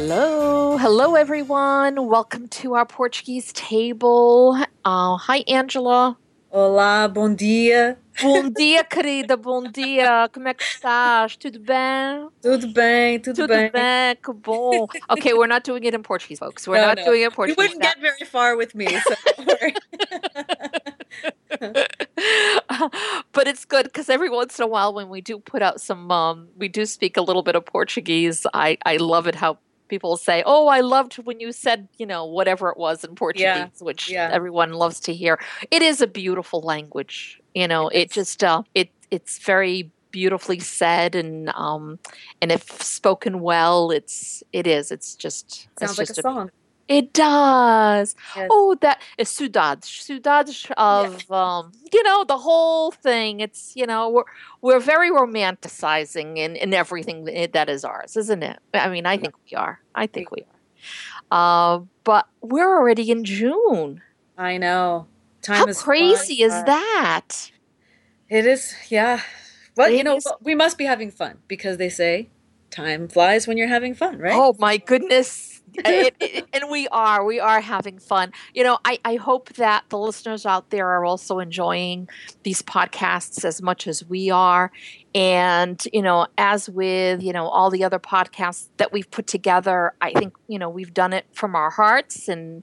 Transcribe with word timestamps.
Hello, 0.00 0.76
hello 0.76 1.16
everyone. 1.16 2.06
Welcome 2.06 2.46
to 2.62 2.74
our 2.74 2.86
Portuguese 2.86 3.52
table. 3.52 4.56
Uh, 4.84 5.16
hi, 5.16 5.42
Angela. 5.48 6.16
Olá, 6.52 7.12
bom 7.12 7.34
dia. 7.34 7.98
Bom 8.22 8.48
dia, 8.56 8.84
querida, 8.84 9.36
bom 9.36 9.64
dia. 9.64 10.30
Como 10.32 10.46
é 10.46 10.54
que 10.54 10.62
estás? 10.62 11.36
Tudo 11.36 11.58
bem? 11.58 12.28
Tudo 12.40 12.68
bem, 12.68 13.18
tudo, 13.18 13.34
tudo 13.38 13.48
bem. 13.48 13.72
bem, 13.72 14.14
que 14.22 14.32
bom. 14.32 14.86
Okay, 15.10 15.34
we're 15.34 15.48
not 15.48 15.64
doing 15.64 15.82
it 15.82 15.94
in 15.94 16.02
Portuguese, 16.04 16.38
folks. 16.38 16.68
We're 16.68 16.80
no, 16.80 16.86
not 16.86 16.98
no. 16.98 17.04
doing 17.04 17.22
it 17.22 17.24
in 17.24 17.32
Portuguese. 17.32 17.56
You 17.58 17.64
wouldn't 17.64 17.82
get 17.82 18.00
very 18.00 18.24
far 18.24 18.56
with 18.56 18.76
me, 18.76 18.86
so 18.86 19.14
but 23.32 23.48
it's 23.48 23.64
good 23.64 23.86
because 23.86 24.08
every 24.08 24.30
once 24.30 24.60
in 24.60 24.62
a 24.62 24.68
while 24.68 24.94
when 24.94 25.08
we 25.08 25.20
do 25.20 25.40
put 25.40 25.60
out 25.60 25.80
some 25.80 26.12
um, 26.12 26.46
we 26.56 26.68
do 26.68 26.86
speak 26.86 27.16
a 27.16 27.22
little 27.22 27.42
bit 27.42 27.56
of 27.56 27.64
portuguese 27.64 28.46
i 28.54 28.76
i 28.84 28.96
love 28.96 29.26
it 29.26 29.34
how 29.34 29.58
people 29.88 30.16
say, 30.16 30.42
"Oh, 30.46 30.68
I 30.68 30.80
loved 30.80 31.14
when 31.16 31.40
you 31.40 31.52
said, 31.52 31.88
you 31.98 32.06
know, 32.06 32.24
whatever 32.24 32.70
it 32.70 32.76
was 32.76 33.04
in 33.04 33.14
Portuguese," 33.14 33.44
yeah. 33.44 33.68
which 33.80 34.10
yeah. 34.10 34.28
everyone 34.32 34.72
loves 34.72 35.00
to 35.00 35.14
hear. 35.14 35.38
It 35.70 35.82
is 35.82 36.00
a 36.00 36.06
beautiful 36.06 36.60
language. 36.60 37.40
You 37.54 37.68
know, 37.68 37.88
it, 37.88 37.98
it 37.98 38.12
just 38.12 38.44
uh, 38.44 38.62
it 38.74 38.90
it's 39.10 39.38
very 39.38 39.90
beautifully 40.10 40.58
said 40.58 41.14
and 41.14 41.50
um 41.50 41.98
and 42.40 42.50
if 42.50 42.82
spoken 42.82 43.40
well 43.40 43.90
it's 43.90 44.42
it 44.54 44.66
is 44.66 44.90
it's 44.90 45.14
just 45.14 45.68
sounds 45.78 45.98
it's 45.98 45.98
like 45.98 46.08
a 46.08 46.22
song 46.22 46.50
it 46.88 47.12
does. 47.12 48.16
Yes. 48.34 48.48
Oh, 48.50 48.74
that 48.80 49.02
is 49.18 49.28
Saudades. 49.28 49.84
Saudades 49.84 50.70
of 50.78 51.24
yeah. 51.30 51.58
um, 51.58 51.72
you 51.92 52.02
know, 52.02 52.24
the 52.24 52.38
whole 52.38 52.90
thing. 52.90 53.40
It's 53.40 53.76
you 53.76 53.86
know, 53.86 54.08
we're 54.08 54.24
we're 54.62 54.80
very 54.80 55.10
romanticizing 55.10 56.38
in, 56.38 56.56
in 56.56 56.72
everything 56.72 57.24
that 57.52 57.68
is 57.68 57.84
ours, 57.84 58.16
isn't 58.16 58.42
it? 58.42 58.58
I 58.72 58.88
mean, 58.88 59.04
I 59.04 59.18
think 59.18 59.34
we 59.50 59.56
are. 59.56 59.80
I 59.94 60.06
think 60.06 60.30
we 60.30 60.42
are. 60.42 60.48
Uh, 61.30 61.80
but 62.04 62.26
we're 62.40 62.74
already 62.78 63.10
in 63.10 63.22
June. 63.24 64.00
I 64.38 64.56
know. 64.56 65.06
Time 65.42 65.68
How 65.68 65.72
crazy 65.74 66.42
is 66.42 66.52
that? 66.52 67.50
It 68.30 68.46
is, 68.46 68.74
yeah. 68.88 69.20
But 69.76 69.92
it 69.92 69.98
you 69.98 70.04
know, 70.04 70.16
is, 70.16 70.26
we 70.42 70.54
must 70.54 70.78
be 70.78 70.84
having 70.84 71.10
fun 71.10 71.38
because 71.48 71.76
they 71.76 71.88
say 71.88 72.28
time 72.70 73.08
flies 73.08 73.46
when 73.46 73.56
you're 73.56 73.68
having 73.68 73.94
fun, 73.94 74.18
right? 74.18 74.34
Oh 74.34 74.56
my 74.58 74.78
goodness 74.78 75.57
it, 75.74 76.14
it, 76.20 76.46
and 76.52 76.70
we 76.70 76.88
are 76.88 77.24
we 77.24 77.40
are 77.40 77.60
having 77.60 77.98
fun 77.98 78.32
you 78.54 78.62
know 78.62 78.78
I, 78.84 78.98
I 79.04 79.16
hope 79.16 79.52
that 79.54 79.84
the 79.88 79.98
listeners 79.98 80.46
out 80.46 80.70
there 80.70 80.86
are 80.88 81.04
also 81.04 81.38
enjoying 81.38 82.08
these 82.42 82.62
podcasts 82.62 83.44
as 83.44 83.62
much 83.62 83.86
as 83.86 84.04
we 84.04 84.30
are 84.30 84.70
and 85.14 85.82
you 85.92 86.02
know 86.02 86.26
as 86.36 86.68
with 86.68 87.22
you 87.22 87.32
know 87.32 87.48
all 87.48 87.70
the 87.70 87.84
other 87.84 87.98
podcasts 87.98 88.68
that 88.76 88.92
we've 88.92 89.10
put 89.10 89.26
together 89.26 89.92
i 90.00 90.12
think 90.12 90.34
you 90.46 90.58
know 90.58 90.68
we've 90.68 90.94
done 90.94 91.12
it 91.12 91.26
from 91.32 91.54
our 91.54 91.70
hearts 91.70 92.28
and 92.28 92.62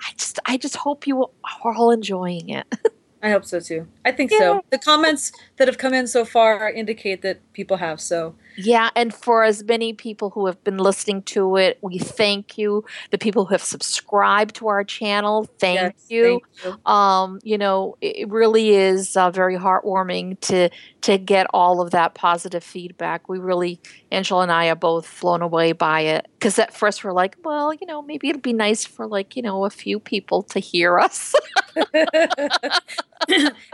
i 0.00 0.12
just 0.16 0.38
i 0.46 0.56
just 0.56 0.76
hope 0.76 1.06
you 1.06 1.22
are 1.64 1.74
all 1.74 1.90
enjoying 1.90 2.48
it 2.48 2.66
I 3.22 3.30
hope 3.30 3.44
so 3.44 3.60
too. 3.60 3.86
I 4.04 4.12
think 4.12 4.30
yeah. 4.30 4.38
so. 4.38 4.64
The 4.70 4.78
comments 4.78 5.32
that 5.56 5.68
have 5.68 5.78
come 5.78 5.92
in 5.92 6.06
so 6.06 6.24
far 6.24 6.70
indicate 6.70 7.22
that 7.22 7.40
people 7.52 7.76
have. 7.76 8.00
So 8.00 8.34
yeah, 8.56 8.90
and 8.94 9.14
for 9.14 9.44
as 9.44 9.64
many 9.64 9.92
people 9.92 10.30
who 10.30 10.46
have 10.46 10.62
been 10.64 10.78
listening 10.78 11.22
to 11.22 11.56
it, 11.56 11.78
we 11.82 11.98
thank 11.98 12.58
you. 12.58 12.84
The 13.10 13.18
people 13.18 13.46
who 13.46 13.54
have 13.54 13.62
subscribed 13.62 14.56
to 14.56 14.68
our 14.68 14.84
channel, 14.84 15.48
thank, 15.58 15.80
yes, 15.80 15.92
you. 16.08 16.40
thank 16.62 16.76
you. 16.86 16.90
Um, 16.92 17.40
you 17.42 17.58
know, 17.58 17.96
it 18.00 18.28
really 18.28 18.70
is 18.70 19.16
uh, 19.16 19.30
very 19.30 19.56
heartwarming 19.56 20.40
to 20.40 20.70
to 21.02 21.18
get 21.18 21.46
all 21.54 21.80
of 21.80 21.92
that 21.92 22.14
positive 22.14 22.62
feedback. 22.62 23.28
We 23.28 23.38
really, 23.38 23.80
Angela 24.10 24.42
and 24.42 24.52
I 24.52 24.68
are 24.68 24.76
both 24.76 25.20
blown 25.20 25.42
away 25.42 25.72
by 25.72 26.00
it 26.00 26.28
because 26.38 26.58
at 26.58 26.74
first 26.74 27.04
we're 27.04 27.12
like, 27.12 27.36
well, 27.44 27.72
you 27.72 27.86
know, 27.86 28.02
maybe 28.02 28.28
it'd 28.28 28.42
be 28.42 28.52
nice 28.52 28.84
for 28.84 29.06
like 29.06 29.36
you 29.36 29.42
know 29.42 29.64
a 29.64 29.70
few 29.70 29.98
people 29.98 30.42
to 30.44 30.60
hear 30.60 30.98
us. 30.98 31.34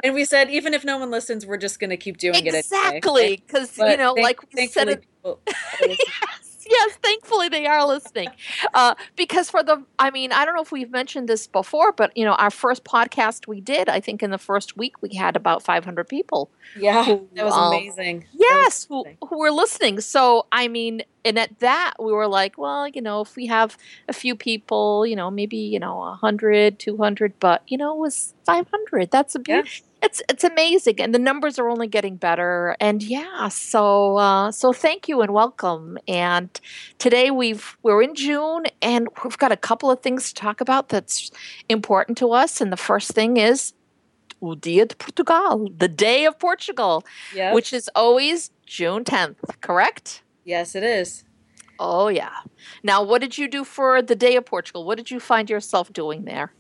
and 0.03 0.15
we 0.15 0.25
said, 0.25 0.51
even 0.51 0.75
if 0.75 0.85
no 0.85 0.99
one 0.99 1.11
listens, 1.11 1.47
we're 1.47 1.57
just 1.57 1.79
going 1.81 1.91
to 1.91 1.97
keep 1.97 2.17
doing 2.19 2.47
exactly, 2.47 2.55
it. 2.55 2.65
Exactly. 2.65 3.43
Because, 3.47 3.79
you 3.79 3.97
know, 3.97 4.13
like 4.15 4.41
we 4.55 4.66
it. 4.75 5.05
yes, 5.81 6.67
yes, 6.69 6.99
thankfully 7.03 7.49
they 7.49 7.67
are 7.67 7.87
listening. 7.87 8.29
Uh, 8.75 8.95
because 9.17 9.51
for 9.51 9.63
the, 9.63 9.85
I 9.99 10.11
mean, 10.11 10.33
I 10.33 10.45
don't 10.45 10.55
know 10.55 10.63
if 10.63 10.73
we've 10.73 10.91
mentioned 10.91 11.29
this 11.29 11.47
before, 11.47 11.93
but, 11.93 12.17
you 12.17 12.25
know, 12.25 12.35
our 12.35 12.51
first 12.51 12.85
podcast 12.85 13.47
we 13.47 13.61
did, 13.61 13.89
I 13.89 14.01
think 14.01 14.23
in 14.23 14.31
the 14.31 14.39
first 14.39 14.77
week 14.77 15.03
we 15.03 15.15
had 15.15 15.37
about 15.37 15.63
500 15.63 16.09
people. 16.09 16.51
Yeah, 16.77 17.05
who, 17.05 17.29
that 17.35 17.45
was 17.45 17.55
um, 17.55 17.73
amazing. 17.73 18.27
Yes, 18.33 18.89
was 18.89 19.05
amazing. 19.05 19.19
Who, 19.21 19.27
who 19.29 19.39
were 19.39 19.51
listening. 19.51 20.01
So, 20.01 20.47
I 20.53 20.69
mean, 20.69 21.03
and 21.25 21.39
at 21.41 21.59
that 21.59 21.95
we 21.99 22.13
were 22.13 22.29
like 22.29 22.57
well 22.57 22.87
you 22.87 23.03
know 23.03 23.21
if 23.21 23.35
we 23.35 23.47
have 23.47 23.77
a 24.09 24.13
few 24.13 24.37
people 24.37 25.05
you 25.05 25.17
know 25.17 25.29
maybe 25.29 25.57
you 25.57 25.81
know 25.81 25.97
100 25.97 26.79
200 26.79 27.33
but 27.41 27.63
you 27.67 27.77
know 27.77 27.95
it 27.95 27.99
was 27.99 28.33
500 28.45 29.11
that's 29.11 29.35
a 29.35 29.41
yeah 29.49 29.63
it's 30.07 30.23
it's 30.29 30.45
amazing 30.45 31.01
and 31.01 31.13
the 31.13 31.19
numbers 31.19 31.59
are 31.59 31.69
only 31.69 31.89
getting 31.89 32.15
better 32.15 32.77
and 32.79 33.03
yeah 33.03 33.49
so 33.49 34.17
uh, 34.19 34.53
so 34.53 34.73
thank 34.73 35.09
you 35.09 35.21
and 35.21 35.33
welcome 35.33 35.99
and 36.07 36.61
today 36.99 37.33
we've 37.33 37.77
we're 37.83 38.01
in 38.01 38.15
june 38.15 38.63
and 38.81 39.09
we've 39.25 39.37
got 39.37 39.51
a 39.51 39.57
couple 39.57 39.91
of 39.91 40.01
things 40.01 40.29
to 40.29 40.35
talk 40.35 40.61
about 40.61 40.91
that's 40.91 41.33
important 41.69 42.17
to 42.17 42.31
us 42.31 42.61
and 42.61 42.73
the 42.73 42.77
first 42.77 43.11
thing 43.11 43.37
is 43.37 43.73
o 44.41 44.55
dia 44.55 44.87
de 44.87 44.95
portugal 44.95 45.69
the 45.77 45.89
day 45.89 46.25
of 46.25 46.39
portugal 46.39 47.05
yep. 47.35 47.53
which 47.53 47.73
is 47.73 47.91
always 47.97 48.53
june 48.65 49.03
10th 49.03 49.61
correct? 49.61 50.23
Yes 50.45 50.77
it 50.77 50.85
is. 50.85 51.25
Oh 51.81 52.09
yeah. 52.09 52.37
Now 52.85 53.03
what 53.03 53.21
did 53.21 53.37
you 53.37 53.49
do 53.49 53.65
for 53.65 54.01
the 54.01 54.15
day 54.15 54.37
of 54.37 54.47
portugal? 54.47 54.85
What 54.85 54.97
did 54.97 55.11
you 55.11 55.19
find 55.19 55.51
yourself 55.51 55.93
doing 55.93 56.25
there 56.25 56.53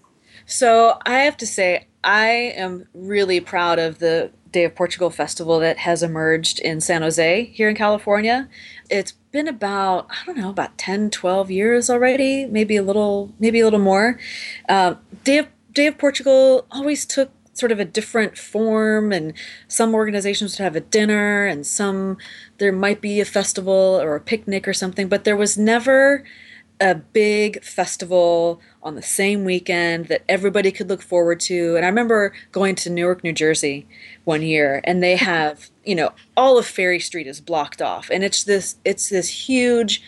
so 0.45 0.99
I 1.07 1.21
have 1.21 1.37
to 1.39 1.47
say, 1.47 1.87
I 2.05 2.27
am 2.57 2.87
really 2.95 3.41
proud 3.41 3.79
of 3.79 3.99
the 3.99 4.31
Day 4.53 4.65
of 4.65 4.75
Portugal 4.75 5.11
festival 5.11 5.59
that 5.59 5.79
has 5.79 6.03
emerged 6.03 6.61
in 6.61 6.81
San 6.81 7.03
Jose 7.03 7.45
here 7.53 7.69
in 7.69 7.77
California. 7.77 8.49
It's 8.89 9.13
been 9.33 9.49
about, 9.49 10.07
I 10.09 10.25
don't 10.25 10.39
know, 10.39 10.49
about 10.49 10.79
10, 10.79 11.11
12 11.11 11.51
years 11.51 11.91
already, 11.91 12.47
maybe 12.47 12.77
a 12.77 12.83
little, 12.83 13.35
maybe 13.39 13.61
a 13.61 13.65
little 13.65 13.81
more. 13.81 14.19
Uh, 14.69 14.95
Day, 15.25 15.39
of, 15.39 15.49
Day 15.73 15.89
of 15.89 15.99
Portugal 15.99 16.67
always 16.71 17.05
took 17.05 17.33
sort 17.53 17.73
of 17.73 17.81
a 17.81 17.85
different 17.85 18.39
form 18.39 19.13
and 19.13 19.33
some 19.69 19.95
organizations 19.95 20.59
would 20.59 20.65
have 20.65 20.77
a 20.77 20.81
dinner 20.81 21.47
and 21.47 21.67
some 21.67 22.17
there 22.59 22.73
might 22.73 23.01
be 23.01 23.21
a 23.21 23.25
festival 23.25 23.99
or 24.03 24.15
a 24.15 24.21
picnic 24.21 24.69
or 24.69 24.75
something 24.75 25.09
but 25.09 25.25
there 25.25 25.37
was 25.37 25.57
never 25.57 26.23
a 26.81 26.95
big 26.95 27.63
festival 27.65 28.61
on 28.87 28.95
the 28.95 29.03
same 29.03 29.45
weekend 29.45 30.07
that 30.07 30.23
everybody 30.29 30.71
could 30.71 30.89
look 30.89 31.03
forward 31.03 31.41
to. 31.41 31.75
And 31.75 31.85
I 31.85 31.89
remember 31.89 32.33
going 32.53 32.77
to 32.77 32.91
Newark, 32.91 33.25
New 33.25 33.33
Jersey 33.33 33.87
one 34.25 34.43
year 34.43 34.81
and 34.85 35.03
they 35.03 35.17
have, 35.33 35.71
you 35.85 35.97
know, 35.97 36.13
all 36.37 36.57
of 36.57 36.67
Ferry 36.67 37.01
Street 37.01 37.27
is 37.27 37.41
blocked 37.41 37.83
off 37.83 38.09
and 38.11 38.23
it's 38.23 38.45
this 38.45 38.77
it's 38.85 39.09
this 39.09 39.49
huge 39.49 40.03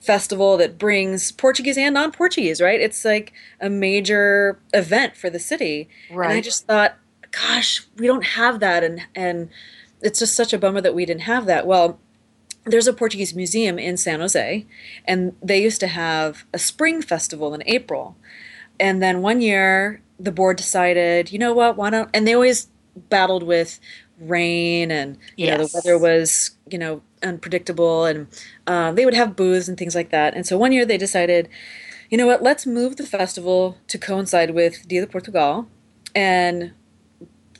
festival 0.00 0.56
that 0.58 0.78
brings 0.78 1.32
Portuguese 1.32 1.78
and 1.78 1.94
non-Portuguese, 1.94 2.60
right? 2.60 2.80
It's 2.80 3.04
like 3.04 3.32
a 3.60 3.70
major 3.70 4.58
event 4.74 5.16
for 5.16 5.30
the 5.30 5.38
city. 5.38 5.88
Right. 6.10 6.28
And 6.28 6.36
I 6.36 6.40
just 6.42 6.66
thought, 6.66 6.96
gosh, 7.30 7.86
we 7.96 8.06
don't 8.06 8.26
have 8.26 8.58
that 8.60 8.82
and 8.82 9.02
and 9.14 9.48
it's 10.02 10.18
just 10.18 10.34
such 10.34 10.52
a 10.52 10.58
bummer 10.58 10.80
that 10.80 10.94
we 10.94 11.06
didn't 11.06 11.22
have 11.22 11.46
that. 11.46 11.66
Well, 11.66 12.00
there's 12.64 12.86
a 12.86 12.92
Portuguese 12.92 13.34
museum 13.34 13.78
in 13.78 13.96
San 13.96 14.20
Jose, 14.20 14.66
and 15.04 15.36
they 15.42 15.62
used 15.62 15.80
to 15.80 15.86
have 15.86 16.44
a 16.52 16.58
spring 16.58 17.02
festival 17.02 17.54
in 17.54 17.62
April. 17.66 18.16
And 18.80 19.02
then 19.02 19.22
one 19.22 19.40
year, 19.40 20.02
the 20.18 20.32
board 20.32 20.56
decided, 20.56 21.32
you 21.32 21.38
know 21.38 21.52
what, 21.52 21.76
why 21.76 21.90
don't, 21.90 22.08
and 22.14 22.26
they 22.26 22.34
always 22.34 22.68
battled 23.08 23.42
with 23.42 23.80
rain 24.20 24.90
and 24.92 25.16
you 25.36 25.46
yes. 25.46 25.58
know 25.58 25.66
the 25.66 25.70
weather 25.74 25.98
was 25.98 26.52
you 26.70 26.78
know 26.78 27.02
unpredictable 27.24 28.04
and 28.04 28.28
uh, 28.68 28.92
they 28.92 29.04
would 29.04 29.14
have 29.14 29.34
booths 29.34 29.68
and 29.68 29.76
things 29.78 29.94
like 29.94 30.10
that. 30.10 30.34
And 30.34 30.46
so 30.46 30.56
one 30.56 30.72
year 30.72 30.84
they 30.84 30.98
decided 30.98 31.48
you 32.10 32.18
know 32.18 32.26
what? 32.26 32.42
Let's 32.42 32.66
move 32.66 32.96
the 32.96 33.06
festival 33.06 33.78
to 33.88 33.98
coincide 33.98 34.50
with 34.50 34.86
dia 34.86 35.00
de 35.00 35.06
portugal 35.06 35.66
and 36.14 36.72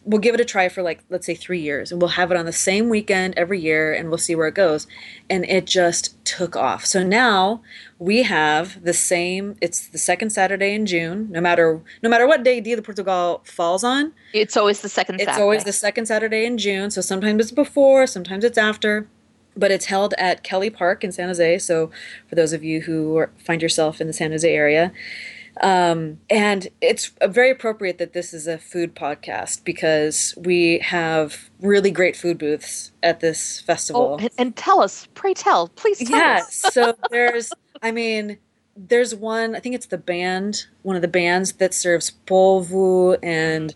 we'll 0.04 0.20
give 0.20 0.34
it 0.34 0.40
a 0.40 0.44
try 0.44 0.68
for 0.68 0.82
like 0.82 1.02
let's 1.08 1.26
say 1.26 1.34
three 1.34 1.60
years 1.60 1.90
and 1.90 2.00
we'll 2.00 2.10
have 2.10 2.30
it 2.30 2.36
on 2.36 2.44
the 2.44 2.52
same 2.52 2.88
weekend 2.88 3.34
every 3.36 3.58
year 3.60 3.92
and 3.92 4.08
we'll 4.08 4.18
see 4.18 4.34
where 4.34 4.46
it 4.46 4.54
goes. 4.54 4.86
And 5.30 5.44
it 5.46 5.66
just 5.66 6.22
took 6.24 6.56
off. 6.56 6.84
So 6.84 7.02
now 7.02 7.62
we 7.98 8.22
have 8.22 8.82
the 8.84 8.92
same 8.92 9.56
it's 9.60 9.88
the 9.88 9.98
second 9.98 10.30
saturday 10.30 10.74
in 10.74 10.84
june 10.84 11.28
no 11.30 11.40
matter 11.40 11.80
no 12.02 12.10
matter 12.10 12.26
what 12.26 12.42
day 12.42 12.60
dia 12.60 12.76
de 12.76 12.82
portugal 12.82 13.40
falls 13.44 13.82
on. 13.84 14.12
It's 14.32 14.56
always 14.56 14.80
the 14.80 14.88
second 14.88 15.16
it's 15.16 15.24
Saturday. 15.24 15.42
always 15.42 15.64
the 15.64 15.72
second 15.72 16.06
saturday 16.06 16.44
in 16.44 16.58
june 16.58 16.90
so 16.90 17.00
sometimes 17.00 17.40
it's 17.40 17.52
before 17.52 18.06
sometimes 18.06 18.44
it's 18.44 18.58
after 18.58 19.08
but 19.56 19.70
it's 19.70 19.86
held 19.86 20.12
at 20.18 20.42
kelley 20.42 20.70
park 20.70 21.04
in 21.04 21.12
san 21.12 21.28
jose. 21.28 21.58
So 21.58 21.90
for 22.28 22.34
those 22.34 22.52
of 22.52 22.64
you 22.64 22.82
who 22.82 23.16
are, 23.16 23.30
find 23.38 23.62
yourself 23.62 24.00
in 24.00 24.06
the 24.06 24.12
san 24.12 24.32
jose 24.32 24.52
area 24.52 24.92
um, 25.60 26.18
and 26.28 26.68
it's 26.80 27.12
very 27.22 27.50
appropriate 27.50 27.98
that 27.98 28.12
this 28.12 28.34
is 28.34 28.46
a 28.46 28.58
food 28.58 28.94
podcast 28.94 29.64
because 29.64 30.34
we 30.36 30.80
have 30.80 31.50
really 31.60 31.90
great 31.90 32.16
food 32.16 32.38
booths 32.38 32.92
at 33.02 33.20
this 33.20 33.60
festival. 33.60 34.18
Oh, 34.20 34.28
and, 34.36 34.56
tell 34.56 34.80
us, 34.80 35.06
pray 35.14 35.34
tell, 35.34 35.68
please 35.68 35.98
tell 35.98 36.16
us 36.16 36.64
yeah, 36.64 36.68
us. 36.68 36.74
so 36.74 36.96
there's, 37.10 37.52
I 37.82 37.92
mean, 37.92 38.38
there's 38.76 39.14
one, 39.14 39.54
I 39.54 39.60
think 39.60 39.76
it's 39.76 39.86
the 39.86 39.98
band, 39.98 40.66
one 40.82 40.96
of 40.96 41.02
the 41.02 41.08
bands 41.08 41.52
that 41.52 41.72
serves 41.72 42.12
polvo 42.26 43.16
and 43.22 43.74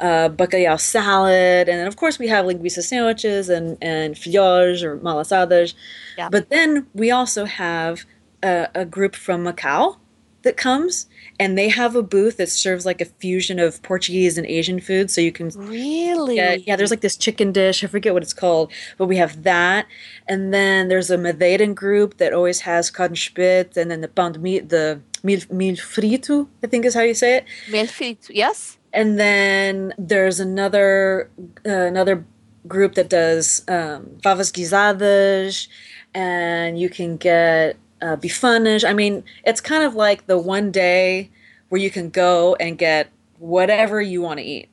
uh, 0.00 0.30
bacalhau 0.30 0.80
salad. 0.80 1.68
And 1.68 1.78
then, 1.78 1.86
of 1.86 1.96
course, 1.96 2.18
we 2.18 2.26
have 2.26 2.44
linguiça 2.44 2.82
sandwiches 2.82 3.48
and, 3.48 3.78
and 3.80 4.16
filhos 4.16 4.82
or 4.82 4.98
malasadas. 4.98 5.74
Yeah. 6.18 6.28
But 6.28 6.50
then 6.50 6.88
we 6.92 7.12
also 7.12 7.44
have 7.44 8.04
a, 8.42 8.68
a 8.74 8.84
group 8.84 9.14
from 9.14 9.44
Macau 9.44 9.99
that 10.42 10.56
comes 10.56 11.06
and 11.38 11.56
they 11.56 11.68
have 11.68 11.96
a 11.96 12.02
booth 12.02 12.36
that 12.36 12.48
serves 12.48 12.84
like 12.84 13.00
a 13.00 13.04
fusion 13.04 13.58
of 13.58 13.82
Portuguese 13.82 14.36
and 14.36 14.46
Asian 14.46 14.80
food. 14.80 15.10
So 15.10 15.20
you 15.20 15.32
can 15.32 15.48
Really? 15.56 16.36
yeah, 16.36 16.54
yeah, 16.54 16.76
there's 16.76 16.90
like 16.90 17.00
this 17.00 17.16
chicken 17.16 17.52
dish. 17.52 17.82
I 17.82 17.86
forget 17.86 18.12
what 18.12 18.22
it's 18.22 18.34
called, 18.34 18.70
but 18.98 19.06
we 19.06 19.16
have 19.16 19.42
that. 19.42 19.86
And 20.28 20.52
then 20.52 20.88
there's 20.88 21.10
a 21.10 21.16
Madeiran 21.16 21.74
group 21.74 22.18
that 22.18 22.32
always 22.32 22.60
has 22.60 22.90
cotton 22.90 23.16
spit, 23.16 23.76
and 23.76 23.90
then 23.90 24.00
the 24.00 24.08
pound 24.08 24.40
mil, 24.40 24.64
the 24.64 25.00
mil, 25.22 25.40
mil 25.50 25.76
frito, 25.76 26.46
I 26.62 26.66
think 26.66 26.84
is 26.84 26.94
how 26.94 27.02
you 27.02 27.14
say 27.14 27.36
it. 27.38 27.44
Mil 27.70 27.86
frito, 27.86 28.28
yes? 28.30 28.78
And 28.92 29.18
then 29.18 29.94
there's 29.98 30.40
another 30.40 31.30
uh, 31.66 31.70
another 31.70 32.24
group 32.68 32.94
that 32.94 33.08
does 33.08 33.62
um, 33.68 34.18
favas 34.22 34.52
guisadas, 34.52 35.68
and 36.14 36.78
you 36.78 36.90
can 36.90 37.16
get 37.16 37.76
uh, 38.02 38.16
bifanas. 38.16 38.88
I 38.88 38.92
mean, 38.92 39.24
it's 39.44 39.60
kind 39.60 39.84
of 39.84 39.94
like 39.94 40.26
the 40.26 40.38
one 40.38 40.70
day 40.70 41.30
where 41.68 41.80
you 41.80 41.90
can 41.90 42.10
go 42.10 42.56
and 42.56 42.76
get 42.76 43.10
whatever 43.38 44.00
you 44.00 44.22
want 44.22 44.38
to 44.38 44.44
eat. 44.44 44.68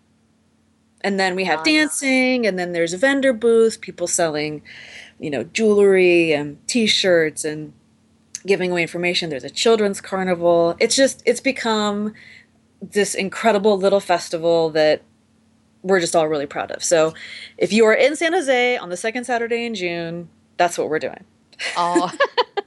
And 1.02 1.20
then 1.20 1.36
we 1.36 1.44
have 1.46 1.60
Nice. 1.60 1.66
dancing, 1.66 2.48
and 2.48 2.58
then 2.58 2.74
there's 2.74 2.92
a 2.94 2.98
vendor 2.98 3.32
booth, 3.32 3.82
people 3.82 4.08
selling, 4.08 4.62
you 5.20 5.30
know, 5.30 5.44
jewelry 5.44 6.34
and 6.34 6.58
T-shirts 6.68 7.46
and 7.46 7.74
giving 8.46 8.72
away 8.72 8.82
information. 8.82 9.30
There's 9.30 9.44
a 9.44 9.50
children's 9.50 10.02
carnival. 10.02 10.76
It's 10.80 10.96
just 10.96 11.22
it's 11.26 11.40
become 11.40 12.14
this 12.82 13.14
incredible 13.14 13.78
little 13.78 14.00
festival 14.00 14.70
that 14.72 15.02
we're 15.84 16.00
just 16.00 16.16
all 16.16 16.28
really 16.28 16.46
proud 16.46 16.72
of. 16.72 16.84
So, 16.84 17.14
if 17.58 17.72
you 17.72 17.86
are 17.86 17.94
in 17.94 18.16
San 18.16 18.34
Jose 18.34 18.78
on 18.78 18.90
the 18.90 18.98
second 18.98 19.26
Saturday 19.26 19.66
in 19.66 19.76
June, 19.76 20.30
that's 20.58 20.78
what 20.78 20.90
we're 20.90 21.00
doing. 21.00 21.24
Oh. 21.76 22.12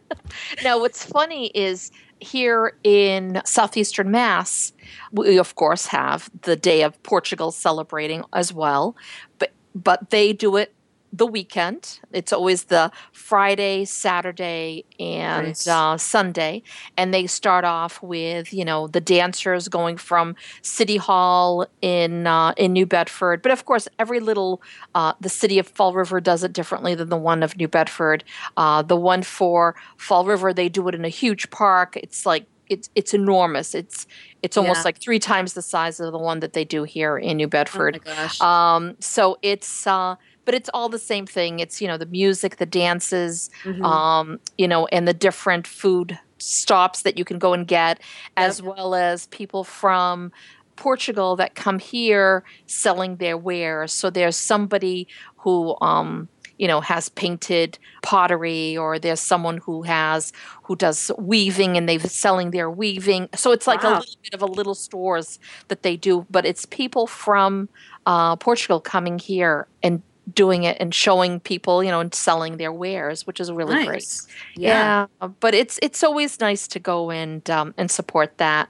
now, 0.64 0.78
what's 0.78 1.04
funny 1.04 1.48
is 1.48 1.90
here 2.20 2.76
in 2.84 3.40
southeastern 3.44 4.10
Mass, 4.10 4.72
we 5.12 5.38
of 5.38 5.54
course 5.54 5.86
have 5.86 6.30
the 6.42 6.56
Day 6.56 6.82
of 6.82 7.02
Portugal 7.02 7.50
celebrating 7.50 8.24
as 8.32 8.52
well, 8.52 8.96
but 9.38 9.52
but 9.74 10.10
they 10.10 10.32
do 10.32 10.56
it 10.56 10.74
the 11.12 11.26
weekend. 11.26 11.98
It's 12.12 12.32
always 12.32 12.64
the 12.64 12.90
Friday, 13.12 13.84
Saturday, 13.84 14.84
and 14.98 15.48
Nice. 15.48 15.66
uh, 15.66 15.96
Sunday, 15.96 16.62
and 16.96 17.12
they 17.12 17.26
start 17.26 17.64
off 17.64 18.02
with 18.02 18.52
you 18.52 18.64
know 18.64 18.86
the 18.86 19.00
dancers 19.00 19.68
going 19.68 19.96
from 19.96 20.36
City 20.62 20.96
Hall 20.96 21.66
in 21.82 22.26
uh, 22.26 22.52
in 22.56 22.72
New 22.72 22.86
Bedford, 22.86 23.42
but 23.42 23.50
of 23.52 23.64
course 23.64 23.88
every 23.98 24.20
little 24.20 24.62
uh, 24.94 25.14
the 25.20 25.28
city 25.28 25.58
of 25.58 25.66
Fall 25.66 25.92
River 25.94 26.20
does 26.20 26.44
it 26.44 26.52
differently 26.52 26.94
than 26.94 27.08
the 27.08 27.16
one 27.16 27.42
of 27.42 27.56
New 27.56 27.68
Bedford. 27.68 28.22
Uh, 28.56 28.82
the 28.82 28.96
one 28.96 29.22
for 29.22 29.74
Fall 29.96 30.24
River, 30.24 30.52
they 30.52 30.68
do 30.68 30.86
it 30.88 30.94
in 30.94 31.04
a 31.04 31.08
huge 31.08 31.50
park. 31.50 31.96
It's 31.96 32.24
like 32.24 32.46
it's 32.68 32.88
it's 32.94 33.14
enormous. 33.14 33.74
It's 33.74 34.06
it's 34.42 34.56
almost 34.56 34.78
Yeah. 34.78 34.82
like 34.84 35.00
three 35.00 35.18
times 35.18 35.54
the 35.54 35.62
size 35.62 35.98
of 36.00 36.12
the 36.12 36.18
one 36.18 36.40
that 36.40 36.52
they 36.52 36.64
do 36.64 36.84
here 36.84 37.18
in 37.18 37.36
New 37.36 37.48
Bedford. 37.48 38.00
Oh 38.06 38.08
my 38.10 38.14
gosh. 38.14 38.40
Um, 38.40 38.96
so 39.00 39.38
it's 39.42 39.86
uh, 39.86 40.14
but 40.44 40.54
it's 40.54 40.70
all 40.74 40.88
the 40.88 40.98
same 40.98 41.26
thing. 41.26 41.60
It's 41.60 41.80
you 41.80 41.88
know 41.88 41.96
the 41.98 42.06
music, 42.06 42.56
the 42.56 42.66
dances, 42.66 43.50
Mhm. 43.64 43.84
um, 43.84 44.40
you 44.58 44.68
know, 44.68 44.86
and 44.86 45.06
the 45.06 45.14
different 45.14 45.66
food 45.66 46.18
stops 46.38 47.02
that 47.02 47.18
you 47.18 47.24
can 47.24 47.38
go 47.38 47.52
and 47.52 47.66
get, 47.66 48.00
as 48.36 48.62
well 48.62 48.94
as 48.94 49.26
people 49.26 49.62
from 49.64 50.32
Portugal 50.76 51.36
that 51.36 51.54
come 51.54 51.78
here 51.78 52.42
selling 52.66 53.16
their 53.16 53.36
wares. 53.36 53.92
So 53.92 54.08
there's 54.10 54.36
somebody 54.36 55.06
who 55.36 55.76
um, 55.82 56.28
you 56.58 56.68
know 56.68 56.80
has 56.80 57.08
painted 57.10 57.78
pottery 58.02 58.76
or 58.76 58.98
there's 58.98 59.20
someone 59.20 59.58
who 59.58 59.82
has 59.82 60.32
who 60.64 60.76
does 60.76 61.10
weaving 61.18 61.76
and 61.76 61.88
they're 61.88 61.98
selling 62.00 62.50
their 62.50 62.70
weaving 62.70 63.28
so 63.34 63.50
it's 63.52 63.66
like 63.66 63.82
a 63.82 63.88
little 63.88 64.16
bit 64.22 64.34
of 64.34 64.42
a 64.42 64.46
little 64.46 64.74
stores 64.74 65.38
that 65.68 65.82
they 65.82 65.96
do 65.96 66.26
but 66.30 66.44
it's 66.44 66.66
people 66.66 67.06
from 67.06 67.66
uh, 68.04 68.36
portugal 68.36 68.78
coming 68.78 69.18
here 69.18 69.66
and 69.82 70.02
doing 70.34 70.64
it 70.64 70.76
and 70.80 70.94
showing 70.94 71.40
people 71.40 71.82
you 71.84 71.90
know 71.90 72.00
and 72.00 72.14
selling 72.14 72.56
their 72.56 72.72
wares 72.72 73.26
which 73.26 73.40
is 73.40 73.50
really 73.50 73.74
great 73.84 74.02
Nice. 74.02 74.26
Yeah. 74.56 75.06
yeah, 75.20 75.28
but 75.40 75.54
it's 75.54 75.78
it's 75.82 76.02
always 76.02 76.40
nice 76.40 76.66
to 76.68 76.78
go 76.78 77.10
and 77.10 77.48
um, 77.50 77.74
and 77.76 77.90
support 77.90 78.36
that, 78.38 78.68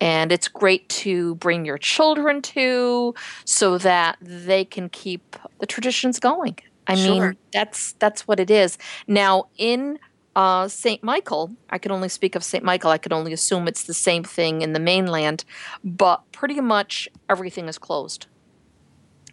and 0.00 0.32
it's 0.32 0.48
great 0.48 0.88
to 0.88 1.34
bring 1.36 1.64
your 1.64 1.78
children 1.78 2.42
to 2.42 3.14
so 3.44 3.78
that 3.78 4.16
they 4.20 4.64
can 4.64 4.88
keep 4.88 5.36
the 5.60 5.66
traditions 5.66 6.18
going. 6.20 6.56
I 6.86 6.94
Sure. 6.94 7.28
mean, 7.30 7.36
that's 7.52 7.92
that's 7.98 8.26
what 8.28 8.40
it 8.40 8.50
is. 8.50 8.78
Now 9.06 9.44
in 9.56 9.98
uh, 10.34 10.66
Saint 10.68 11.02
Michael, 11.02 11.50
I 11.70 11.78
can 11.78 11.92
only 11.92 12.08
speak 12.08 12.34
of 12.34 12.42
Saint 12.42 12.64
Michael. 12.64 12.90
I 12.90 12.98
can 12.98 13.12
only 13.12 13.32
assume 13.32 13.68
it's 13.68 13.84
the 13.84 13.94
same 13.94 14.24
thing 14.24 14.62
in 14.62 14.72
the 14.72 14.80
mainland, 14.80 15.44
but 15.84 16.22
pretty 16.32 16.60
much 16.60 17.08
everything 17.28 17.68
is 17.68 17.78
closed 17.78 18.26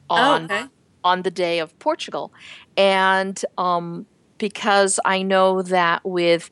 on 0.09 0.41
oh, 0.41 0.55
okay. 0.55 0.65
On 1.03 1.21
the 1.23 1.31
day 1.31 1.59
of 1.59 1.77
Portugal. 1.79 2.31
And 2.77 3.43
um, 3.57 4.05
because 4.37 4.99
I 5.05 5.21
know 5.21 5.61
that 5.63 6.01
with 6.05 6.51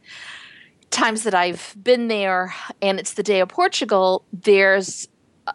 times 0.90 1.24
that 1.24 1.34
I've 1.36 1.76
been 1.82 2.08
there 2.08 2.54
and 2.82 3.00
it's 3.00 3.14
the 3.14 3.24
day 3.24 3.40
of 3.42 3.50
Portugal, 3.50 4.24
there's 4.32 5.08
uh, 5.48 5.52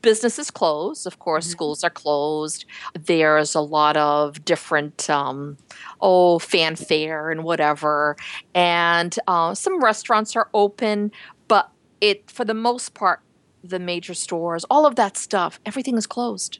businesses 0.00 0.50
closed. 0.50 1.06
Of 1.06 1.18
course, 1.18 1.46
Mhm. 1.46 1.50
schools 1.50 1.84
are 1.84 1.90
closed. 1.90 2.64
There's 2.94 3.54
a 3.54 3.60
lot 3.60 3.96
of 3.96 4.44
different, 4.44 5.08
um, 5.08 5.56
oh, 6.00 6.38
fanfare 6.40 7.30
and 7.30 7.44
whatever. 7.44 8.16
And 8.54 9.16
uh, 9.28 9.54
some 9.54 9.80
restaurants 9.82 10.34
are 10.36 10.48
open, 10.52 11.12
but 11.48 11.70
it, 12.00 12.28
for 12.30 12.44
the 12.44 12.54
most 12.54 12.94
part, 12.94 13.20
the 13.62 13.78
major 13.78 14.14
stores, 14.14 14.64
all 14.68 14.84
of 14.86 14.96
that 14.96 15.16
stuff, 15.16 15.60
everything 15.64 15.96
is 15.96 16.06
closed. 16.08 16.58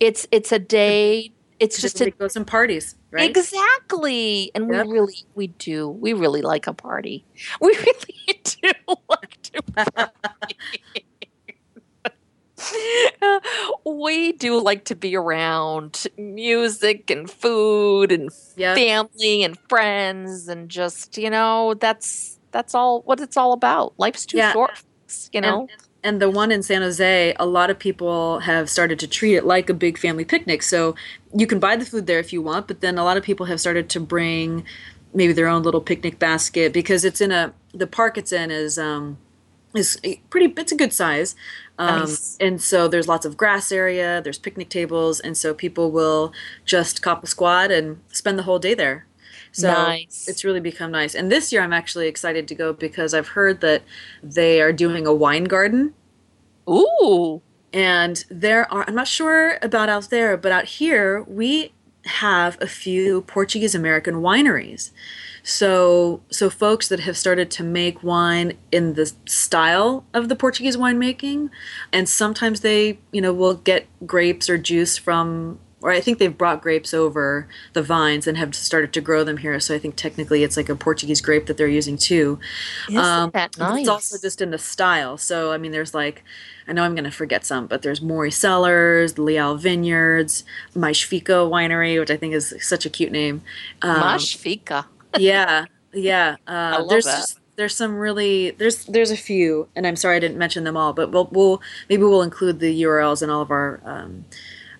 It's 0.00 0.26
it's 0.30 0.52
a 0.52 0.58
day. 0.58 1.32
It's 1.58 1.80
just 1.80 2.00
a 2.00 2.10
goes 2.10 2.36
and 2.36 2.46
parties, 2.46 2.96
right? 3.10 3.28
Exactly. 3.28 4.50
And 4.54 4.72
Yep. 4.72 4.86
we 4.86 4.92
really 4.92 5.14
we 5.34 5.46
do. 5.48 5.88
We 5.90 6.14
really 6.14 6.40
like 6.42 6.66
a 6.66 6.72
party. 6.72 7.24
We 7.60 7.68
really 7.76 8.40
do 8.44 8.72
like 9.10 9.42
to 9.42 9.62
party. 9.74 11.06
we 13.86 14.32
do 14.32 14.60
like 14.60 14.84
to 14.86 14.94
be 14.94 15.16
around 15.16 16.06
music 16.16 17.10
and 17.10 17.30
food 17.30 18.12
and 18.12 18.30
Yeah. 18.56 18.74
family 18.74 19.42
and 19.42 19.58
friends 19.68 20.48
and 20.48 20.68
just, 20.68 21.16
you 21.18 21.30
know, 21.30 21.74
that's 21.74 22.38
that's 22.52 22.74
all 22.74 23.02
what 23.02 23.20
it's 23.20 23.36
all 23.36 23.52
about. 23.52 23.94
Life's 23.98 24.26
too 24.26 24.38
Yeah. 24.38 24.52
short, 24.52 24.82
you 25.32 25.40
know. 25.40 25.60
And 25.70 25.70
the 26.02 26.30
one 26.30 26.50
in 26.50 26.62
San 26.62 26.82
Jose, 26.82 27.34
a 27.38 27.46
lot 27.46 27.70
of 27.70 27.78
people 27.78 28.40
have 28.40 28.70
started 28.70 28.98
to 29.00 29.06
treat 29.06 29.34
it 29.36 29.44
like 29.44 29.68
a 29.68 29.74
big 29.74 29.98
family 29.98 30.24
picnic. 30.24 30.62
So 30.62 30.94
you 31.34 31.46
can 31.46 31.58
buy 31.58 31.76
the 31.76 31.84
food 31.84 32.06
there 32.06 32.18
if 32.18 32.32
you 32.32 32.42
want, 32.42 32.66
but 32.66 32.80
then 32.80 32.98
a 32.98 33.04
lot 33.04 33.16
of 33.16 33.22
people 33.22 33.46
have 33.46 33.60
started 33.60 33.88
to 33.90 34.00
bring 34.00 34.64
maybe 35.12 35.32
their 35.32 35.48
own 35.48 35.62
little 35.62 35.80
picnic 35.80 36.18
basket 36.18 36.72
because 36.72 37.04
it's 37.04 37.20
in 37.20 37.32
a 37.32 37.52
the 37.74 37.86
park 37.86 38.16
it's 38.16 38.30
in 38.32 38.50
is 38.50 38.78
um 38.78 39.18
is 39.74 39.98
pretty 40.30 40.52
it's 40.56 40.72
a 40.72 40.76
good 40.76 40.92
size. 40.92 41.34
Um, 41.78 42.00
Nice. 42.00 42.36
and 42.40 42.60
so 42.60 42.88
there's 42.88 43.08
lots 43.08 43.24
of 43.24 43.36
grass 43.36 43.72
area, 43.72 44.20
there's 44.22 44.38
picnic 44.38 44.68
tables, 44.68 45.18
and 45.20 45.36
so 45.36 45.54
people 45.54 45.90
will 45.90 46.32
just 46.64 47.02
cop 47.02 47.24
a 47.24 47.26
squad 47.26 47.70
and 47.70 48.00
spend 48.08 48.38
the 48.38 48.42
whole 48.42 48.58
day 48.58 48.74
there. 48.74 49.06
So 49.52 49.72
Nice. 49.72 50.26
it's 50.28 50.44
really 50.44 50.60
become 50.60 50.90
nice. 50.90 51.14
And 51.14 51.30
this 51.30 51.52
year 51.52 51.62
I'm 51.62 51.72
actually 51.72 52.06
excited 52.06 52.46
to 52.48 52.54
go 52.54 52.72
because 52.72 53.14
I've 53.14 53.28
heard 53.28 53.60
that 53.60 53.82
they 54.22 54.60
are 54.60 54.72
doing 54.72 55.06
a 55.06 55.12
wine 55.12 55.44
garden. 55.44 55.94
Ooh. 56.68 57.42
And 57.72 58.24
there 58.30 58.72
are, 58.72 58.84
I'm 58.86 58.94
not 58.94 59.08
sure 59.08 59.58
about 59.62 59.88
out 59.88 60.10
there, 60.10 60.36
but 60.36 60.52
out 60.52 60.64
here, 60.64 61.22
we 61.24 61.72
have 62.04 62.56
a 62.60 62.66
few 62.66 63.22
Portuguese 63.22 63.74
American 63.74 64.16
wineries. 64.16 64.90
So, 65.42 66.20
so 66.30 66.50
folks 66.50 66.88
that 66.88 67.00
have 67.00 67.16
started 67.16 67.50
to 67.52 67.62
make 67.64 68.02
wine 68.02 68.58
in 68.70 68.94
the 68.94 69.12
style 69.26 70.04
of 70.12 70.28
the 70.28 70.36
Portuguese 70.36 70.76
winemaking, 70.76 71.50
and 71.92 72.08
sometimes 72.08 72.60
they, 72.60 72.98
you 73.12 73.20
know, 73.20 73.32
will 73.32 73.54
get 73.54 73.86
grapes 74.06 74.50
or 74.50 74.58
juice 74.58 74.98
from 74.98 75.58
or 75.82 75.90
I 75.90 76.00
think 76.00 76.18
they've 76.18 76.36
brought 76.36 76.60
grapes 76.62 76.92
over 76.92 77.48
the 77.72 77.82
vines 77.82 78.26
and 78.26 78.36
have 78.36 78.54
started 78.54 78.92
to 78.92 79.00
grow 79.00 79.24
them 79.24 79.38
here. 79.38 79.58
So 79.60 79.74
I 79.74 79.78
think 79.78 79.96
technically 79.96 80.44
it's 80.44 80.56
like 80.56 80.68
a 80.68 80.76
Portuguese 80.76 81.20
grape 81.20 81.46
that 81.46 81.56
they're 81.56 81.68
using 81.68 81.96
too. 81.96 82.38
Isn't 82.88 83.00
um, 83.00 83.30
that 83.30 83.56
nice? 83.58 83.80
It's 83.80 83.88
also 83.88 84.18
just 84.18 84.42
in 84.42 84.50
the 84.50 84.58
style. 84.58 85.16
So 85.16 85.52
I 85.52 85.58
mean, 85.58 85.72
there's 85.72 85.94
like, 85.94 86.22
I 86.68 86.72
know 86.72 86.82
I'm 86.82 86.94
going 86.94 87.04
to 87.04 87.10
forget 87.10 87.44
some, 87.44 87.66
but 87.66 87.82
there's 87.82 88.02
Mori 88.02 88.30
Cellars, 88.30 89.18
Leal 89.18 89.56
Vineyards, 89.56 90.44
Mashfica 90.74 91.48
Winery, 91.50 91.98
which 91.98 92.10
I 92.10 92.16
think 92.16 92.34
is 92.34 92.54
such 92.60 92.84
a 92.84 92.90
cute 92.90 93.12
name. 93.12 93.42
Um, 93.82 93.96
Mashfica. 93.96 94.84
yeah, 95.18 95.64
yeah. 95.94 96.36
Uh, 96.46 96.50
I 96.50 96.76
love 96.78 96.90
there's 96.90 97.06
that. 97.06 97.16
Just, 97.16 97.40
there's 97.56 97.74
some 97.74 97.96
really 97.96 98.52
there's 98.52 98.84
there's 98.86 99.10
a 99.10 99.16
few, 99.16 99.68
and 99.74 99.86
I'm 99.86 99.96
sorry 99.96 100.16
I 100.16 100.18
didn't 100.18 100.38
mention 100.38 100.64
them 100.64 100.76
all, 100.76 100.92
but 100.92 101.10
we'll 101.10 101.28
we'll 101.32 101.62
maybe 101.88 102.02
we'll 102.02 102.22
include 102.22 102.60
the 102.60 102.82
URLs 102.82 103.22
in 103.22 103.30
all 103.30 103.42
of 103.42 103.50
our. 103.50 103.80
Um, 103.84 104.26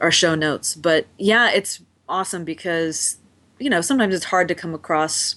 our 0.01 0.11
show 0.11 0.35
notes. 0.35 0.75
But 0.75 1.07
yeah, 1.19 1.51
it's 1.51 1.81
awesome 2.09 2.45
because 2.45 3.19
you 3.59 3.71
know 3.71 3.81
sometimes 3.81 4.15
it's 4.15 4.27
hard 4.27 4.49
to 4.49 4.55
come 4.55 4.75
across 4.75 5.37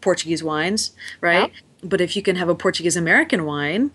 Portuguese 0.00 0.42
wines, 0.42 0.92
right? 1.20 1.52
Yeah. 1.52 1.88
But 1.88 2.00
if 2.00 2.14
you 2.14 2.22
can 2.22 2.36
have 2.36 2.48
a 2.48 2.54
Portuguese 2.54 2.96
American 2.96 3.44
wine, 3.44 3.90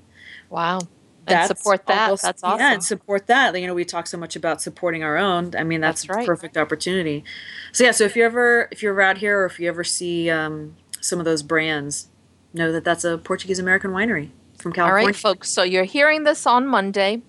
wow. 0.50 0.82
And 1.30 1.46
support 1.46 1.86
that. 1.88 2.04
almost- 2.04 2.24
that's 2.24 2.42
awesome. 2.42 2.60
Yeah, 2.60 2.74
and 2.74 2.84
support 2.84 3.28
that. 3.28 3.60
You 3.60 3.68
know, 3.68 3.74
we 3.74 3.84
talk 3.84 4.08
so 4.08 4.18
much 4.18 4.38
about 4.38 4.62
supporting 4.62 5.04
our 5.04 5.18
own. 5.18 5.54
I 5.58 5.66
mean, 5.66 5.82
that's, 5.82 6.04
That's 6.04 6.16
right. 6.16 6.24
a 6.24 6.26
perfect 6.26 6.56
opportunity. 6.56 7.26
So 7.74 7.84
yeah, 7.84 7.92
so 7.92 8.06
if 8.06 8.16
you 8.16 8.24
ever 8.24 8.70
if 8.72 8.82
you're 8.82 9.00
out 9.02 9.18
here 9.18 9.42
or 9.42 9.46
if 9.46 9.60
you 9.60 9.68
ever 9.68 9.84
see 9.84 10.30
um, 10.30 10.78
some 11.02 11.20
of 11.20 11.26
those 11.26 11.44
brands, 11.44 12.08
know 12.54 12.72
that 12.72 12.84
that's 12.86 13.04
a 13.04 13.18
Portuguese 13.18 13.60
American 13.60 13.92
winery 13.92 14.30
from 14.58 14.72
California. 14.72 15.08
right, 15.08 15.16
folks. 15.16 15.50
So 15.50 15.64
you're 15.64 15.84
hearing 15.84 16.24
this 16.24 16.46
on 16.46 16.66
Monday. 16.66 17.22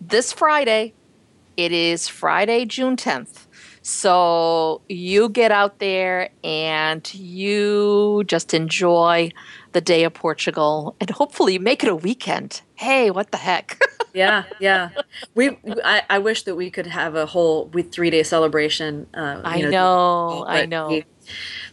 This 0.00 0.32
Friday, 0.32 0.94
it 1.64 1.72
is 1.72 2.08
Friday, 2.08 2.64
June 2.64 2.96
10th. 2.96 3.46
So 3.82 4.82
you 4.88 5.28
get 5.28 5.52
out 5.52 5.78
there 5.78 6.30
and 6.44 7.12
you 7.14 8.24
just 8.26 8.54
enjoy 8.54 9.30
the 9.72 9.80
day 9.80 10.04
of 10.04 10.14
Portugal 10.14 10.96
and 11.00 11.10
hopefully 11.10 11.58
make 11.58 11.82
it 11.82 11.88
a 11.88 11.96
weekend. 11.96 12.62
Hey, 12.74 13.10
what 13.10 13.30
the 13.30 13.38
heck? 13.38 13.78
yeah 14.12 14.42
yeah 14.58 14.88
we 15.36 15.56
I, 15.84 16.02
I 16.10 16.18
wish 16.18 16.42
that 16.42 16.56
we 16.56 16.68
could 16.68 16.88
have 16.88 17.14
a 17.14 17.26
whole 17.26 17.66
with 17.66 17.92
three 17.92 18.10
day 18.10 18.24
celebration 18.24 19.06
uh, 19.14 19.40
I 19.44 19.58
you 19.58 19.70
know, 19.70 20.44
I 20.48 20.66
know. 20.66 20.88
we- 20.88 21.04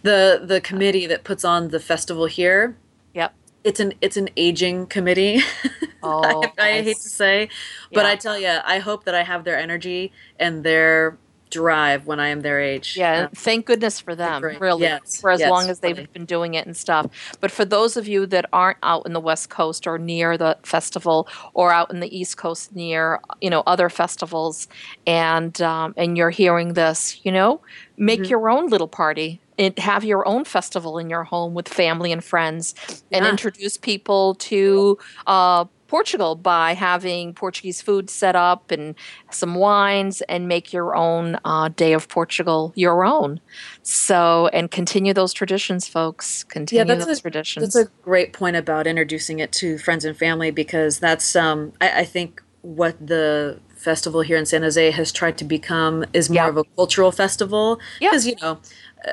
the 0.03 0.41
the 0.43 0.61
committee 0.61 1.07
that 1.07 1.23
puts 1.23 1.43
on 1.43 1.69
the 1.69 1.79
festival 1.79 2.27
here 2.27 2.77
Yep. 3.15 3.33
It's 3.67 3.81
an 3.81 3.93
it's 4.01 4.17
an 4.17 4.29
aging 4.37 4.87
committee 4.87 5.41
Oh, 6.03 6.53
I, 6.59 6.79
I 6.79 6.83
hate 6.83 7.01
to 7.01 7.09
say 7.09 7.49
but 7.93 8.05
Yeah. 8.05 8.11
i 8.11 8.15
tell 8.15 8.39
you 8.39 8.59
i 8.65 8.79
hope 8.79 9.05
that 9.05 9.15
i 9.15 9.23
have 9.23 9.43
their 9.45 9.57
energy 9.59 10.13
and 10.39 10.63
their 10.63 11.19
drive 11.49 12.05
when 12.05 12.19
i 12.19 12.27
am 12.27 12.41
their 12.41 12.59
age 12.59 12.95
Yeah, 12.95 13.25
Uh, 13.25 13.27
thank 13.35 13.65
goodness 13.65 13.99
for 13.99 14.15
them, 14.15 14.55
really, 14.59 14.81
Yes, 14.83 15.17
for 15.21 15.29
as 15.31 15.39
yes, 15.41 15.49
long 15.49 15.69
as 15.69 15.79
they've 15.79 15.95
funny. 15.95 16.07
been 16.13 16.25
doing 16.25 16.53
it 16.55 16.65
and 16.65 16.75
stuff. 16.75 17.07
But 17.41 17.51
for 17.51 17.65
those 17.65 17.97
of 17.97 18.07
you 18.07 18.25
that 18.27 18.45
aren't 18.53 18.77
out 18.83 19.03
in 19.05 19.13
the 19.13 19.19
West 19.21 19.49
Coast 19.49 19.85
or 19.87 19.97
near 19.99 20.37
the 20.37 20.57
festival, 20.63 21.27
or 21.53 21.71
out 21.71 21.91
in 21.91 21.99
the 21.99 22.09
East 22.17 22.37
Coast 22.37 22.73
near, 22.75 23.19
you 23.41 23.49
know, 23.49 23.63
other 23.67 23.89
festivals, 23.89 24.67
and 25.05 25.61
um, 25.61 25.93
and 25.97 26.17
you're 26.17 26.29
hearing 26.31 26.73
this, 26.73 27.19
you 27.23 27.31
know, 27.31 27.61
make 27.97 28.23
Mhm. 28.23 28.29
your 28.29 28.49
own 28.49 28.67
little 28.69 28.87
party. 28.89 29.41
And 29.59 29.75
have 29.79 30.03
your 30.03 30.27
own 30.27 30.45
festival 30.45 30.99
in 30.99 31.09
your 31.09 31.23
home 31.23 31.55
with 31.55 31.67
family 31.67 32.11
and 32.11 32.23
friends, 32.23 32.75
and 33.11 33.25
Yeah. 33.25 33.31
introduce 33.31 33.75
people 33.75 34.35
to 34.35 34.97
uh, 35.25 35.65
Portugal 35.87 36.35
by 36.35 36.73
having 36.73 37.33
Portuguese 37.33 37.81
food 37.81 38.09
set 38.09 38.35
up 38.35 38.71
and 38.71 38.95
some 39.31 39.55
wines 39.55 40.21
and 40.23 40.47
make 40.47 40.73
your 40.73 40.95
own 40.95 41.37
uh, 41.45 41.69
Day 41.69 41.93
of 41.93 42.07
Portugal 42.07 42.73
your 42.75 43.05
own. 43.05 43.39
So, 43.83 44.47
and 44.53 44.69
continue 44.69 45.13
those 45.13 45.33
traditions, 45.33 45.87
folks. 45.87 46.43
Continue 46.43 46.85
that's 46.85 47.05
those 47.05 47.19
a- 47.19 47.21
traditions. 47.21 47.73
That's 47.73 47.87
a 47.87 47.91
great 48.03 48.33
point 48.33 48.55
about 48.55 48.87
introducing 48.87 49.39
it 49.39 49.51
to 49.53 49.77
friends 49.77 50.05
and 50.05 50.15
family 50.17 50.51
because 50.51 50.99
that's 50.99 51.35
um 51.35 51.73
I, 51.81 52.01
I 52.01 52.05
think 52.05 52.41
what 52.61 52.95
the 53.05 53.59
festival 53.75 54.21
here 54.21 54.35
in 54.37 54.45
San 54.45 54.63
Jose 54.63 54.91
has 54.91 55.11
tried 55.11 55.37
to 55.37 55.45
become 55.45 56.03
is 56.11 56.29
more 56.29 56.35
Yeah. 56.43 56.49
of 56.49 56.57
a 56.57 56.63
cultural 56.75 57.11
festival. 57.11 57.79
Yeah. 58.01 58.09
Because 58.09 58.27
you 58.27 58.35
know, 58.41 58.59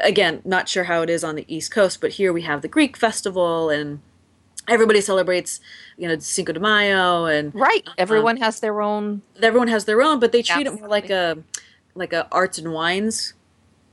again, 0.03 0.41
not 0.45 0.69
sure 0.69 0.85
how 0.85 1.03
it 1.03 1.11
is 1.11 1.23
on 1.23 1.37
the 1.37 1.45
East 1.55 1.71
Coast, 1.71 2.01
but 2.01 2.13
here 2.13 2.33
we 2.33 2.43
have 2.43 2.63
the 2.63 2.69
Greek 2.69 2.97
festival 2.97 3.71
and 3.71 4.01
everybody 4.69 5.01
celebrates, 5.01 5.61
you 5.97 6.09
know, 6.09 6.19
Cinco 6.19 6.53
de 6.53 6.61
Mayo 6.61 7.27
and 7.27 7.55
right. 7.55 7.87
Everyone 7.99 8.37
has 8.39 8.61
their 8.61 8.81
own. 8.81 9.23
everyone 9.43 9.69
has 9.69 9.85
their 9.85 10.01
own, 10.03 10.19
but 10.21 10.33
they 10.33 10.43
treat 10.43 10.67
it 10.67 10.73
more 10.79 10.89
like 10.89 11.11
a 11.11 11.39
like 11.95 12.13
a 12.13 12.27
arts 12.33 12.59
and 12.59 12.73
wines 12.73 13.35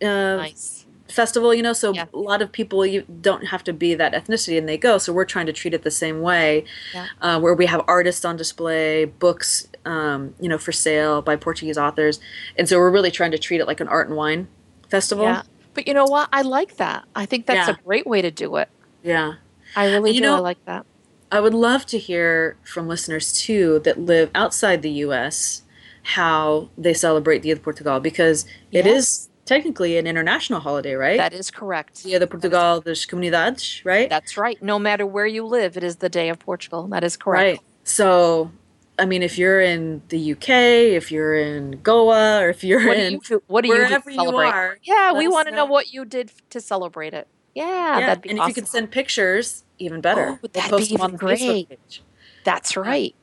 uh, 0.01 0.05
Nice. 0.37 0.85
festival, 1.07 1.53
you 1.53 1.61
know. 1.61 1.73
So 1.73 1.93
Yeah. 1.93 2.05
a 2.13 2.17
lot 2.17 2.41
of 2.41 2.51
people 2.51 2.83
you 2.85 3.03
don't 3.21 3.45
have 3.47 3.63
to 3.65 3.73
be 3.73 3.93
that 3.95 4.13
ethnicity, 4.13 4.57
and 4.57 4.67
they 4.67 4.77
go. 4.77 4.97
So 4.97 5.13
we're 5.13 5.25
trying 5.25 5.45
to 5.45 5.53
treat 5.53 5.73
it 5.73 5.83
the 5.83 5.91
same 5.91 6.21
way, 6.21 6.65
Yeah. 6.93 7.07
uh, 7.21 7.39
where 7.39 7.53
we 7.53 7.67
have 7.67 7.83
artists 7.87 8.25
on 8.25 8.37
display, 8.37 9.05
books, 9.05 9.67
um, 9.85 10.33
you 10.39 10.49
know, 10.49 10.57
for 10.57 10.71
sale 10.71 11.21
by 11.21 11.35
Portuguese 11.35 11.77
authors, 11.77 12.19
and 12.57 12.67
so 12.67 12.79
we're 12.79 12.89
really 12.91 13.11
trying 13.11 13.31
to 13.31 13.37
treat 13.37 13.61
it 13.61 13.67
like 13.67 13.79
an 13.79 13.87
art 13.87 14.07
and 14.07 14.17
wine 14.17 14.47
festival. 14.89 15.25
Yeah. 15.25 15.43
But 15.73 15.87
you 15.87 15.93
know 15.93 16.05
what? 16.05 16.27
I 16.33 16.41
like 16.41 16.77
that. 16.77 17.05
I 17.15 17.25
think 17.25 17.45
that's 17.45 17.69
a 17.69 17.77
great 17.85 18.05
way 18.07 18.21
to 18.21 18.31
do 18.31 18.55
it. 18.57 18.67
Yeah. 19.03 19.35
I 19.75 19.85
really 19.85 20.11
You 20.11 20.21
do. 20.21 20.33
I 20.33 20.39
like 20.39 20.63
that. 20.65 20.85
I 21.31 21.39
would 21.39 21.53
love 21.53 21.85
to 21.87 21.97
hear 21.97 22.57
from 22.63 22.87
listeners 22.87 23.31
too 23.31 23.79
that 23.85 23.99
live 23.99 24.29
outside 24.35 24.81
the 24.81 24.91
U.S. 25.07 25.63
how 26.03 26.69
they 26.77 26.93
celebrate 26.93 27.41
Dia 27.41 27.55
de 27.55 27.61
Portugal 27.61 27.99
because 27.99 28.43
it 28.71 28.85
Yes. 28.85 28.97
is 28.97 29.29
technically 29.45 29.97
an 29.97 30.07
international 30.07 30.59
holiday, 30.59 30.93
right? 30.93 31.17
That 31.17 31.33
is 31.33 31.49
correct. 31.49 32.03
Dia 32.03 32.19
de 32.19 32.27
Portugal 32.27 32.81
das 32.81 33.05
Comunidades, 33.05 33.81
right? 33.85 34.09
That's 34.09 34.35
right. 34.37 34.61
No 34.61 34.77
matter 34.77 35.05
where 35.05 35.25
you 35.25 35.45
live, 35.45 35.77
it 35.77 35.83
is 35.83 35.97
the 35.97 36.09
Day 36.09 36.27
of 36.29 36.39
Portugal. 36.39 36.87
That 36.87 37.03
is 37.03 37.15
correct. 37.17 37.41
Right. 37.41 37.59
So, 37.83 38.51
I 38.99 39.05
mean, 39.05 39.23
if 39.23 39.37
you're 39.37 39.61
in 39.61 40.01
the 40.09 40.33
UK, 40.33 40.49
if 40.95 41.11
you're 41.11 41.35
in 41.35 41.79
Goa, 41.81 42.39
or 42.41 42.49
if 42.49 42.63
you're 42.63 42.85
What 42.85 42.95
do 42.97 43.01
in 43.03 43.11
you 43.13 43.21
do? 43.25 43.43
What 43.47 43.61
do 43.61 43.69
you 43.69 43.73
wherever 43.75 44.09
to 44.11 44.13
you 44.21 44.37
are, 44.37 44.77
Yeah, 44.83 45.13
we 45.13 45.27
want 45.27 45.47
to 45.47 45.51
know 45.51 45.65
know. 45.65 45.71
what 45.71 45.93
you 45.93 46.03
did 46.05 46.31
to 46.49 46.59
celebrate 46.61 47.13
it. 47.13 47.27
Yeah, 47.53 47.99
yeah, 47.99 48.05
that'd 48.07 48.21
be 48.23 48.29
and 48.29 48.39
awesome. 48.39 48.51
if 48.51 48.57
you 48.57 48.61
could 48.63 48.69
send 48.69 48.91
pictures, 48.91 49.63
even 49.79 50.01
better. 50.01 50.39
Oh, 50.43 50.47
that'd 50.53 50.69
post 50.69 50.89
be 50.89 50.95
them 50.95 51.01
on 51.03 51.09
even 51.11 51.17
great. 51.17 51.69
page. 51.69 52.01
That's 52.43 52.77
right. 52.77 53.13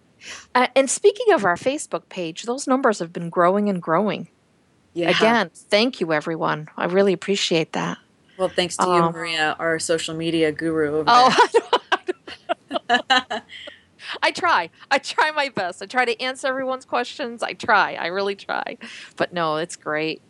Uh, 0.55 0.67
and 0.77 0.91
speaking 0.91 1.33
of 1.33 1.45
our 1.45 1.57
Facebook 1.57 2.09
page, 2.09 2.43
those 2.43 2.67
numbers 2.67 2.99
have 2.99 3.13
been 3.13 3.31
growing 3.31 3.69
and 3.69 3.81
growing. 3.81 4.29
Yeah. 4.93 5.11
Again, 5.11 5.51
thank 5.55 6.01
you, 6.01 6.13
everyone. 6.13 6.69
I 6.77 6.87
really 6.87 7.13
appreciate 7.13 7.73
that. 7.73 7.99
Well, 8.37 8.49
thanks 8.49 8.77
to 8.77 8.85
you, 8.87 8.93
Um, 8.93 9.13
Maria, 9.13 9.57
our 9.59 9.79
social 9.79 10.15
media 10.15 10.53
guru 10.53 10.99
over 10.99 11.05
Oh, 11.07 11.49
there. 12.89 13.43
I 14.23 14.31
try. 14.31 14.71
I 14.91 14.99
try 14.99 15.31
my 15.33 15.49
best. 15.51 15.83
I 15.83 15.87
try 15.87 16.05
to 16.05 16.21
answer 16.21 16.47
everyone's 16.49 16.85
questions. 16.85 17.43
I 17.43 17.53
try. 17.55 17.95
I 17.95 18.07
really 18.07 18.37
try. 18.37 18.79
But 19.17 19.33
no, 19.33 19.57
it's 19.57 19.77
great. 19.77 20.21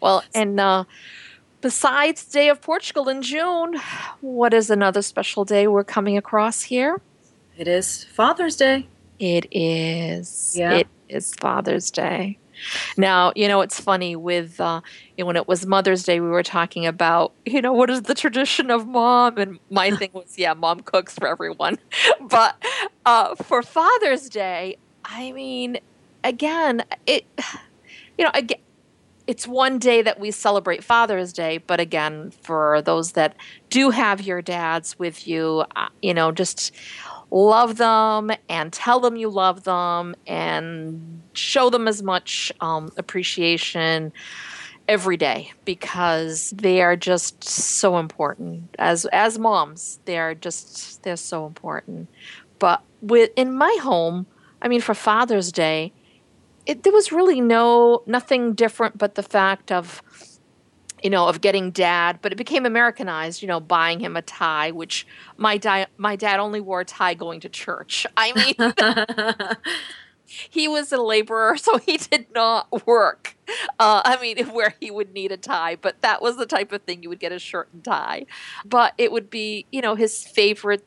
Well, 0.00 0.22
and 0.34 0.58
uh, 0.58 0.84
besides 1.60 2.24
Day 2.24 2.48
of 2.48 2.60
Portugal 2.60 3.08
in 3.08 3.22
June, 3.22 3.76
what 4.20 4.54
is 4.54 4.70
another 4.70 5.02
special 5.02 5.44
day 5.44 5.66
we're 5.66 5.84
coming 5.84 6.16
across 6.16 6.62
here? 6.62 7.00
it 7.56 7.66
is 7.66 8.04
Father's 8.04 8.56
Day. 8.56 8.86
It 9.18 9.46
is. 9.50 10.54
Yeah. 10.56 10.74
It 10.74 10.86
is 11.08 11.34
Father's 11.34 11.90
Day. 11.90 12.38
Now, 12.96 13.32
you 13.34 13.48
know, 13.48 13.60
it's 13.60 13.80
funny 13.80 14.16
with, 14.16 14.60
uh, 14.60 14.80
you 15.16 15.22
know, 15.22 15.26
when 15.26 15.36
it 15.36 15.48
was 15.48 15.66
Mother's 15.66 16.02
Day, 16.04 16.20
we 16.20 16.28
were 16.28 16.42
talking 16.42 16.86
about, 16.86 17.32
you 17.44 17.60
know, 17.60 17.72
what 17.72 17.90
is 17.90 18.02
the 18.02 18.14
tradition 18.14 18.70
of 18.70 18.86
mom? 18.86 19.38
And 19.38 19.58
my 19.70 19.90
thing 19.96 20.10
was, 20.12 20.38
yeah, 20.38 20.54
mom 20.54 20.80
cooks 20.80 21.14
for 21.14 21.28
everyone. 21.28 21.78
But 22.20 22.62
uh, 23.06 23.34
for 23.36 23.62
Father's 23.62 24.28
Day, 24.28 24.76
I 25.04 25.32
mean, 25.32 25.78
again, 26.24 26.84
it, 27.06 27.24
you 28.18 28.24
know, 28.24 28.30
again, 28.34 28.58
it's 29.28 29.46
one 29.46 29.78
day 29.78 30.00
that 30.00 30.18
we 30.18 30.30
celebrate 30.30 30.82
Father's 30.82 31.34
Day, 31.34 31.58
but 31.58 31.80
again, 31.80 32.30
for 32.30 32.80
those 32.80 33.12
that 33.12 33.36
do 33.68 33.90
have 33.90 34.22
your 34.22 34.40
dads 34.40 34.98
with 34.98 35.28
you, 35.28 35.64
uh, 35.76 35.88
you 36.00 36.14
know, 36.14 36.32
just 36.32 36.72
love 37.30 37.76
them 37.76 38.30
and 38.48 38.72
tell 38.72 39.00
them 39.00 39.16
you 39.16 39.28
love 39.28 39.64
them 39.64 40.16
and 40.26 41.20
show 41.34 41.68
them 41.68 41.86
as 41.86 42.02
much 42.02 42.50
um, 42.62 42.88
appreciation 42.96 44.14
every 44.88 45.18
day 45.18 45.52
because 45.66 46.48
they 46.56 46.80
are 46.80 46.96
just 46.96 47.44
so 47.44 47.98
important. 47.98 48.74
As 48.78 49.04
as 49.12 49.38
moms 49.38 50.00
they 50.06 50.16
are 50.16 50.34
just 50.34 51.02
they're 51.02 51.16
so 51.16 51.44
important. 51.44 52.08
But 52.58 52.82
with 53.02 53.30
in 53.36 53.52
my 53.52 53.76
home 53.80 54.26
i 54.60 54.66
mean 54.66 54.80
for 54.80 54.94
father's 54.94 55.52
day 55.52 55.92
it, 56.68 56.82
there 56.82 56.92
was 56.92 57.10
really 57.10 57.40
no 57.40 58.02
nothing 58.06 58.52
different 58.52 58.96
but 58.96 59.16
the 59.16 59.22
fact 59.22 59.72
of 59.72 60.02
you 61.02 61.10
know 61.10 61.26
of 61.26 61.40
getting 61.40 61.70
dad 61.70 62.18
but 62.22 62.30
it 62.30 62.36
became 62.36 62.66
americanized 62.66 63.42
you 63.42 63.48
know 63.48 63.58
buying 63.58 63.98
him 63.98 64.16
a 64.16 64.22
tie 64.22 64.70
which 64.70 65.06
my 65.36 65.56
dad 65.56 65.88
my 65.96 66.14
dad 66.14 66.38
only 66.38 66.60
wore 66.60 66.80
a 66.80 66.84
tie 66.84 67.14
going 67.14 67.40
to 67.40 67.48
church. 67.48 68.06
I 68.16 68.32
mean 68.32 69.56
he 70.26 70.68
was 70.68 70.92
a 70.92 70.98
laborer 70.98 71.56
so 71.56 71.78
he 71.78 71.96
did 71.96 72.26
not 72.34 72.86
work. 72.86 73.36
Uh, 73.78 74.02
i 74.04 74.20
mean 74.20 74.46
where 74.52 74.74
he 74.78 74.90
would 74.90 75.12
need 75.14 75.32
a 75.32 75.36
tie 75.36 75.76
but 75.76 76.02
that 76.02 76.20
was 76.20 76.36
the 76.36 76.46
type 76.46 76.70
of 76.72 76.82
thing 76.82 77.02
you 77.02 77.08
would 77.08 77.20
get 77.20 77.32
a 77.32 77.38
shirt 77.38 77.68
and 77.72 77.82
tie. 77.82 78.26
But 78.64 78.92
it 78.98 79.10
would 79.10 79.30
be 79.30 79.66
you 79.72 79.80
know 79.80 79.94
his 79.94 80.24
favorite 80.24 80.84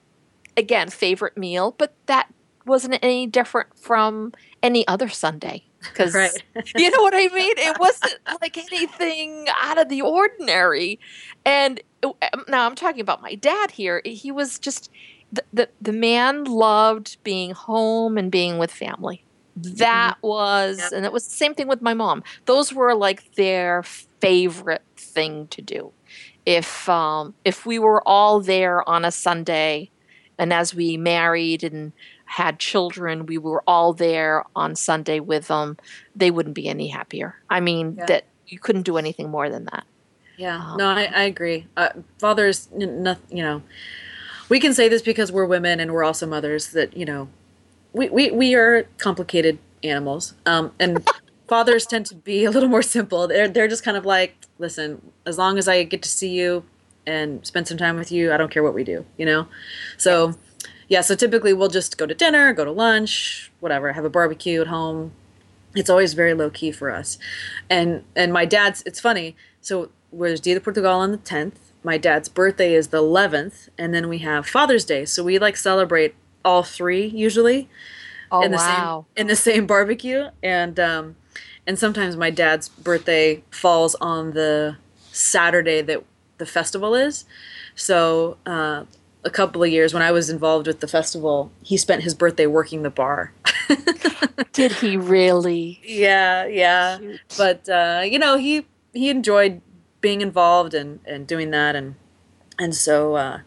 again 0.55 0.89
favorite 0.89 1.37
meal 1.37 1.73
but 1.77 1.95
that 2.05 2.31
wasn't 2.65 2.99
any 3.01 3.25
different 3.25 3.79
from 3.79 4.33
any 4.61 4.87
other 4.87 5.09
sunday 5.09 5.63
because 5.81 6.13
Right. 6.13 6.31
you 6.77 6.89
know 6.91 7.01
what 7.01 7.13
I 7.13 7.27
mean? 7.33 7.53
It 7.57 7.79
wasn't 7.79 8.15
like 8.41 8.57
anything 8.57 9.47
out 9.61 9.77
of 9.77 9.89
the 9.89 10.01
ordinary. 10.01 10.99
And 11.45 11.81
uh, 12.03 12.11
now 12.47 12.65
I'm 12.65 12.75
talking 12.75 13.01
about 13.01 13.21
my 13.21 13.35
dad 13.35 13.71
here. 13.71 14.01
He 14.05 14.31
was 14.31 14.59
just 14.59 14.89
the 15.31 15.43
the, 15.53 15.69
the 15.81 15.93
man 15.93 16.43
loved 16.45 17.17
being 17.23 17.51
home 17.51 18.17
and 18.17 18.31
being 18.31 18.57
with 18.57 18.71
family. 18.71 19.23
That 19.55 20.15
was, 20.21 20.77
Yep. 20.79 20.91
and 20.93 21.05
it 21.05 21.11
was 21.11 21.25
the 21.27 21.35
same 21.35 21.53
thing 21.53 21.67
with 21.67 21.81
my 21.81 21.93
mom. 21.93 22.23
Those 22.45 22.73
were 22.73 22.95
like 22.95 23.35
their 23.35 23.83
favorite 23.83 24.81
thing 24.95 25.47
to 25.47 25.61
do. 25.61 25.91
If 26.45 26.87
um, 26.87 27.33
if 27.45 27.65
we 27.65 27.77
were 27.77 28.01
all 28.07 28.39
there 28.39 28.87
on 28.89 29.03
a 29.05 29.11
Sunday, 29.11 29.89
and 30.37 30.53
as 30.53 30.73
we 30.73 30.97
married 30.97 31.63
and 31.63 31.91
had 32.31 32.59
children, 32.59 33.25
we 33.25 33.37
were 33.37 33.61
all 33.67 33.91
there 33.93 34.43
on 34.55 34.73
Sunday 34.75 35.19
with 35.19 35.47
them. 35.49 35.75
They 36.15 36.31
wouldn't 36.31 36.55
be 36.55 36.67
any 36.69 36.87
happier. 36.87 37.35
I 37.49 37.59
mean, 37.59 37.95
Yeah. 37.97 38.05
that 38.05 38.23
you 38.47 38.57
couldn't 38.57 38.83
do 38.83 38.97
anything 38.97 39.29
more 39.29 39.49
than 39.49 39.65
that. 39.65 39.83
Yeah, 40.37 40.55
Um, 40.71 40.77
no, 40.77 40.87
I, 40.87 41.03
I 41.13 41.23
agree. 41.23 41.67
Uh, 41.75 41.89
fathers, 42.19 42.69
n- 42.73 43.03
no, 43.03 43.15
you 43.29 43.43
know, 43.43 43.61
we 44.47 44.59
can 44.61 44.73
say 44.73 44.87
this 44.87 45.01
because 45.01 45.29
we're 45.31 45.45
women 45.45 45.79
and 45.81 45.91
we're 45.91 46.03
also 46.05 46.25
mothers. 46.25 46.69
That 46.71 46.95
you 46.95 47.05
know, 47.05 47.27
we 47.93 48.07
we, 48.09 48.31
we 48.31 48.55
are 48.55 48.83
complicated 48.97 49.59
animals, 49.83 50.33
um, 50.45 50.71
and 50.79 51.05
fathers 51.49 51.85
tend 51.85 52.05
to 52.07 52.15
be 52.15 52.45
a 52.45 52.51
little 52.51 52.69
more 52.69 52.81
simple. 52.81 53.27
They're 53.27 53.47
they're 53.49 53.67
just 53.67 53.83
kind 53.83 53.97
of 53.97 54.05
like, 54.05 54.35
listen, 54.57 55.01
as 55.25 55.37
long 55.37 55.57
as 55.57 55.67
I 55.67 55.83
get 55.83 56.01
to 56.03 56.09
see 56.09 56.29
you 56.29 56.63
and 57.05 57.45
spend 57.45 57.67
some 57.67 57.77
time 57.77 57.97
with 57.97 58.11
you, 58.11 58.31
I 58.33 58.37
don't 58.37 58.49
care 58.51 58.63
what 58.63 58.73
we 58.73 58.83
do, 58.85 59.05
you 59.17 59.25
know. 59.25 59.47
So, 59.97 60.35
yeah, 60.91 60.99
so 60.99 61.15
typically 61.15 61.53
we'll 61.53 61.69
just 61.69 61.97
go 61.97 62.05
to 62.05 62.13
dinner, 62.13 62.51
go 62.51 62.65
to 62.65 62.71
lunch, 62.71 63.49
whatever, 63.61 63.93
have 63.93 64.03
a 64.03 64.09
barbecue 64.09 64.59
at 64.59 64.67
home. 64.67 65.13
It's 65.73 65.89
always 65.89 66.13
very 66.13 66.33
low 66.33 66.49
key 66.49 66.73
for 66.73 66.91
us, 66.91 67.17
and 67.69 68.03
and 68.13 68.33
my 68.33 68.43
dad's. 68.43 68.83
It's 68.85 68.99
funny. 68.99 69.37
So 69.61 69.89
where's 70.09 70.41
Dia 70.41 70.55
de 70.55 70.59
Portugal 70.59 70.91
on 70.91 71.11
the 71.11 71.17
tenth. 71.17 71.71
My 71.81 71.97
dad's 71.97 72.27
birthday 72.27 72.75
is 72.75 72.89
the 72.89 72.97
eleventh, 72.97 73.69
and 73.77 73.93
then 73.93 74.09
we 74.09 74.17
have 74.17 74.45
Father's 74.45 74.83
Day. 74.83 75.05
So 75.05 75.23
we 75.23 75.39
like 75.39 75.55
celebrate 75.55 76.13
all 76.43 76.61
three 76.61 77.05
usually 77.05 77.69
Oh 78.29 78.41
in 78.41 78.51
the 78.51 78.57
wow! 78.57 79.05
same 79.15 79.21
in 79.21 79.27
the 79.27 79.35
same 79.37 79.65
barbecue, 79.65 80.27
and 80.43 80.77
um, 80.77 81.15
and 81.65 81.79
sometimes 81.79 82.17
my 82.17 82.31
dad's 82.31 82.67
birthday 82.67 83.43
falls 83.49 83.95
on 84.01 84.31
the 84.31 84.75
Saturday 85.13 85.81
that 85.83 86.03
the 86.37 86.45
festival 86.45 86.95
is. 86.95 87.23
So 87.75 88.35
uh, 88.45 88.83
a 89.23 89.29
couple 89.29 89.63
of 89.63 89.69
years 89.69 89.93
when 89.93 90.03
I 90.03 90.11
was 90.11 90.29
involved 90.29 90.67
with 90.67 90.79
the 90.79 90.87
festival, 90.87 91.51
he 91.61 91.77
spent 91.77 92.03
his 92.03 92.13
birthday 92.13 92.47
working 92.47 92.83
the 92.83 92.89
bar. 92.89 93.33
Did 94.53 94.71
he 94.73 94.97
really? 94.97 95.79
yeah, 95.85 96.45
yeah. 96.45 96.97
Shoot. 96.97 97.19
But 97.37 97.69
uh, 97.69 98.01
you 98.05 98.19
know, 98.19 98.37
he 98.37 98.65
he 98.93 99.09
enjoyed 99.09 99.61
being 100.01 100.21
involved 100.21 100.73
and 100.73 100.99
and 101.05 101.27
doing 101.27 101.51
that, 101.51 101.75
and 101.75 101.95
and 102.59 102.75
so 102.75 103.15
uh, 103.15 103.39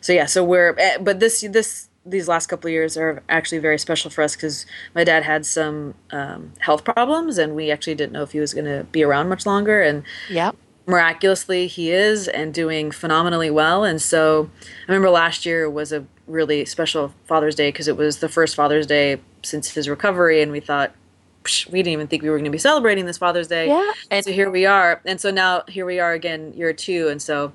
so 0.00 0.12
yeah. 0.12 0.26
So 0.26 0.44
we're 0.44 0.76
eh, 0.78 0.98
but 0.98 1.20
this 1.20 1.40
this 1.50 1.88
these 2.06 2.28
last 2.28 2.48
couple 2.48 2.68
of 2.68 2.72
years 2.72 2.96
are 2.96 3.22
actually 3.28 3.58
very 3.58 3.78
special 3.78 4.10
for 4.10 4.22
us 4.22 4.36
because 4.36 4.66
my 4.94 5.04
dad 5.04 5.22
had 5.22 5.46
some 5.46 5.94
um, 6.10 6.52
health 6.58 6.84
problems, 6.84 7.38
and 7.38 7.56
we 7.56 7.70
actually 7.70 7.94
didn't 7.94 8.12
know 8.12 8.22
if 8.22 8.32
he 8.32 8.40
was 8.40 8.52
going 8.52 8.66
to 8.66 8.84
be 8.92 9.02
around 9.02 9.28
much 9.28 9.46
longer, 9.46 9.82
and 9.82 10.02
Yep. 10.28 10.56
Miraculously 10.86 11.66
he 11.66 11.90
is 11.90 12.28
and 12.28 12.52
doing 12.52 12.90
phenomenally 12.90 13.50
well. 13.50 13.84
And 13.84 14.00
so 14.00 14.50
i 14.62 14.92
remember 14.92 15.10
last 15.10 15.46
year 15.46 15.68
was 15.68 15.92
a 15.92 16.04
really 16.26 16.64
special 16.64 17.12
father's 17.26 17.54
day 17.54 17.68
because 17.68 17.88
it 17.88 17.96
was 17.96 18.18
the 18.18 18.28
first 18.28 18.54
father's 18.54 18.86
day 18.86 19.18
since 19.42 19.70
his 19.74 19.88
recovery 19.88 20.40
and 20.42 20.50
we 20.52 20.60
thought 20.60 20.94
"Psh, 21.44 21.70
we 21.70 21.78
didn't 21.80 21.92
even 21.92 22.06
think 22.06 22.22
we 22.22 22.30
were 22.30 22.36
going 22.36 22.44
to 22.46 22.50
be 22.50 22.58
celebrating 22.58 23.04
this 23.06 23.18
father's 23.18 23.48
day. 23.48 23.68
Yeah. 23.68 23.92
And 24.10 24.24
so 24.24 24.32
here 24.32 24.50
we 24.50 24.64
are. 24.66 25.00
And 25.04 25.20
so 25.20 25.30
now 25.30 25.62
here 25.68 25.84
we 25.86 26.00
are 26.00 26.12
again 26.12 26.52
year 26.54 26.72
two. 26.72 27.08
And 27.08 27.20
so 27.20 27.52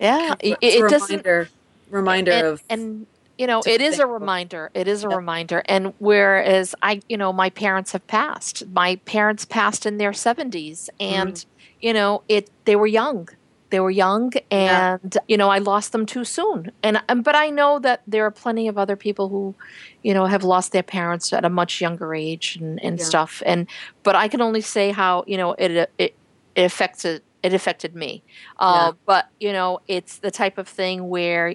yeah, 0.00 0.34
it, 0.40 0.58
it's 0.60 0.76
a 0.76 0.78
it 0.78 0.92
reminder 0.92 1.48
reminder 1.90 2.32
and, 2.32 2.46
of 2.46 2.62
and 2.70 3.06
you 3.38 3.46
know 3.46 3.62
it 3.66 3.80
is 3.80 3.98
a 3.98 4.06
reminder. 4.06 4.70
It 4.74 4.88
is 4.88 5.04
a 5.04 5.08
Yeah. 5.08 5.16
reminder. 5.16 5.62
And 5.66 5.94
whereas 5.98 6.74
i 6.82 7.00
you 7.08 7.16
know 7.16 7.32
my 7.32 7.48
parents 7.50 7.92
have 7.92 8.06
passed. 8.06 8.66
My 8.68 8.96
parents 9.06 9.44
passed 9.46 9.86
in 9.86 9.96
their 9.98 10.12
70s 10.12 10.88
and 11.00 11.34
Mm. 11.34 11.46
You 11.82 11.92
know 11.92 12.22
it 12.28 12.48
they 12.64 12.76
were 12.76 12.86
young 12.86 13.28
they 13.70 13.80
were 13.80 13.90
young 13.90 14.30
Yeah. 14.50 14.98
and 15.02 15.18
you 15.28 15.36
know 15.36 15.48
i 15.48 15.58
lost 15.58 15.92
them 15.92 16.04
too 16.06 16.24
soon 16.24 16.72
and 16.82 17.02
and- 17.08 17.24
but 17.24 17.34
i 17.34 17.50
know 17.50 17.78
that 17.80 18.02
there 18.06 18.24
are 18.26 18.30
plenty 18.30 18.68
of 18.68 18.76
other 18.78 18.96
people 18.96 19.28
who 19.28 19.54
you 20.02 20.14
know 20.14 20.26
have 20.26 20.44
lost 20.44 20.72
their 20.72 20.82
parents 20.82 21.32
at 21.32 21.44
a 21.44 21.48
much 21.50 21.80
younger 21.80 22.14
age 22.14 22.56
and, 22.60 22.82
and 22.84 22.98
Yeah. 22.98 23.04
stuff 23.04 23.42
and 23.46 23.66
but 24.02 24.14
i 24.14 24.28
can 24.28 24.40
only 24.40 24.60
say 24.60 24.86
how 24.92 25.24
you 25.26 25.36
know 25.36 25.50
it 25.64 25.70
it, 25.98 26.14
it 26.54 26.64
affected 26.64 27.16
it 27.16 27.24
it 27.42 27.52
affected 27.54 27.92
me 27.96 28.22
uh, 28.60 28.90
Yeah. 28.90 28.92
but 29.10 29.24
you 29.40 29.52
know 29.52 29.80
it's 29.88 30.18
the 30.18 30.30
type 30.30 30.58
of 30.58 30.68
thing 30.68 31.08
where 31.08 31.54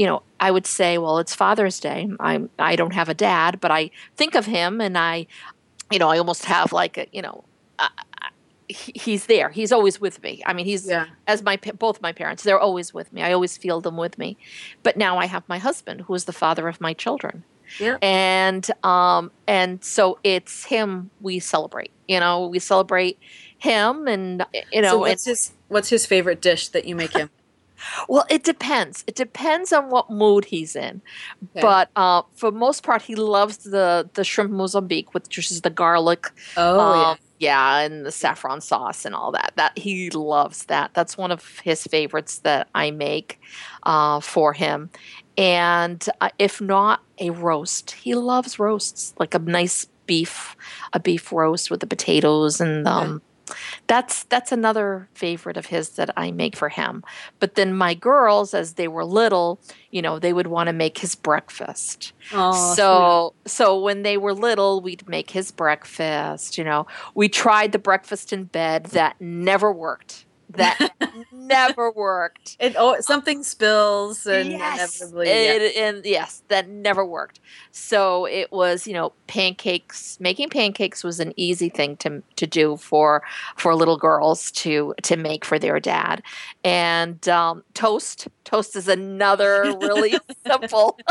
you 0.00 0.06
know, 0.06 0.22
I 0.38 0.52
would 0.52 0.64
say, 0.64 0.96
well, 0.96 1.18
it's 1.18 1.34
Father's 1.34 1.80
Day. 1.80 2.08
I'm 2.20 2.50
I 2.56 2.76
don't 2.76 2.94
have 2.94 3.08
a 3.08 3.14
dad, 3.14 3.58
but 3.60 3.72
I 3.72 3.90
think 4.16 4.36
of 4.36 4.46
him, 4.46 4.80
and 4.80 4.96
I, 4.96 5.26
you 5.90 5.98
know, 5.98 6.08
I 6.08 6.18
almost 6.18 6.44
have 6.44 6.72
like 6.72 6.96
a, 6.98 7.06
you 7.10 7.20
know, 7.20 7.42
uh, 7.80 7.88
he, 8.68 8.92
he's 8.94 9.26
there. 9.26 9.48
He's 9.48 9.72
always 9.72 10.00
with 10.00 10.22
me. 10.22 10.42
I 10.46 10.52
mean, 10.52 10.66
he's 10.66 10.86
yeah 10.86 11.06
as 11.26 11.42
my 11.42 11.56
both 11.56 12.00
my 12.00 12.12
parents. 12.12 12.42
They're 12.42 12.58
always 12.58 12.92
with 12.92 13.12
me. 13.12 13.22
I 13.22 13.32
always 13.32 13.56
feel 13.56 13.80
them 13.80 13.96
with 13.96 14.18
me. 14.18 14.36
But 14.82 14.96
now 14.96 15.18
I 15.18 15.26
have 15.26 15.48
my 15.48 15.58
husband, 15.58 16.02
who 16.02 16.14
is 16.14 16.24
the 16.24 16.32
father 16.32 16.68
of 16.68 16.80
my 16.80 16.92
children, 16.92 17.44
yeah 17.80 17.96
and 18.02 18.70
um 18.84 19.30
and 19.46 19.84
so 19.84 20.18
it's 20.22 20.64
him 20.64 21.10
we 21.20 21.38
celebrate. 21.38 21.90
You 22.06 22.20
know, 22.20 22.46
we 22.46 22.58
celebrate 22.58 23.18
him, 23.58 24.06
and 24.06 24.44
you 24.72 24.82
know, 24.82 24.90
so 24.90 24.94
and- 24.94 25.00
what's 25.10 25.24
his 25.24 25.52
what's 25.68 25.88
his 25.88 26.06
favorite 26.06 26.40
dish 26.40 26.68
that 26.68 26.84
you 26.84 26.94
make 26.94 27.12
him 27.12 27.30
Well, 28.08 28.24
it 28.28 28.44
depends. 28.44 29.04
It 29.06 29.14
depends 29.14 29.72
on 29.72 29.90
what 29.90 30.10
mood 30.10 30.46
he's 30.46 30.74
in. 30.74 31.00
Okay. 31.50 31.60
But 31.60 31.90
uh, 31.96 32.22
for 32.34 32.50
most 32.50 32.82
part, 32.82 33.02
he 33.02 33.14
loves 33.14 33.58
the 33.58 34.08
the 34.14 34.24
shrimp 34.24 34.50
Mozambique, 34.50 35.14
which 35.14 35.38
is 35.38 35.60
the 35.60 35.70
garlic, 35.70 36.26
oh 36.56 36.80
um, 36.80 36.98
yeah, 37.00 37.14
and 37.40 38.04
the 38.04 38.12
saffron 38.12 38.60
sauce 38.60 39.04
and 39.04 39.14
all 39.14 39.32
that. 39.32 39.52
That 39.56 39.76
he 39.78 40.10
loves 40.10 40.64
that. 40.66 40.92
That's 40.94 41.16
one 41.16 41.30
of 41.30 41.58
his 41.60 41.84
favorites 41.86 42.38
that 42.40 42.68
I 42.74 42.90
make 42.90 43.40
uh, 43.84 44.20
for 44.20 44.52
him. 44.52 44.90
And 45.36 46.04
uh, 46.20 46.30
if 46.38 46.60
not 46.60 47.00
a 47.18 47.30
roast, 47.30 47.92
he 47.92 48.14
loves 48.14 48.58
roasts, 48.58 49.14
like 49.18 49.34
a 49.34 49.38
nice 49.38 49.86
beef, 50.06 50.56
a 50.92 51.00
beef 51.00 51.30
roast 51.32 51.70
with 51.70 51.80
the 51.80 51.86
potatoes 51.86 52.60
and 52.60 52.88
um, 52.88 53.22
that's 53.86 54.24
that's 54.24 54.52
another 54.52 55.08
favorite 55.14 55.56
of 55.56 55.66
his 55.66 55.90
that 55.90 56.10
I 56.16 56.30
make 56.30 56.56
for 56.56 56.68
him. 56.68 57.04
But 57.40 57.54
then 57.54 57.74
my 57.74 57.94
girls, 57.94 58.54
as 58.54 58.74
they 58.74 58.88
were 58.88 59.04
little, 59.04 59.60
you 59.90 60.02
know, 60.02 60.18
they 60.18 60.32
would 60.32 60.46
want 60.46 60.68
to 60.68 60.72
make 60.72 60.98
his 60.98 61.14
breakfast. 61.14 62.12
oh, 62.32 62.74
so 62.74 63.34
so 63.46 63.80
when 63.80 64.02
they 64.02 64.16
were 64.16 64.34
little, 64.34 64.80
we'd 64.80 65.08
make 65.08 65.30
his 65.30 65.50
breakfast. 65.50 66.58
You 66.58 66.64
know, 66.64 66.86
we 67.14 67.28
tried 67.28 67.72
the 67.72 67.78
breakfast 67.78 68.32
in 68.32 68.44
bed. 68.44 68.86
That 68.86 69.20
never 69.20 69.72
worked. 69.72 70.24
That 70.58 70.90
never 71.32 71.90
worked. 71.90 72.56
it 72.60 72.74
oh 72.78 73.00
something 73.00 73.42
spills 73.42 74.26
and 74.26 74.50
yes, 74.50 75.00
inevitably 75.00 75.26
yeah. 75.28 75.52
it, 75.52 75.76
and 75.76 76.04
yes, 76.04 76.42
that 76.48 76.68
never 76.68 77.04
worked. 77.04 77.40
So 77.70 78.26
it 78.26 78.52
was, 78.52 78.86
you 78.86 78.92
know, 78.94 79.12
pancakes. 79.26 80.18
Making 80.20 80.50
pancakes 80.50 81.02
was 81.02 81.20
an 81.20 81.32
easy 81.36 81.68
thing 81.68 81.96
to 81.98 82.22
to 82.36 82.46
do 82.46 82.76
for 82.76 83.22
for 83.56 83.74
little 83.74 83.96
girls 83.96 84.50
to 84.52 84.94
to 85.02 85.16
make 85.16 85.44
for 85.44 85.58
their 85.58 85.80
dad, 85.80 86.22
and 86.64 87.26
um, 87.28 87.64
toast. 87.74 88.28
Toast 88.44 88.76
is 88.76 88.88
another 88.88 89.76
really 89.80 90.18
simple. 90.46 90.98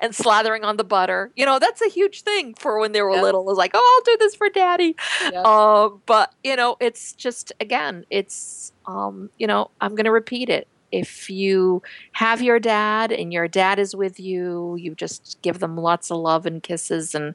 and 0.00 0.12
slathering 0.12 0.64
on 0.64 0.76
the 0.76 0.84
butter, 0.84 1.30
you 1.36 1.44
know, 1.46 1.58
that's 1.58 1.82
a 1.82 1.88
huge 1.88 2.22
thing 2.22 2.54
for 2.54 2.78
when 2.80 2.92
they 2.92 3.02
were 3.02 3.12
little. 3.20 3.42
It 3.42 3.46
was 3.46 3.58
like, 3.58 3.72
oh, 3.74 4.02
I'll 4.06 4.14
do 4.14 4.18
this 4.18 4.34
for 4.34 4.48
daddy. 4.48 4.96
Uh, 5.44 5.90
but 6.06 6.34
you 6.44 6.56
know, 6.56 6.76
it's 6.80 7.12
just 7.12 7.52
again, 7.60 8.04
it's 8.10 8.72
um, 8.86 9.30
you 9.38 9.46
know, 9.46 9.70
I'm 9.80 9.94
going 9.94 10.04
to 10.04 10.12
repeat 10.12 10.48
it. 10.48 10.68
if 10.92 11.28
you 11.28 11.82
have 12.12 12.40
your 12.40 12.60
dad 12.60 13.10
and 13.10 13.32
your 13.32 13.48
dad 13.48 13.78
is 13.78 13.94
with 13.96 14.20
you, 14.20 14.76
you 14.76 14.94
just 14.94 15.36
give 15.42 15.58
them 15.58 15.76
lots 15.76 16.10
of 16.10 16.18
love 16.18 16.46
and 16.46 16.62
kisses 16.62 17.14
and 17.14 17.34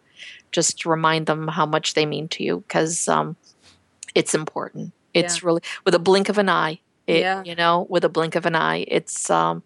just 0.52 0.86
remind 0.86 1.26
them 1.26 1.50
how 1.50 1.66
much 1.66 1.94
they 1.94 2.06
mean 2.06 2.28
to 2.30 2.44
you 2.44 2.64
because 2.68 3.08
um, 3.10 3.36
it's 4.16 4.34
important. 4.34 4.94
It's 5.14 5.42
Yeah. 5.42 5.48
really 5.48 5.62
with 5.86 5.94
a 5.94 6.00
blink 6.00 6.30
of 6.30 6.38
an 6.38 6.48
eye. 6.50 6.80
It, 7.08 7.20
Yeah. 7.20 7.44
You 7.44 7.56
know, 7.56 7.86
with 7.90 8.06
a 8.06 8.10
blink 8.10 8.36
of 8.36 8.46
an 8.46 8.56
eye, 8.56 8.86
it's 8.88 9.30
um, 9.30 9.64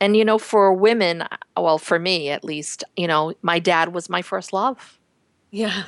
and 0.00 0.16
you 0.16 0.24
know, 0.24 0.38
for 0.38 0.72
women, 0.72 1.24
well, 1.56 1.78
for 1.78 1.98
me 1.98 2.30
at 2.30 2.44
least, 2.44 2.84
you 2.96 3.06
know, 3.06 3.32
my 3.42 3.58
dad 3.58 3.94
was 3.94 4.08
my 4.08 4.22
first 4.22 4.52
love. 4.52 4.98
Yeah. 5.50 5.84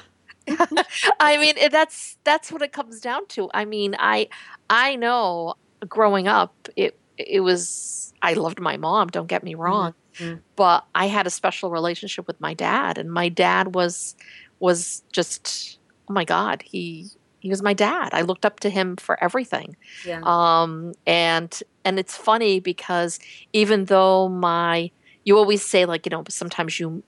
I 1.21 1.39
mean, 1.39 1.55
that's 1.71 2.17
that's 2.25 2.53
what 2.53 2.63
it 2.63 2.73
comes 2.73 3.01
down 3.01 3.27
to. 3.29 3.51
I 3.53 3.65
mean, 3.65 3.97
I 3.99 4.29
I 4.71 4.97
know 4.97 5.55
growing 5.89 6.29
up, 6.29 6.69
it 6.77 6.99
it 7.19 7.41
was 7.41 8.13
I 8.23 8.35
loved 8.35 8.61
my 8.61 8.77
mom. 8.77 9.09
Don't 9.09 9.27
get 9.27 9.43
me 9.43 9.55
wrong, 9.55 9.95
Mhm. 10.19 10.41
but 10.55 10.85
I 10.95 11.07
had 11.07 11.27
a 11.27 11.31
special 11.31 11.71
relationship 11.71 12.27
with 12.27 12.41
my 12.41 12.55
dad, 12.55 12.97
and 12.99 13.13
my 13.13 13.29
dad 13.29 13.75
was 13.75 14.15
was 14.61 15.03
just 15.13 15.79
oh 16.09 16.13
my 16.13 16.25
god, 16.25 16.63
he 16.63 17.09
he 17.47 17.51
was 17.51 17.63
my 17.63 17.73
dad. 17.75 18.11
I 18.13 18.23
looked 18.23 18.45
up 18.45 18.61
to 18.61 18.71
him 18.71 18.97
for 18.97 19.23
everything. 19.23 19.77
Yeah. 20.05 20.21
Um, 20.25 20.93
and 21.07 21.63
and 21.85 21.99
it's 21.99 22.17
funny 22.17 22.61
because 22.61 23.19
even 23.53 23.87
though 23.87 24.29
my 24.29 24.91
you 25.25 25.37
always 25.39 25.63
say 25.63 25.85
like 25.87 26.07
you 26.07 26.11
know 26.11 26.25
sometimes 26.29 26.79
you 26.81 27.03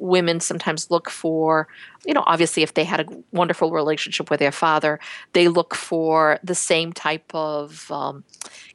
women 0.00 0.40
sometimes 0.40 0.90
look 0.90 1.08
for 1.08 1.68
you 2.04 2.12
know 2.12 2.24
obviously 2.26 2.64
if 2.64 2.74
they 2.74 2.82
had 2.82 2.98
a 3.00 3.06
wonderful 3.30 3.70
relationship 3.70 4.28
with 4.28 4.40
their 4.40 4.50
father 4.50 4.98
they 5.32 5.46
look 5.46 5.76
for 5.76 6.40
the 6.42 6.56
same 6.56 6.92
type 6.92 7.32
of 7.32 7.88
um, 7.92 8.24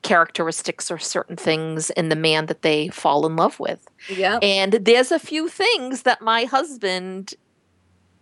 characteristics 0.03 0.89
or 0.89 0.97
certain 0.97 1.35
things 1.35 1.89
in 1.91 2.07
the 2.07 2.15
man 2.15 2.45
that 2.45 2.61
they 2.61 2.87
fall 2.89 3.25
in 3.25 3.35
love 3.35 3.59
with 3.59 3.85
Yeah. 4.09 4.39
and 4.41 4.71
there's 4.71 5.11
a 5.11 5.19
few 5.19 5.49
things 5.49 6.03
that 6.03 6.21
my 6.21 6.45
husband 6.45 7.33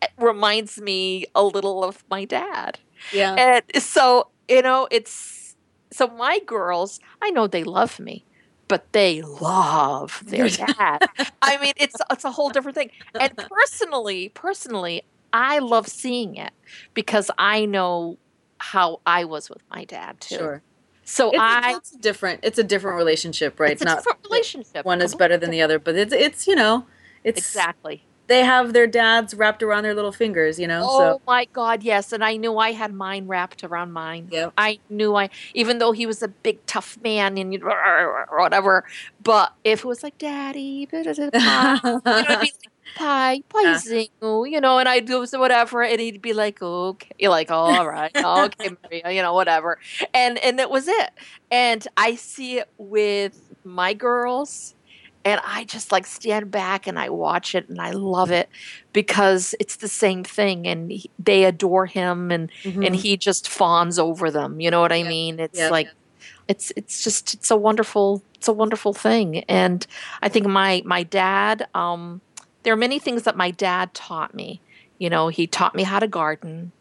Eh, 0.03 0.07
reminds 0.23 0.79
me 0.81 1.25
a 1.35 1.43
little 1.43 1.83
of 1.83 2.03
my 2.09 2.25
dad 2.25 2.79
Yeah. 3.11 3.35
and 3.37 3.83
so, 3.83 4.29
you 4.47 4.61
know, 4.61 4.87
it's 4.91 5.55
so 5.91 6.07
my 6.07 6.39
girls, 6.45 6.99
I 7.21 7.29
know 7.31 7.47
they 7.47 7.63
love 7.63 7.99
me, 7.99 8.25
but 8.67 8.91
they 8.93 9.21
love 9.21 10.23
their 10.25 10.49
dad. 10.63 10.99
I 11.41 11.57
mean, 11.61 11.73
it's 11.77 11.97
it's 12.11 12.25
a 12.25 12.31
whole 12.31 12.49
different 12.49 12.75
thing. 12.75 12.89
And 13.19 13.31
personally, 13.37 14.29
personally, 14.29 15.03
I 15.31 15.59
love 15.59 15.87
seeing 15.87 16.35
it 16.35 16.51
because 16.93 17.29
I 17.37 17.65
know 17.65 18.17
how 18.59 19.01
I 19.05 19.25
was 19.25 19.49
with 19.49 19.61
my 19.69 19.83
dad 19.85 20.19
too. 20.21 20.37
Sure. 20.37 20.61
So 21.05 21.29
It's, 21.31 21.39
I 21.39 21.75
it's 21.77 21.91
different. 21.91 22.39
It's 22.43 22.57
a 22.57 22.63
different 22.63 22.97
relationship, 22.97 23.59
right? 23.59 23.73
it's 23.73 23.81
a 23.81 23.85
Not 23.85 23.97
different 23.97 24.19
relationship. 24.29 24.85
one 24.85 25.01
is 25.01 25.15
better 25.15 25.37
than 25.37 25.51
the 25.51 25.61
other, 25.61 25.79
but 25.79 25.95
it's 25.95 26.13
it's 26.13 26.47
you 26.47 26.55
know, 26.55 26.85
it's 27.23 27.37
Exactly. 27.39 28.03
They 28.33 28.43
have 28.43 28.73
their 28.73 28.87
dads 28.87 29.35
wrapped 29.35 29.61
around 29.63 29.83
their 29.83 29.93
little 29.93 30.11
fingers, 30.11 30.59
you 30.59 30.67
know. 30.67 30.81
Oh 30.83 30.99
so 30.99 31.21
my 31.27 31.45
God, 31.45 31.83
yes. 31.83 32.11
And 32.11 32.23
I 32.23 32.37
knew 32.37 32.57
I 32.57 32.71
had 32.71 32.93
mine 32.93 33.27
wrapped 33.27 33.63
around 33.63 33.93
mine. 33.93 34.27
yeah, 34.31 34.49
I 34.57 34.79
knew 34.89 35.15
I, 35.15 35.29
even 35.53 35.77
though 35.77 35.91
he 35.91 36.05
was 36.05 36.23
a 36.23 36.27
big 36.27 36.65
tough 36.65 36.97
man 37.03 37.37
and 37.37 37.63
whatever, 37.63 38.85
but 39.21 39.53
if 39.63 39.79
it 39.81 39.85
was 39.85 40.03
like, 40.03 40.17
Daddy, 40.17 40.87
pie, 40.87 41.79
you 42.11 42.11
know, 42.11 42.25
I'd 42.27 42.39
be 42.39 42.53
like, 42.59 42.71
pie, 42.95 43.43
Yeah. 43.63 43.77
Uh-huh. 44.21 44.43
you 44.43 44.61
know, 44.61 44.79
and 44.79 44.89
I'd 44.89 45.05
do 45.05 45.25
whatever, 45.33 45.83
and 45.83 45.99
he'd 46.01 46.21
be 46.21 46.33
like, 46.33 46.61
okay, 46.61 47.09
You're 47.19 47.31
like, 47.31 47.51
all 47.51 47.87
right, 47.87 48.11
okay, 48.15 48.69
Maria, 48.83 49.11
you 49.11 49.21
know, 49.21 49.33
whatever, 49.33 49.79
and 50.13 50.37
and 50.39 50.59
that 50.59 50.71
was 50.71 50.87
it. 50.87 51.11
And 51.51 51.87
I 51.97 52.15
see 52.15 52.59
it 52.59 52.69
with 52.77 53.39
my 53.63 53.93
girls, 53.93 54.75
and 55.25 55.39
I 55.45 55.63
just 55.65 55.91
like 55.91 56.05
stand 56.05 56.51
back 56.51 56.87
and 56.87 56.99
I 56.99 57.09
watch 57.09 57.55
it 57.55 57.69
and 57.69 57.79
I 57.79 57.91
love 57.91 58.31
it 58.31 58.49
because 58.93 59.55
it's 59.59 59.77
the 59.77 59.87
same 59.87 60.23
thing, 60.23 60.67
and 60.67 60.91
he, 60.91 61.09
they 61.17 61.45
adore 61.45 61.85
him, 61.85 62.31
and 62.31 62.51
and 62.63 62.95
Mhm. 62.95 62.95
he 62.95 63.17
just 63.17 63.47
fawns 63.47 63.97
over 63.99 64.29
them. 64.31 64.59
You 64.59 64.71
know 64.71 64.81
what 64.81 64.91
I 64.91 65.01
Yeah. 65.03 65.09
mean? 65.09 65.39
It's 65.39 65.57
Yeah. 65.59 65.69
like 65.69 65.89
it's 66.47 66.71
it's 66.75 67.03
just 67.03 67.33
it's 67.33 67.51
a 67.51 67.55
wonderful 67.57 68.23
it's 68.35 68.47
a 68.47 68.53
wonderful 68.53 68.93
thing. 68.93 69.39
And 69.49 69.85
I 70.21 70.29
think 70.29 70.45
my 70.47 70.81
my 70.85 71.03
dad 71.03 71.67
um 71.73 72.21
there 72.63 72.73
are 72.73 72.77
many 72.77 72.99
things 72.99 73.23
that 73.23 73.35
my 73.37 73.51
dad 73.51 73.93
taught 73.93 74.33
me. 74.33 74.61
You 74.99 75.09
know, 75.09 75.27
he 75.27 75.47
taught 75.47 75.75
me 75.75 75.83
how 75.83 75.99
to 75.99 76.07
garden. 76.07 76.71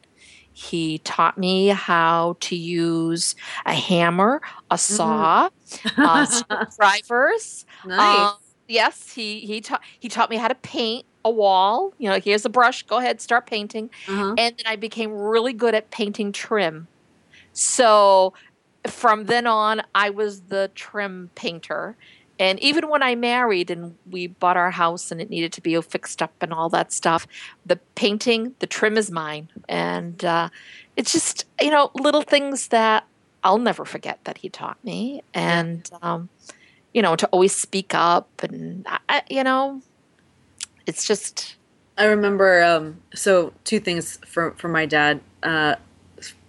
He 0.53 0.99
taught 0.99 1.39
me 1.39 1.69
how 1.69 2.37
to 2.41 2.55
use 2.57 3.35
a 3.65 3.73
hammer, 3.73 4.41
a 4.71 4.77
saw, 4.79 5.49
uh, 5.97 6.25
screwdrivers. 6.27 7.65
Nice. 7.87 8.31
Um, 8.31 8.37
yes, 8.69 9.13
he 9.13 9.41
he 9.41 9.61
taught 9.61 9.83
he 9.99 10.09
taught 10.09 10.31
me 10.31 10.37
how 10.37 10.49
to 10.49 10.55
paint 10.55 11.07
a 11.25 11.31
wall. 11.31 11.93
You 11.99 12.11
know, 12.11 12.21
here's 12.21 12.45
a 12.45 12.51
brush. 12.51 12.83
Go 12.85 12.99
ahead, 12.99 13.21
start 13.21 13.47
painting 13.47 13.91
uh-huh. 14.09 14.35
and 14.39 14.57
then 14.57 14.67
I 14.67 14.77
became 14.77 15.13
really 15.13 15.53
good 15.53 15.75
at 15.75 15.91
painting 15.91 16.33
trim. 16.33 16.89
So 17.53 18.33
from 18.87 19.27
then 19.27 19.47
on, 19.47 19.83
I 19.95 20.11
was 20.11 20.43
the 20.43 20.71
trim 20.75 21.31
painter. 21.35 21.97
And 22.39 22.59
even 22.61 22.89
when 22.89 23.03
I 23.03 23.15
married 23.15 23.71
and 23.71 23.97
we 24.11 24.27
bought 24.27 24.57
our 24.57 24.73
house 24.73 25.13
and 25.13 25.21
it 25.21 25.31
needed 25.31 25.53
to 25.53 25.61
be 25.61 25.81
fixed 25.81 26.21
up 26.21 26.33
and 26.41 26.53
all 26.53 26.69
that 26.71 26.91
stuff, 26.93 27.27
the 27.65 27.77
painting, 27.95 28.57
the 28.59 28.67
trim 28.67 28.97
is 28.97 29.11
mine. 29.11 29.49
And 29.69 30.25
uh, 30.25 30.49
it's 30.97 31.13
just, 31.13 31.45
you 31.61 31.71
know, 31.71 31.91
little 31.95 32.23
things 32.23 32.69
that 32.69 33.07
I'll 33.45 33.59
never 33.59 33.85
forget 33.85 34.19
that 34.25 34.39
he 34.39 34.49
taught 34.49 34.83
me. 34.83 35.23
And, 35.35 35.89
um, 36.01 36.31
you 36.93 37.03
know, 37.03 37.17
to 37.17 37.27
always 37.29 37.55
speak 37.55 37.95
up 37.95 38.29
and, 38.43 38.87
I, 39.09 39.23
you 39.31 39.45
know, 39.45 39.83
it's 40.87 41.07
just, 41.07 41.57
I 41.97 42.05
remember. 42.07 42.63
Um, 42.63 43.01
so 43.15 43.53
two 43.65 43.79
things 43.79 44.19
for 44.27 44.53
for 44.53 44.69
my 44.69 44.87
dad. 44.87 45.21
Uh, 45.43 45.77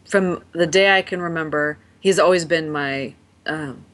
from 0.05 0.43
the 0.53 0.67
day 0.67 0.95
I 0.95 1.01
can 1.01 1.21
remember, 1.21 1.77
he's 1.99 2.19
always 2.19 2.45
been 2.45 2.71
my 2.71 3.13
um, 3.45 3.85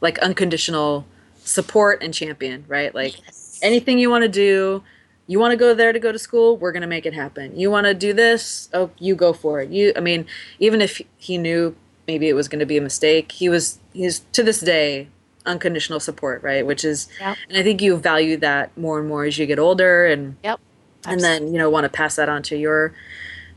like 0.00 0.18
unconditional 0.20 1.06
support 1.44 2.02
and 2.02 2.14
champion. 2.14 2.64
Right, 2.66 2.94
like 2.94 3.22
yes. 3.24 3.60
anything 3.62 3.98
you 3.98 4.10
want 4.10 4.22
to 4.22 4.28
do 4.28 4.82
you 5.28 5.40
want 5.40 5.50
to 5.50 5.56
go 5.56 5.74
there 5.74 5.92
to 5.92 5.98
go 5.98 6.12
to 6.12 6.18
school 6.18 6.56
we're 6.56 6.70
going 6.72 6.82
to 6.82 6.86
make 6.86 7.04
it 7.04 7.12
happen 7.12 7.58
you 7.58 7.68
want 7.68 7.84
to 7.84 7.94
do 7.94 8.12
this 8.12 8.68
oh 8.72 8.90
you 8.98 9.16
go 9.16 9.32
for 9.32 9.60
it 9.60 9.70
you 9.70 9.92
i 9.96 10.00
mean 10.00 10.24
even 10.60 10.80
if 10.80 11.02
he 11.16 11.36
knew 11.36 11.74
maybe 12.06 12.28
it 12.28 12.34
was 12.34 12.46
going 12.46 12.60
to 12.60 12.66
be 12.66 12.76
a 12.76 12.80
mistake 12.80 13.32
he 13.32 13.48
was 13.48 13.80
he's 13.92 14.20
to 14.32 14.44
this 14.44 14.60
day 14.60 15.08
unconditional 15.46 16.00
support 16.00 16.42
right 16.42 16.66
which 16.66 16.84
is 16.84 17.08
Yep. 17.20 17.36
and 17.48 17.58
i 17.58 17.62
think 17.62 17.80
you 17.80 17.96
value 17.96 18.36
that 18.38 18.76
more 18.76 18.98
and 18.98 19.08
more 19.08 19.24
as 19.24 19.38
you 19.38 19.46
get 19.46 19.58
older 19.58 20.06
and 20.06 20.36
Yep. 20.44 20.60
and 21.06 21.20
then 21.20 21.52
you 21.52 21.58
know 21.58 21.70
want 21.70 21.84
to 21.84 21.88
pass 21.88 22.16
that 22.16 22.28
on 22.28 22.42
to 22.44 22.56
your 22.56 22.92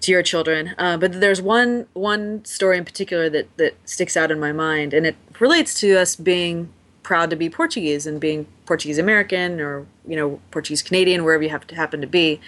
to 0.02 0.12
your 0.12 0.24
children 0.24 0.74
uh, 0.78 0.96
but 0.98 1.20
there's 1.20 1.42
one 1.42 1.88
one 1.94 2.46
story 2.46 2.78
in 2.78 2.86
particular 2.86 3.30
that 3.30 3.56
that 3.58 3.76
sticks 3.86 4.16
out 4.16 4.32
in 4.32 4.40
my 4.40 4.52
mind 4.52 4.94
and 4.94 5.06
it 5.06 5.16
relates 5.40 5.74
to 5.82 5.98
us 5.98 6.16
being 6.16 6.70
proud 7.04 7.30
to 7.30 7.36
be 7.36 7.50
portuguese 7.50 8.06
and 8.08 8.22
being 8.22 8.46
portuguese 8.66 8.98
american 9.00 9.60
or 9.60 9.86
you 10.08 10.16
know 10.16 10.40
portuguese 10.52 10.82
canadian 10.84 11.24
wherever 11.24 11.44
you 11.44 11.50
have 11.50 11.66
to 11.68 11.76
happen 11.76 12.00
to 12.02 12.08
be 12.08 12.40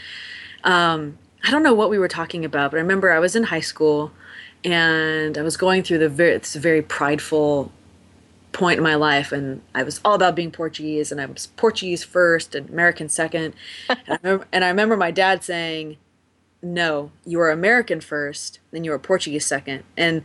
um, 0.64 1.18
i 1.44 1.50
don't 1.52 1.64
know 1.64 1.74
what 1.74 1.90
we 1.90 1.98
were 1.98 2.08
talking 2.08 2.46
about 2.46 2.72
but 2.72 2.78
i 2.78 2.80
remember 2.82 3.12
i 3.12 3.20
was 3.20 3.36
in 3.36 3.44
high 3.44 3.60
school 3.60 4.12
and 4.64 5.38
i 5.38 5.42
was 5.42 5.58
going 5.58 5.82
through 5.84 5.98
the 5.98 6.08
very 6.10 6.32
it's 6.34 6.56
a 6.56 6.60
very 6.60 6.82
prideful 6.82 7.72
point 8.52 8.78
in 8.78 8.84
my 8.84 8.96
life 8.96 9.32
and 9.32 9.62
I 9.74 9.84
was 9.84 10.02
all 10.04 10.16
about 10.16 10.36
being 10.36 10.52
Portuguese 10.52 11.12
and 11.12 11.22
I 11.22 11.26
was 11.26 11.48
Portuguese 11.56 12.04
first 12.04 12.54
and 12.54 12.70
American 12.70 13.10
second. 13.10 13.54
and, 13.90 14.00
I 14.08 14.18
remember, 14.22 14.48
and 14.52 14.64
I 14.64 14.68
remember 14.68 14.98
my 14.98 15.12
dad 15.12 15.44
saying, 15.44 15.98
No, 16.62 17.12
you 17.26 17.40
are 17.40 17.52
American 17.52 18.02
first, 18.02 18.60
then 18.72 18.84
you 18.84 18.92
are 18.92 19.00
Portuguese 19.00 19.46
second. 19.46 19.84
And 19.96 20.24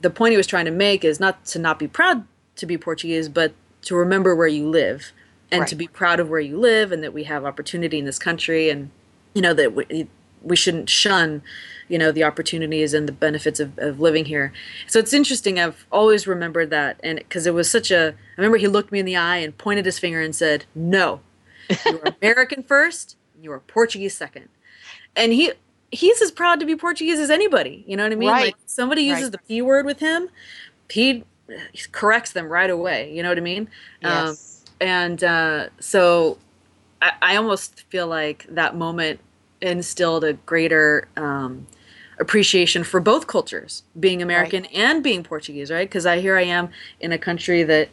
the 0.00 0.10
point 0.10 0.32
he 0.32 0.36
was 0.36 0.46
trying 0.46 0.64
to 0.66 0.70
make 0.70 1.04
is 1.04 1.20
not 1.20 1.44
to 1.46 1.58
not 1.58 1.78
be 1.78 1.88
proud 1.88 2.26
to 2.56 2.66
be 2.66 2.78
Portuguese, 2.78 3.28
but 3.28 3.52
to 3.82 3.94
remember 3.94 4.34
where 4.34 4.48
you 4.48 4.68
live 4.68 5.12
and 5.50 5.66
to 5.68 5.76
be 5.76 5.86
proud 5.86 6.18
of 6.18 6.28
where 6.28 6.40
you 6.40 6.58
live 6.58 6.90
and 6.90 7.02
that 7.02 7.12
we 7.12 7.24
have 7.24 7.44
opportunity 7.44 7.98
in 7.98 8.04
this 8.04 8.18
country 8.18 8.68
and 8.68 8.90
you 9.34 9.42
know 9.42 9.54
that 9.54 9.74
we, 9.74 10.08
we 10.46 10.56
shouldn't 10.56 10.88
shun 10.88 11.42
you 11.88 11.98
know 11.98 12.10
the 12.12 12.24
opportunities 12.24 12.94
and 12.94 13.08
the 13.08 13.12
benefits 13.12 13.60
of, 13.60 13.78
of 13.78 14.00
living 14.00 14.24
here 14.24 14.52
so 14.86 14.98
it's 14.98 15.12
interesting 15.12 15.58
i've 15.60 15.86
always 15.92 16.26
remembered 16.26 16.70
that 16.70 16.98
and 17.02 17.18
because 17.18 17.46
it 17.46 17.54
was 17.54 17.70
such 17.70 17.90
a 17.90 18.08
i 18.10 18.40
remember 18.40 18.56
he 18.58 18.68
looked 18.68 18.92
me 18.92 18.98
in 19.00 19.06
the 19.06 19.16
eye 19.16 19.36
and 19.38 19.56
pointed 19.58 19.84
his 19.84 19.98
finger 19.98 20.20
and 20.20 20.34
said 20.34 20.64
no 20.74 21.20
you 21.84 21.98
are 22.00 22.14
american 22.22 22.62
first 22.62 23.16
you 23.40 23.52
are 23.52 23.60
portuguese 23.60 24.16
second 24.16 24.48
and 25.14 25.32
he 25.32 25.52
he's 25.92 26.20
as 26.22 26.30
proud 26.32 26.58
to 26.60 26.66
be 26.66 26.74
portuguese 26.76 27.18
as 27.18 27.30
anybody 27.30 27.84
you 27.86 27.96
know 27.96 28.02
what 28.04 28.12
i 28.12 28.16
mean 28.16 28.30
Right. 28.32 28.46
like 28.46 28.56
somebody 28.66 29.02
uses 29.02 29.24
Right. 29.24 29.32
the 29.32 29.38
p 29.38 29.62
word 29.62 29.86
with 29.86 30.00
him 30.00 30.28
he 30.90 31.24
corrects 31.92 32.32
them 32.32 32.48
right 32.48 32.70
away 32.70 33.12
you 33.14 33.22
know 33.22 33.28
what 33.28 33.38
i 33.38 33.42
mean 33.42 33.68
Um, 34.04 34.28
Yes. 34.28 34.64
and 34.80 35.22
uh, 35.24 35.68
so 35.80 36.38
I, 37.00 37.12
I 37.22 37.36
almost 37.36 37.82
feel 37.84 38.08
like 38.08 38.46
that 38.48 38.74
moment 38.76 39.20
instilled 39.66 40.24
a 40.24 40.34
greater 40.34 41.08
um, 41.16 41.66
appreciation 42.18 42.84
for 42.84 43.00
both 43.00 43.26
cultures, 43.26 43.82
being 43.98 44.22
American 44.22 44.62
right. 44.62 44.74
and 44.74 45.02
being 45.02 45.22
Portuguese, 45.22 45.70
right? 45.70 45.88
Because 45.88 46.06
I 46.06 46.20
here 46.20 46.36
I 46.36 46.42
am 46.42 46.70
in 47.00 47.12
a 47.12 47.18
country 47.18 47.62
that 47.64 47.88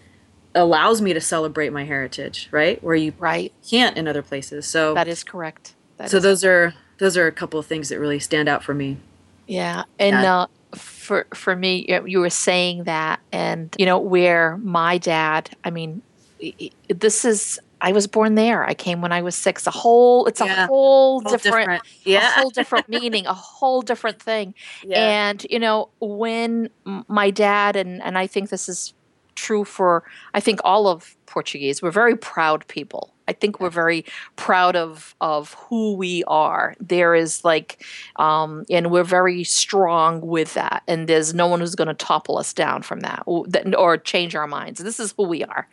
allows 0.56 1.02
me 1.02 1.14
to 1.14 1.22
celebrate 1.22 1.72
my 1.72 1.84
heritage, 1.84 2.48
right? 2.52 2.82
Where 2.84 2.96
you 2.96 3.14
right. 3.18 3.52
can't 3.68 3.98
in 3.98 4.08
other 4.08 4.22
places. 4.22 4.66
So 4.66 4.94
that 4.94 5.08
is 5.08 5.24
correct. 5.24 5.76
That 5.98 6.10
so 6.10 6.18
is 6.18 6.24
those 6.24 6.42
correct. 6.44 6.76
are 6.76 6.80
those 7.00 7.18
are 7.18 7.28
a 7.28 7.32
couple 7.32 7.60
of 7.60 7.66
things 7.66 7.90
that 7.90 8.00
really 8.00 8.20
stand 8.20 8.48
out 8.48 8.64
for 8.64 8.74
me. 8.74 8.98
Yeah, 9.48 9.84
and 10.00 10.16
uh, 10.16 10.48
for 10.76 11.28
for 11.34 11.56
me, 11.56 11.86
you 12.06 12.20
were 12.20 12.30
saying 12.30 12.86
that, 12.86 13.20
and 13.32 13.76
you 13.78 13.86
know 13.86 14.00
where 14.00 14.58
my 14.58 14.98
dad. 14.98 15.50
I 15.64 15.70
mean, 15.70 16.02
this 16.88 17.26
is 17.26 17.60
I 17.84 17.92
was 17.92 18.08
born 18.08 18.36
there. 18.36 18.64
I 18.64 18.74
came 18.74 19.02
when 19.02 19.12
I 19.12 19.22
was 19.22 19.36
six. 19.36 19.68
A 19.68 19.72
whole, 19.72 20.26
it's 20.26 20.40
a 20.40 20.46
yeah. 20.46 20.68
whole, 20.68 21.20
whole 21.20 21.22
different, 21.22 21.68
different, 21.68 21.84
yeah, 22.06 22.30
a 22.30 22.40
whole 22.40 22.50
different 22.50 22.88
meaning, 22.98 23.26
a 23.28 23.34
whole 23.34 23.82
different 23.82 24.22
thing. 24.22 24.56
Yeah. 24.84 25.30
And 25.30 25.46
you 25.50 25.60
know, 25.60 25.90
when 26.00 26.70
my 26.86 27.30
dad 27.30 27.76
and 27.76 28.02
and 28.02 28.18
I 28.18 28.26
think 28.26 28.50
this 28.50 28.70
is 28.70 28.94
true 29.36 29.64
for 29.64 30.04
I 30.34 30.40
think 30.40 30.60
all 30.64 30.88
of 30.88 31.16
Portuguese. 31.26 31.82
We're 31.82 31.92
very 31.92 32.16
proud 32.16 32.68
people. 32.68 33.14
I 33.28 33.34
think 33.34 33.60
we're 33.60 33.70
very 33.70 34.06
proud 34.36 34.76
of 34.76 35.16
of 35.22 35.54
who 35.54 35.96
we 35.96 36.24
are. 36.26 36.76
There 36.80 37.16
is 37.16 37.44
like, 37.44 37.84
um, 38.18 38.66
and 38.70 38.92
we're 38.92 39.04
very 39.04 39.44
strong 39.44 40.22
with 40.22 40.54
that. 40.54 40.84
And 40.88 41.08
there's 41.08 41.34
no 41.34 41.48
one 41.48 41.60
who's 41.60 41.76
going 41.76 41.88
to 41.88 41.94
topple 41.94 42.38
us 42.38 42.54
down 42.54 42.84
from 42.84 43.00
that 43.00 43.24
or 43.26 43.98
change 43.98 44.36
our 44.36 44.48
minds. 44.48 44.80
This 44.82 45.00
is 45.00 45.14
who 45.18 45.24
we 45.24 45.44
are. 45.44 45.68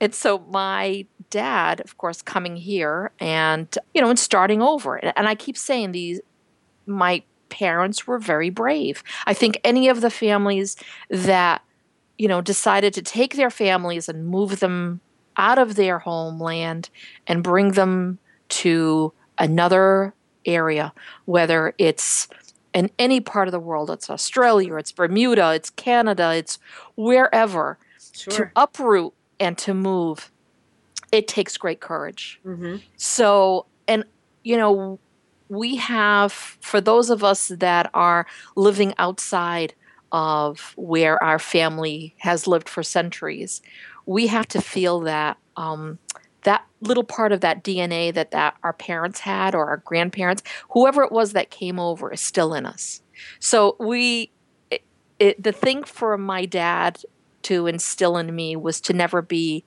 And 0.00 0.14
so 0.14 0.38
my 0.50 1.06
dad, 1.30 1.80
of 1.80 1.98
course, 1.98 2.22
coming 2.22 2.56
here 2.56 3.12
and 3.20 3.68
you 3.94 4.00
know 4.00 4.10
and 4.10 4.18
starting 4.18 4.62
over. 4.62 4.96
And 4.96 5.28
I 5.28 5.34
keep 5.34 5.56
saying 5.56 5.92
these, 5.92 6.20
my 6.86 7.22
parents 7.48 8.06
were 8.06 8.18
very 8.18 8.50
brave. 8.50 9.02
I 9.26 9.34
think 9.34 9.60
any 9.62 9.88
of 9.88 10.00
the 10.00 10.10
families 10.10 10.76
that 11.10 11.62
you 12.18 12.28
know 12.28 12.40
decided 12.40 12.94
to 12.94 13.02
take 13.02 13.36
their 13.36 13.50
families 13.50 14.08
and 14.08 14.26
move 14.26 14.60
them 14.60 15.00
out 15.36 15.58
of 15.58 15.74
their 15.74 15.98
homeland 15.98 16.88
and 17.26 17.42
bring 17.42 17.72
them 17.72 18.18
to 18.48 19.12
another 19.38 20.14
area, 20.44 20.92
whether 21.24 21.74
it's 21.78 22.28
in 22.72 22.90
any 22.98 23.20
part 23.20 23.48
of 23.48 23.52
the 23.52 23.60
world, 23.60 23.90
it's 23.90 24.10
Australia, 24.10 24.76
it's 24.76 24.92
Bermuda, 24.92 25.52
it's 25.54 25.70
Canada, 25.70 26.34
it's 26.34 26.58
wherever, 26.94 27.78
sure. 28.12 28.32
to 28.32 28.50
uproot 28.54 29.14
and 29.40 29.56
to 29.58 29.74
move, 29.74 30.30
it 31.10 31.26
takes 31.26 31.56
great 31.56 31.80
courage. 31.80 32.40
Mm-hmm. 32.44 32.76
So, 32.96 33.66
and 33.88 34.04
you 34.42 34.56
know, 34.56 34.98
we 35.48 35.76
have, 35.76 36.32
for 36.32 36.80
those 36.80 37.10
of 37.10 37.24
us 37.24 37.48
that 37.48 37.90
are 37.94 38.26
living 38.56 38.94
outside 38.98 39.74
of 40.12 40.72
where 40.76 41.22
our 41.22 41.38
family 41.38 42.14
has 42.18 42.46
lived 42.46 42.68
for 42.68 42.82
centuries, 42.82 43.62
we 44.06 44.28
have 44.28 44.46
to 44.48 44.60
feel 44.60 45.00
that 45.00 45.36
um, 45.56 45.98
that 46.46 46.64
little 46.80 47.04
part 47.04 47.32
of 47.32 47.40
that 47.40 47.64
DNA 47.64 48.14
that, 48.14 48.30
that 48.30 48.56
our 48.62 48.72
parents 48.72 49.20
had 49.20 49.54
or 49.54 49.68
our 49.68 49.78
grandparents, 49.78 50.42
whoever 50.70 51.02
it 51.02 51.10
was 51.10 51.32
that 51.32 51.50
came 51.50 51.80
over, 51.80 52.12
is 52.12 52.20
still 52.20 52.54
in 52.54 52.64
us. 52.64 53.02
So 53.40 53.76
we, 53.80 54.30
it, 54.70 54.82
it, 55.18 55.42
the 55.42 55.52
thing 55.52 55.82
for 55.82 56.16
my 56.16 56.46
dad 56.46 57.02
to 57.42 57.66
instill 57.66 58.16
in 58.16 58.34
me 58.34 58.54
was 58.54 58.80
to 58.82 58.92
never 58.92 59.22
be 59.22 59.64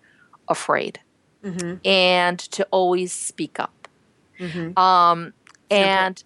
afraid 0.48 1.00
mm-hmm. 1.44 1.76
and 1.86 2.40
to 2.40 2.66
always 2.72 3.12
speak 3.12 3.60
up. 3.60 3.88
Mm-hmm. 4.40 4.80
Um, 4.80 5.34
and 5.70 6.24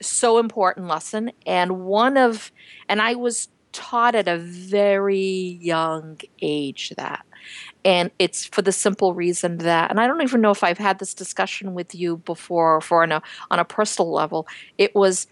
so 0.00 0.38
important 0.38 0.86
lesson. 0.86 1.32
And 1.46 1.80
one 1.84 2.16
of, 2.16 2.52
and 2.88 3.00
I 3.00 3.14
was 3.14 3.48
taught 3.72 4.14
at 4.14 4.28
a 4.28 4.38
very 4.38 5.58
young 5.60 6.18
age 6.40 6.92
that 6.96 7.24
and 7.84 8.10
it's 8.18 8.44
for 8.44 8.62
the 8.62 8.72
simple 8.72 9.14
reason 9.14 9.58
that 9.58 9.90
and 9.90 10.00
i 10.00 10.06
don't 10.06 10.22
even 10.22 10.40
know 10.40 10.50
if 10.50 10.64
i've 10.64 10.78
had 10.78 10.98
this 10.98 11.14
discussion 11.14 11.74
with 11.74 11.94
you 11.94 12.16
before 12.16 12.80
for 12.80 13.02
on 13.02 13.12
a 13.12 13.22
on 13.50 13.58
a 13.58 13.64
personal 13.64 14.10
level 14.10 14.48
it 14.78 14.94
was 14.94 15.26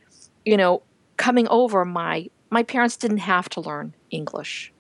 you 0.45 0.57
know 0.57 0.83
coming 1.17 1.49
over 1.49 1.85
my 1.85 2.29
my 2.51 2.63
parents 2.63 2.97
didn't 2.97 3.19
have 3.19 3.49
to 3.49 3.61
learn 3.61 3.95
english 4.11 4.73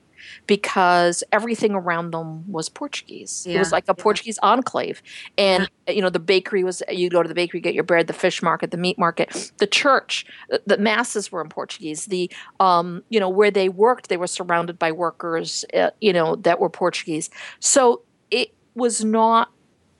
because 0.46 1.24
everything 1.32 1.72
around 1.72 2.12
them 2.12 2.50
was 2.50 2.68
Portuguese. 2.68 3.46
Yeah. 3.46 3.56
It 3.56 3.58
was 3.58 3.72
like 3.72 3.84
a 3.88 3.94
Portuguese 3.94 4.38
enclave. 4.42 5.02
And, 5.38 5.70
yeah. 5.86 5.94
you 5.94 6.02
know, 6.02 6.10
the 6.10 6.18
bakery 6.18 6.64
was, 6.64 6.82
you 6.88 7.10
go 7.10 7.22
to 7.22 7.28
the 7.28 7.34
bakery, 7.34 7.60
get 7.60 7.74
your 7.74 7.84
bread, 7.84 8.06
the 8.06 8.12
fish 8.12 8.42
market, 8.42 8.70
the 8.70 8.76
meat 8.76 8.98
market, 8.98 9.52
the 9.58 9.66
church, 9.66 10.26
the 10.66 10.78
masses 10.78 11.30
were 11.32 11.40
in 11.40 11.48
Portuguese. 11.48 12.06
The, 12.06 12.30
um, 12.60 13.02
you 13.08 13.20
know, 13.20 13.28
where 13.28 13.50
they 13.50 13.68
worked, 13.68 14.08
they 14.08 14.16
were 14.16 14.26
surrounded 14.26 14.78
by 14.78 14.92
workers, 14.92 15.64
uh, 15.74 15.90
you 16.00 16.12
know, 16.12 16.36
that 16.36 16.60
were 16.60 16.70
Portuguese. 16.70 17.30
So 17.60 18.02
it 18.30 18.54
was 18.74 19.04
not 19.04 19.50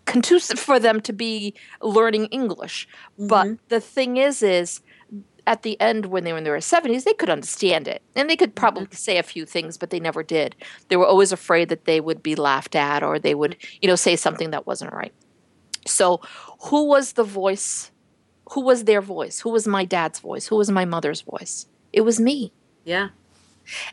conducive 0.05 0.59
for 0.59 0.79
them 0.79 1.01
to 1.01 1.13
be 1.13 1.53
learning 1.83 2.27
English. 2.27 2.87
Mm-hmm. 3.19 3.27
But 3.27 3.69
the 3.69 3.81
thing 3.81 4.19
is, 4.19 4.43
is 4.43 4.81
at 5.47 5.63
the 5.63 5.81
end 5.81 6.07
when 6.07 6.25
they 6.25 6.33
were 6.33 6.39
in 6.39 6.45
their 6.45 6.57
70s 6.57 7.05
they 7.05 7.13
could 7.15 7.31
understand 7.31 7.89
it. 7.89 8.03
And 8.15 8.29
they 8.29 8.37
could 8.37 8.51
mm-hmm. 8.51 8.61
probably 8.61 8.85
mm-hmm. 8.85 8.95
say 8.95 9.19
a 9.19 9.23
few 9.23 9.47
things 9.47 9.77
but 9.77 9.91
they 9.91 10.01
never 10.01 10.23
did. 10.23 10.57
They 10.89 10.97
were 10.97 11.07
always 11.07 11.33
afraid 11.33 11.69
that 11.69 11.85
they 11.85 12.01
would 12.01 12.23
be 12.23 12.35
laughed 12.35 12.75
at 12.75 13.03
or 13.03 13.19
they 13.19 13.35
would 13.35 13.57
you 13.81 13.89
know 13.89 13.97
say 13.97 14.17
something 14.17 14.51
that 14.51 14.67
wasn't 14.67 14.93
right. 14.93 15.13
So 15.87 16.21
who 16.61 16.87
was 16.87 17.13
the 17.13 17.25
voice 17.25 17.91
who 18.51 18.61
was 18.61 18.85
their 18.85 19.01
voice? 19.01 19.41
Who 19.41 19.51
was 19.51 19.67
my 19.67 19.85
dad's 19.85 20.21
voice? 20.21 20.47
Who 20.47 20.55
was 20.55 20.71
my 20.71 20.85
mother's 20.85 21.21
voice? 21.21 21.67
It 21.93 22.03
was 22.03 22.21
me. 22.21 22.53
Yeah. 22.85 23.09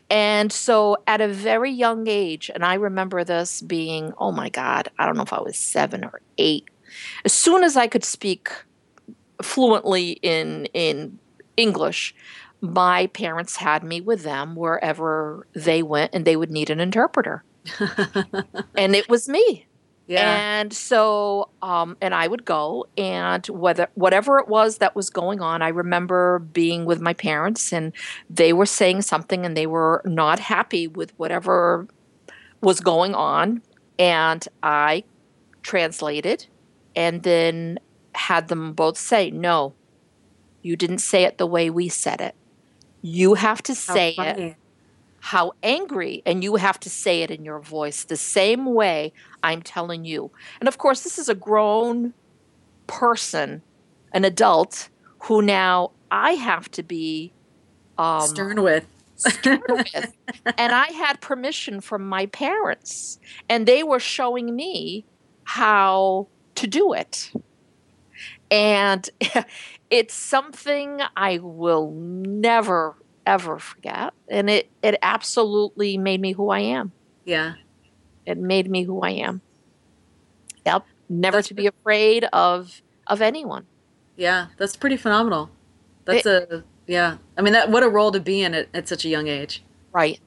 And 0.08 0.52
so 0.52 0.98
at 1.08 1.20
a 1.20 1.28
very 1.28 1.70
young 1.70 2.06
age 2.06 2.50
and 2.54 2.64
i 2.64 2.74
remember 2.74 3.24
this 3.24 3.60
being 3.62 4.12
oh 4.18 4.32
my 4.32 4.48
god 4.48 4.88
i 4.98 5.06
don't 5.06 5.16
know 5.16 5.22
if 5.22 5.32
i 5.32 5.40
was 5.40 5.56
7 5.56 6.04
or 6.04 6.20
8 6.38 6.64
as 7.24 7.32
soon 7.32 7.64
as 7.64 7.76
i 7.76 7.86
could 7.86 8.04
speak 8.04 8.50
fluently 9.42 10.12
in 10.22 10.66
in 10.66 11.18
English, 11.56 12.14
my 12.60 13.06
parents 13.08 13.56
had 13.56 13.82
me 13.84 14.00
with 14.00 14.22
them 14.22 14.56
wherever 14.56 15.46
they 15.54 15.82
went 15.82 16.14
and 16.14 16.24
they 16.24 16.36
would 16.36 16.50
need 16.50 16.70
an 16.70 16.80
interpreter. 16.80 17.44
and 18.76 18.94
it 18.96 19.08
was 19.08 19.28
me. 19.28 19.66
Yeah. 20.06 20.60
And 20.60 20.72
so, 20.72 21.48
um, 21.62 21.96
and 22.00 22.14
I 22.14 22.28
would 22.28 22.44
go, 22.44 22.86
and 22.98 23.46
whether 23.46 23.88
whatever 23.94 24.38
it 24.38 24.48
was 24.48 24.78
that 24.78 24.94
was 24.94 25.08
going 25.08 25.40
on, 25.40 25.62
I 25.62 25.68
remember 25.68 26.40
being 26.40 26.84
with 26.84 27.00
my 27.00 27.14
parents, 27.14 27.72
and 27.72 27.92
they 28.28 28.52
were 28.52 28.66
saying 28.66 29.02
something, 29.02 29.46
and 29.46 29.56
they 29.56 29.66
were 29.66 30.02
not 30.04 30.40
happy 30.40 30.86
with 30.86 31.18
whatever 31.18 31.88
was 32.60 32.80
going 32.80 33.14
on, 33.14 33.62
and 33.98 34.46
I 34.62 35.04
translated, 35.62 36.46
and 36.94 37.22
then 37.22 37.78
had 38.14 38.48
them 38.48 38.74
both 38.74 38.98
say, 38.98 39.30
"No, 39.30 39.72
you 40.64 40.76
didn't 40.76 40.98
say 40.98 41.24
it 41.24 41.38
the 41.38 41.46
way 41.46 41.68
we 41.68 41.88
said 41.88 42.20
it. 42.20 42.34
You 43.02 43.34
have 43.34 43.62
to 43.64 43.74
say 43.74 44.14
it 44.16 44.56
how 45.20 45.52
angry, 45.62 46.22
and 46.26 46.42
you 46.42 46.56
have 46.56 46.78
to 46.78 46.90
say 46.90 47.22
it 47.22 47.30
in 47.30 47.44
your 47.44 47.58
voice 47.58 48.04
the 48.04 48.16
same 48.16 48.66
way 48.74 49.12
I'm 49.42 49.62
telling 49.62 50.04
you. 50.04 50.30
And 50.60 50.68
of 50.68 50.76
course, 50.76 51.00
this 51.00 51.18
is 51.18 51.30
a 51.30 51.34
grown 51.34 52.12
person, 52.86 53.62
an 54.12 54.24
adult, 54.24 54.88
who 55.22 55.40
now 55.40 55.92
I 56.10 56.32
have 56.32 56.70
to 56.72 56.82
be 56.82 57.32
um, 57.96 58.26
stern 58.26 58.62
with. 58.62 58.86
stern 59.16 59.62
with. 59.68 60.12
And 60.58 60.72
I 60.72 60.88
had 60.88 61.20
permission 61.20 61.80
from 61.80 62.06
my 62.06 62.26
parents, 62.26 63.18
and 63.48 63.66
they 63.66 63.82
were 63.82 64.00
showing 64.00 64.54
me 64.54 65.04
how 65.44 66.28
to 66.56 66.66
do 66.66 66.92
it. 66.92 67.32
And 68.50 69.08
it's 69.94 70.14
something 70.14 71.00
I 71.16 71.38
will 71.38 71.92
never 71.92 72.96
ever 73.24 73.60
forget, 73.60 74.12
and 74.28 74.50
it 74.50 74.68
it 74.82 74.96
absolutely 75.02 75.96
made 75.96 76.20
me 76.20 76.32
who 76.32 76.50
I 76.50 76.58
am. 76.58 76.90
Yeah, 77.24 77.54
it 78.26 78.36
made 78.36 78.68
me 78.68 78.82
who 78.82 79.00
I 79.02 79.10
am. 79.10 79.40
Yep, 80.66 80.84
never 81.08 81.36
that's 81.38 81.48
to 81.48 81.54
be 81.54 81.68
afraid 81.68 82.24
of 82.32 82.82
of 83.06 83.22
anyone. 83.22 83.66
Yeah, 84.16 84.48
that's 84.58 84.74
pretty 84.74 84.96
phenomenal. 84.96 85.50
That's 86.06 86.26
it, 86.26 86.50
a 86.50 86.64
yeah. 86.88 87.18
I 87.38 87.42
mean, 87.42 87.52
that 87.52 87.70
what 87.70 87.84
a 87.84 87.88
role 87.88 88.10
to 88.10 88.20
be 88.20 88.42
in 88.42 88.52
at, 88.52 88.68
at 88.74 88.88
such 88.88 89.04
a 89.04 89.08
young 89.08 89.28
age. 89.28 89.62
Right. 89.92 90.18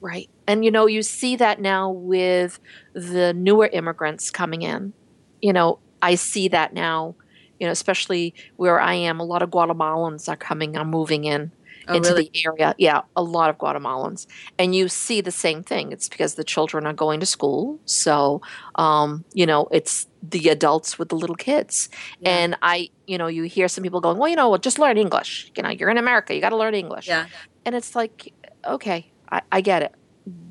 Right. 0.00 0.30
And 0.46 0.64
you 0.64 0.70
know, 0.70 0.86
you 0.86 1.02
see 1.02 1.36
that 1.36 1.60
now 1.60 1.90
with 1.90 2.58
the 2.94 3.34
newer 3.34 3.66
immigrants 3.66 4.30
coming 4.30 4.62
in. 4.62 4.94
You 5.42 5.52
know, 5.52 5.80
I 6.00 6.14
see 6.14 6.48
that 6.48 6.72
now 6.72 7.14
you 7.60 7.66
know, 7.66 7.72
especially 7.72 8.34
where 8.56 8.80
I 8.80 8.94
am, 8.94 9.20
a 9.20 9.24
lot 9.24 9.42
of 9.42 9.50
Guatemalans 9.50 10.28
are 10.28 10.36
coming, 10.36 10.76
are 10.76 10.84
moving 10.84 11.24
in. 11.24 11.52
Oh, 11.88 11.94
into 11.94 12.10
really? 12.10 12.30
the 12.32 12.44
area. 12.46 12.74
Yeah, 12.78 13.00
a 13.16 13.22
lot 13.22 13.48
of 13.48 13.56
Guatemalans, 13.56 14.26
and 14.58 14.74
you 14.74 14.86
see 14.88 15.22
the 15.22 15.32
same 15.32 15.62
thing. 15.62 15.92
It's 15.92 16.08
because 16.10 16.34
the 16.34 16.44
children 16.44 16.86
are 16.86 16.92
going 16.92 17.20
to 17.20 17.26
school, 17.26 17.80
so 17.86 18.42
um, 18.74 19.24
you 19.32 19.46
know 19.46 19.66
it's 19.72 20.06
the 20.22 20.50
adults 20.50 20.98
with 20.98 21.08
the 21.08 21.16
little 21.16 21.34
kids. 21.34 21.88
Yeah. 22.20 22.30
And 22.36 22.56
I, 22.60 22.90
you 23.06 23.16
know, 23.16 23.28
you 23.28 23.44
hear 23.44 23.66
some 23.66 23.82
people 23.82 24.00
going, 24.02 24.18
"Well, 24.18 24.28
you 24.28 24.36
know, 24.36 24.50
well, 24.50 24.58
just 24.58 24.78
learn 24.78 24.98
English. 24.98 25.50
You 25.56 25.62
know, 25.62 25.70
you're 25.70 25.88
in 25.90 25.96
America, 25.98 26.34
you 26.34 26.40
got 26.42 26.50
to 26.50 26.56
learn 26.56 26.74
English." 26.74 27.08
Yeah. 27.08 27.26
And 27.64 27.74
it's 27.74 27.96
like, 27.96 28.32
okay, 28.64 29.10
I, 29.32 29.40
I 29.50 29.60
get 29.62 29.82
it. 29.82 29.94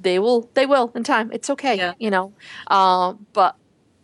They 0.02 0.18
will, 0.20 0.50
they 0.56 0.66
will 0.66 0.92
in 0.96 1.04
time. 1.04 1.32
It's 1.32 1.50
okay, 1.52 1.78
Yeah. 1.78 1.94
you 2.00 2.10
know. 2.10 2.34
Um, 2.68 3.28
but 3.34 3.56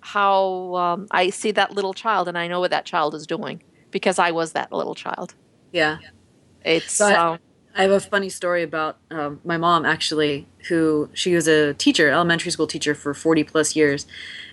how 0.05 0.75
um, 0.75 1.07
I 1.09 1.31
see 1.31 1.51
that 1.51 1.73
little 1.73 1.93
child, 1.93 2.27
and 2.27 2.37
I 2.37 2.47
know 2.47 2.59
what 2.59 2.69
that 2.71 2.85
child 2.85 3.15
is 3.15 3.25
doing 3.25 3.61
because 3.89 4.19
I 4.19 4.29
was 4.31 4.51
that 4.53 4.71
little 4.71 4.93
child. 4.95 5.33
Yeah. 5.71 5.97
It's 6.63 6.93
So 6.93 7.07
I- 7.07 7.15
um, 7.33 7.39
I 7.77 7.81
have 7.81 7.91
a 7.91 7.99
funny 7.99 8.29
story 8.29 8.63
about 8.63 8.97
um, 9.11 9.41
my 9.43 9.57
mom, 9.57 9.83
actually, 9.85 10.47
who 10.69 11.09
she 11.13 11.35
was 11.35 11.45
a 11.47 11.73
teacher, 11.73 12.07
elementary 12.09 12.49
school 12.51 12.67
teacher 12.67 12.95
for 12.95 13.13
40 13.13 13.43
plus 13.43 13.75
years. 13.75 14.05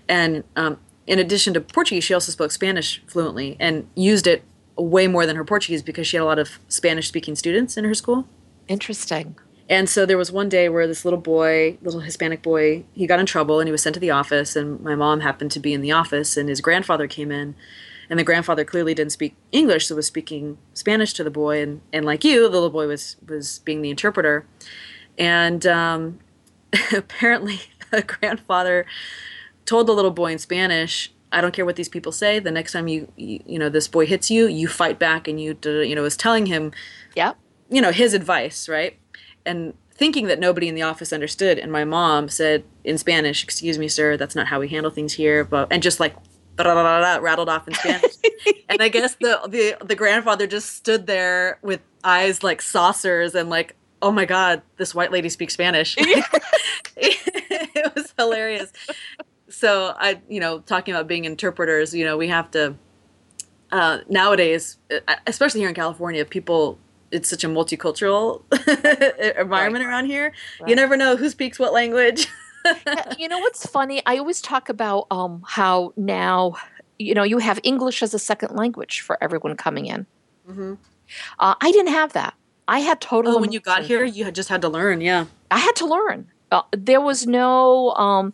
And 0.08 0.42
um, 0.56 0.78
in 1.06 1.20
addition 1.20 1.54
to 1.54 1.60
Portuguese, 1.60 2.02
she 2.02 2.14
also 2.14 2.32
spoke 2.32 2.50
Spanish 2.50 3.00
fluently 3.06 3.56
and 3.60 3.86
used 3.94 4.26
it 4.26 4.42
way 4.76 5.06
more 5.06 5.24
than 5.24 5.36
her 5.36 5.44
Portuguese 5.44 5.82
because 5.82 6.06
she 6.08 6.16
had 6.16 6.22
a 6.24 6.24
lot 6.24 6.40
of 6.40 6.58
Spanish 6.66 7.06
speaking 7.06 7.36
students 7.36 7.76
in 7.76 7.84
her 7.84 7.94
school. 7.94 8.26
interesting. 8.66 9.36
And 9.72 9.88
so 9.88 10.04
there 10.04 10.18
was 10.18 10.30
one 10.30 10.50
day 10.50 10.68
where 10.68 10.86
this 10.86 11.02
little 11.02 11.18
boy, 11.18 11.78
little 11.80 12.00
Hispanic 12.00 12.42
boy, 12.42 12.84
he 12.92 13.06
got 13.06 13.18
in 13.18 13.24
trouble 13.24 13.58
and 13.58 13.66
he 13.66 13.72
was 13.72 13.82
sent 13.82 13.94
to 13.94 14.00
the 14.00 14.10
office. 14.10 14.54
And 14.54 14.78
my 14.82 14.94
mom 14.94 15.20
happened 15.20 15.50
to 15.52 15.60
be 15.60 15.72
in 15.72 15.80
the 15.80 15.92
office, 15.92 16.36
and 16.36 16.50
his 16.50 16.60
grandfather 16.60 17.06
came 17.08 17.32
in. 17.32 17.54
And 18.10 18.18
the 18.18 18.24
grandfather 18.24 18.66
clearly 18.66 18.92
didn't 18.92 19.12
speak 19.12 19.34
English, 19.50 19.86
so 19.86 19.94
was 19.96 20.06
speaking 20.06 20.58
Spanish 20.74 21.14
to 21.14 21.24
the 21.24 21.30
boy. 21.30 21.62
And, 21.62 21.80
and 21.90 22.04
like 22.04 22.22
you, 22.22 22.42
the 22.42 22.50
little 22.50 22.68
boy 22.68 22.86
was 22.86 23.16
was 23.26 23.60
being 23.60 23.80
the 23.80 23.88
interpreter. 23.88 24.44
And 25.16 25.66
um, 25.66 26.18
apparently, 26.94 27.60
the 27.90 28.02
grandfather 28.02 28.84
told 29.64 29.86
the 29.86 29.94
little 29.94 30.10
boy 30.10 30.32
in 30.32 30.38
Spanish, 30.38 31.10
"I 31.32 31.40
don't 31.40 31.54
care 31.54 31.64
what 31.64 31.76
these 31.76 31.88
people 31.88 32.12
say. 32.12 32.38
The 32.38 32.50
next 32.50 32.72
time 32.72 32.88
you 32.88 33.10
you, 33.16 33.42
you 33.46 33.58
know 33.58 33.70
this 33.70 33.88
boy 33.88 34.04
hits 34.04 34.30
you, 34.30 34.46
you 34.48 34.68
fight 34.68 34.98
back." 34.98 35.26
And 35.26 35.40
you 35.40 35.56
you 35.64 35.94
know 35.94 36.02
was 36.02 36.18
telling 36.18 36.44
him 36.44 36.72
Yep. 37.16 37.38
you 37.70 37.80
know 37.80 37.92
his 37.92 38.12
advice 38.12 38.68
right 38.68 38.98
and 39.44 39.74
thinking 39.94 40.26
that 40.26 40.38
nobody 40.38 40.68
in 40.68 40.74
the 40.74 40.82
office 40.82 41.12
understood. 41.12 41.58
And 41.58 41.70
my 41.70 41.84
mom 41.84 42.28
said 42.28 42.64
in 42.84 42.98
spanish 42.98 43.44
excuse 43.44 43.78
me 43.78 43.88
sir 43.88 44.16
that's 44.16 44.34
not 44.34 44.46
how 44.48 44.58
we 44.58 44.68
handle 44.68 44.90
things 44.90 45.12
here 45.12 45.44
but 45.44 45.68
and 45.70 45.82
just 45.82 46.00
like 46.00 46.16
rattled 46.58 47.48
off 47.48 47.68
in 47.68 47.74
spanish. 47.74 48.12
And 48.68 48.82
i 48.82 48.88
guess 48.88 49.14
the, 49.20 49.38
the 49.48 49.76
the 49.84 49.94
grandfather 49.94 50.46
just 50.46 50.74
stood 50.74 51.06
there 51.06 51.58
with 51.62 51.80
eyes 52.02 52.42
like 52.42 52.62
saucers 52.62 53.34
and 53.34 53.50
like 53.50 53.76
oh 54.00 54.10
my 54.10 54.24
god 54.24 54.62
this 54.78 54.94
white 54.94 55.12
lady 55.12 55.28
speaks 55.28 55.54
spanish. 55.54 55.96
It 57.74 57.94
was 57.94 58.12
hilarious. 58.18 58.72
So 59.48 59.94
i 59.96 60.20
you 60.28 60.40
know 60.40 60.60
talking 60.60 60.94
about 60.94 61.06
being 61.06 61.24
interpreters 61.24 61.94
you 61.94 62.04
know 62.04 62.16
we 62.16 62.28
have 62.28 62.50
to 62.52 62.74
uh, 63.72 64.00
nowadays, 64.08 64.76
especially 65.26 65.60
here 65.60 65.68
in 65.68 65.74
California, 65.74 66.24
people 66.24 66.78
it's 67.12 67.28
such 67.28 67.44
a 67.44 67.46
multicultural 67.46 68.42
environment 69.38 69.84
around 69.84 70.06
here. 70.06 70.32
You 70.66 70.74
never 70.74 70.96
know 70.96 71.16
who 71.16 71.28
speaks 71.28 71.58
what 71.58 71.72
language. 71.72 72.26
You 73.18 73.28
know 73.28 73.38
what's 73.40 73.66
funny? 73.66 74.02
I 74.06 74.18
always 74.18 74.40
talk 74.40 74.68
about 74.68 75.06
um, 75.10 75.42
how 75.46 75.92
now, 75.96 76.54
you 76.98 77.12
know, 77.14 77.22
you 77.24 77.38
have 77.38 77.58
English 77.62 78.02
as 78.02 78.14
a 78.14 78.18
second 78.18 78.54
language 78.56 79.00
for 79.00 79.18
everyone 79.22 79.56
coming 79.56 79.86
in. 79.86 80.06
Mhm. 80.48 80.78
Uh, 81.38 81.54
I 81.60 81.72
didn't 81.72 81.92
have 81.92 82.12
that. 82.14 82.34
I 82.68 82.78
had 82.78 83.00
total. 83.00 83.36
Oh, 83.36 83.40
when 83.40 83.52
you 83.52 83.60
got 83.60 83.82
here, 83.82 84.04
you 84.04 84.24
had 84.24 84.34
just 84.34 84.48
had 84.48 84.62
to 84.62 84.68
learn. 84.68 85.00
Yeah. 85.00 85.26
I 85.50 85.58
had 85.58 85.74
to 85.76 85.86
learn. 85.86 86.30
Uh, 86.52 86.62
there 86.70 87.00
was 87.00 87.26
no, 87.26 87.90
um, 87.94 88.32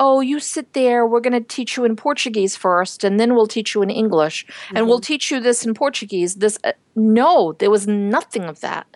oh, 0.00 0.20
you 0.20 0.40
sit 0.40 0.72
there. 0.72 1.06
We're 1.06 1.20
going 1.20 1.32
to 1.32 1.40
teach 1.40 1.76
you 1.76 1.84
in 1.84 1.96
Portuguese 1.96 2.56
first, 2.56 3.04
and 3.04 3.18
then 3.18 3.34
we'll 3.34 3.46
teach 3.46 3.74
you 3.74 3.82
in 3.82 3.90
English, 3.90 4.46
and 4.74 4.86
we'll 4.86 5.00
teach 5.00 5.30
you 5.30 5.40
this 5.40 5.64
in 5.66 5.74
Portuguese. 5.74 6.36
This, 6.36 6.58
uh, 6.64 6.72
no, 6.94 7.54
there 7.54 7.70
was 7.70 7.86
nothing 7.86 8.44
of 8.44 8.60
that. 8.60 8.86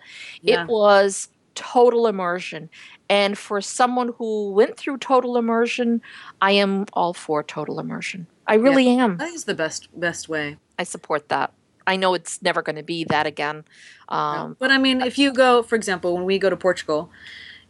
Yeah. 0.41 0.63
It 0.63 0.67
was 0.67 1.29
total 1.55 2.07
immersion. 2.07 2.69
And 3.09 3.37
for 3.37 3.61
someone 3.61 4.13
who 4.17 4.53
went 4.53 4.77
through 4.77 4.97
total 4.97 5.37
immersion, 5.37 6.01
I 6.41 6.51
am 6.51 6.85
all 6.93 7.13
for 7.13 7.43
total 7.43 7.79
immersion. 7.79 8.27
I 8.47 8.55
really 8.55 8.87
am. 8.87 9.17
That 9.17 9.33
is 9.33 9.45
the 9.45 9.53
best 9.53 9.87
best 9.99 10.27
way. 10.29 10.57
I 10.79 10.83
support 10.83 11.29
that. 11.29 11.53
I 11.85 11.95
know 11.97 12.13
it's 12.13 12.41
never 12.41 12.61
going 12.61 12.77
to 12.77 12.83
be 12.83 13.03
that 13.05 13.25
again. 13.25 13.65
Um, 14.09 14.55
but 14.57 14.71
I 14.71 14.77
mean, 14.77 15.01
if 15.01 15.17
you 15.17 15.33
go, 15.33 15.63
for 15.63 15.75
example, 15.75 16.15
when 16.15 16.23
we 16.23 16.39
go 16.39 16.49
to 16.49 16.55
Portugal, 16.55 17.11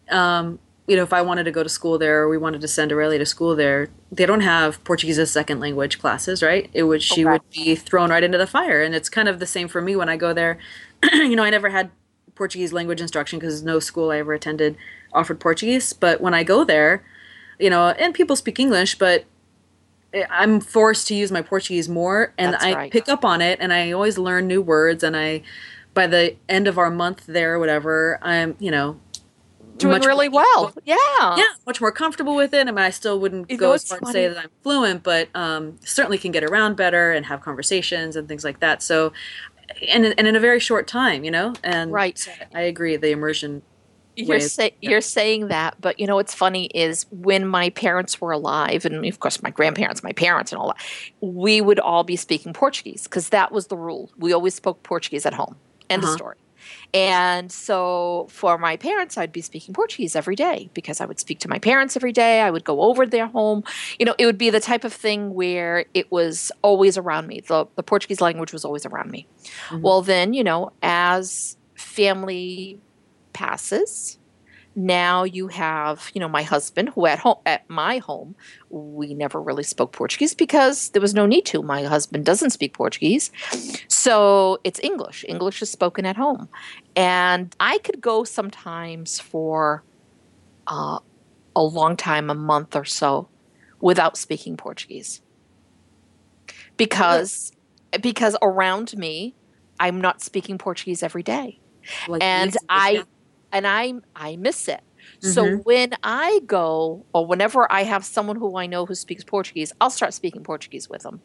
um, 0.10 0.60
you 0.88 0.98
know, 0.98 1.04
if 1.04 1.14
I 1.14 1.22
wanted 1.22 1.46
to 1.46 1.52
go 1.52 1.64
to 1.64 1.70
school 1.70 1.98
there 1.98 2.22
or 2.22 2.30
we 2.30 2.38
wanted 2.38 2.62
to 2.62 2.68
send 2.68 2.92
Aurelia 2.92 3.20
to 3.20 3.26
school 3.26 3.56
there, 3.56 3.90
they 4.12 4.26
don't 4.26 4.42
have 4.42 4.84
Portuguese 4.84 5.18
as 5.18 5.32
second 5.32 5.60
language 5.60 5.98
classes, 6.00 6.44
right? 6.44 6.70
It 6.74 6.84
would 6.84 7.02
she 7.02 7.24
would 7.24 7.42
be 7.52 7.76
thrown 7.76 8.10
right 8.10 8.24
into 8.24 8.38
the 8.38 8.48
fire, 8.48 8.82
and 8.82 8.94
it's 8.94 9.10
kind 9.10 9.30
of 9.30 9.40
the 9.40 9.46
same 9.46 9.68
for 9.70 9.82
me 9.82 9.96
when 9.96 10.10
I 10.10 10.18
go 10.18 10.34
there. 10.34 10.58
you 11.14 11.36
know, 11.36 11.44
I 11.44 11.50
never 11.50 11.70
had 11.70 11.90
Portuguese 12.36 12.74
language 12.74 13.00
instruction 13.00 13.40
because 13.40 13.64
no 13.64 13.80
school 13.80 14.12
I 14.12 14.18
ever 14.18 14.34
attended 14.34 14.76
offered 15.14 15.40
Portuguese. 15.40 15.94
But 15.94 16.20
when 16.20 16.34
I 16.34 16.44
go 16.44 16.66
there, 16.66 17.04
you 17.60 17.70
know, 17.70 17.90
and 17.90 18.14
people 18.14 18.36
speak 18.36 18.60
English, 18.60 18.98
but 18.98 19.24
I'm 20.30 20.60
forced 20.60 21.08
to 21.08 21.16
use 21.16 21.32
my 21.32 21.42
Portuguese 21.42 21.88
more, 21.88 22.34
and 22.38 22.54
That's 22.54 22.64
I 22.64 22.74
right. 22.74 22.92
pick 22.92 23.08
up 23.08 23.24
on 23.24 23.42
it, 23.42 23.60
and 23.62 23.72
I 23.72 23.92
always 23.92 24.18
learn 24.18 24.48
new 24.48 24.62
words, 24.62 25.04
and 25.04 25.16
I. 25.16 25.44
By 25.94 26.08
the 26.08 26.36
end 26.50 26.68
of 26.68 26.80
our 26.80 26.90
month 26.90 27.28
there, 27.28 27.60
whatever, 27.60 28.18
I'm, 28.24 28.56
you 28.58 28.72
know, 28.72 29.00
doing 29.78 30.02
really 30.04 30.30
well. 30.30 30.74
Yeah. 30.86 30.96
yeah, 31.20 31.44
much 31.66 31.82
more 31.82 31.92
comfortable 31.92 32.36
with 32.36 32.54
it. 32.54 32.68
I 32.68 32.72
mean, 32.72 32.78
I 32.80 32.90
still 32.90 33.20
wouldn't 33.20 33.50
You 33.50 33.58
go 33.58 33.74
as 33.74 33.84
far 33.86 34.00
to 34.00 34.06
say 34.08 34.28
that 34.28 34.38
I'm 34.38 34.50
fluent, 34.62 35.04
but 35.04 35.30
um, 35.36 35.78
certainly 35.84 36.18
can 36.18 36.32
get 36.32 36.44
around 36.44 36.76
better 36.76 37.12
and 37.12 37.26
have 37.26 37.42
conversations 37.42 38.16
and 38.16 38.28
things 38.28 38.44
like 38.44 38.60
that. 38.60 38.82
So, 38.84 39.14
and 39.90 40.06
and 40.18 40.28
in 40.28 40.36
a 40.36 40.40
very 40.40 40.60
short 40.60 40.88
time, 40.88 41.24
you 41.24 41.32
know. 41.32 41.54
And 41.64 41.92
Right. 41.92 42.28
I 42.54 42.62
agree. 42.62 42.96
The 42.98 43.12
immersion. 43.12 43.62
You're 44.16 44.40
say, 44.42 44.76
you're 44.80 45.02
saying 45.02 45.48
that, 45.48 45.82
but 45.82 46.00
you 46.00 46.06
know 46.06 46.18
what's 46.18 46.36
funny 46.36 46.66
is 46.68 47.08
when 47.10 47.48
my 47.48 47.72
parents 47.72 48.22
were 48.22 48.32
alive, 48.32 48.86
and 48.86 49.04
of 49.08 49.20
course 49.20 49.42
my 49.42 49.50
grandparents, 49.50 50.04
my 50.04 50.12
parents, 50.12 50.52
and 50.52 50.62
all 50.62 50.68
that, 50.68 50.78
we 51.20 51.62
would 51.62 51.80
all 51.80 52.04
be 52.04 52.16
speaking 52.16 52.54
Portuguese 52.54 53.06
because 53.06 53.30
that 53.30 53.52
was 53.52 53.68
the 53.68 53.76
rule. 53.76 54.12
We 54.16 54.32
always 54.32 54.54
spoke 54.54 54.84
Portuguese 54.84 55.26
at 55.26 55.34
home. 55.34 55.56
End 55.90 56.04
Uh-huh. 56.04 56.12
of 56.14 56.18
story. 56.20 56.36
And 56.94 57.52
so 57.52 58.28
for 58.30 58.58
my 58.58 58.78
parents, 58.78 59.18
I'd 59.18 59.32
be 59.32 59.42
speaking 59.42 59.74
Portuguese 59.74 60.16
every 60.16 60.36
day 60.36 60.70
because 60.74 61.02
I 61.02 61.06
would 61.06 61.20
speak 61.20 61.40
to 61.40 61.50
my 61.50 61.58
parents 61.58 61.96
every 61.96 62.12
day. 62.12 62.42
I 62.42 62.52
would 62.52 62.64
go 62.64 62.82
over 62.82 63.06
their 63.06 63.26
home. 63.28 63.64
You 64.00 64.06
know, 64.06 64.16
it 64.20 64.28
would 64.28 64.38
be 64.38 64.52
the 64.52 64.60
type 64.60 64.84
of 64.84 64.94
thing 64.94 65.34
where 65.34 65.86
it 65.96 66.12
was 66.12 66.52
always 66.62 66.98
around 66.98 67.26
me. 67.28 67.42
The, 67.42 67.66
the 67.76 67.84
Portuguese 67.84 68.22
language 68.22 68.54
was 68.54 68.64
always 68.64 68.86
around 68.86 69.10
me. 69.10 69.28
Mhm. 69.70 69.82
Well, 69.82 70.02
then, 70.04 70.34
you 70.34 70.44
know, 70.44 70.72
as 70.84 71.58
family 71.76 72.80
passes, 73.34 74.20
now 74.76 75.24
you 75.24 75.48
have, 75.50 76.10
you 76.14 76.20
know, 76.20 76.28
my 76.28 76.44
husband 76.44 76.90
who 76.90 77.06
at 77.06 77.20
home 77.20 77.38
at 77.46 77.70
my 77.70 78.00
home, 78.00 78.36
we 78.70 79.14
never 79.14 79.42
really 79.42 79.64
spoke 79.64 79.92
Portuguese 79.92 80.34
because 80.34 80.90
there 80.90 81.02
was 81.02 81.14
no 81.14 81.26
need 81.26 81.46
to. 81.48 81.62
My 81.62 81.84
husband 81.84 82.26
doesn't 82.26 82.50
speak 82.52 82.74
Portuguese. 82.74 83.32
So 83.88 84.60
it's 84.64 84.80
English. 84.82 85.26
English 85.28 85.62
is 85.62 85.70
spoken 85.70 86.06
at 86.06 86.16
home. 86.16 86.50
And 86.96 87.56
I 87.60 87.78
could 87.80 88.02
go 88.02 88.24
sometimes 88.24 89.20
for 89.20 89.84
uh, 90.68 91.00
a 91.56 91.64
long 91.64 91.96
time, 91.96 92.30
a 92.30 92.36
month 92.36 92.76
or 92.76 92.86
so, 92.86 93.30
without 93.80 94.18
speaking 94.18 94.58
Portuguese. 94.58 95.22
Because 96.78 97.52
because 98.02 98.36
around 98.42 98.98
me, 98.98 99.36
I'm 99.80 100.02
not 100.02 100.22
speaking 100.22 100.58
Portuguese 100.58 101.04
every 101.04 101.22
day 101.22 101.60
Like 102.08 102.24
and 102.24 102.56
I 102.70 103.04
and 103.54 103.66
I 103.68 103.94
I 104.16 104.36
miss 104.38 104.68
it. 104.68 104.82
So 105.22 105.46
Mhm. 105.46 105.64
when 105.64 105.92
I 106.04 106.42
go 106.46 107.06
or 107.14 107.26
whenever 107.26 107.72
I 107.72 107.84
have 107.84 108.06
someone 108.06 108.36
who 108.38 108.58
I 108.58 108.66
know 108.68 108.86
who 108.86 108.96
speaks 108.96 109.24
Portuguese, 109.24 109.72
I'll 109.82 109.90
start 109.90 110.14
speaking 110.14 110.44
Portuguese 110.44 110.90
with 110.90 111.04
them 111.04 111.22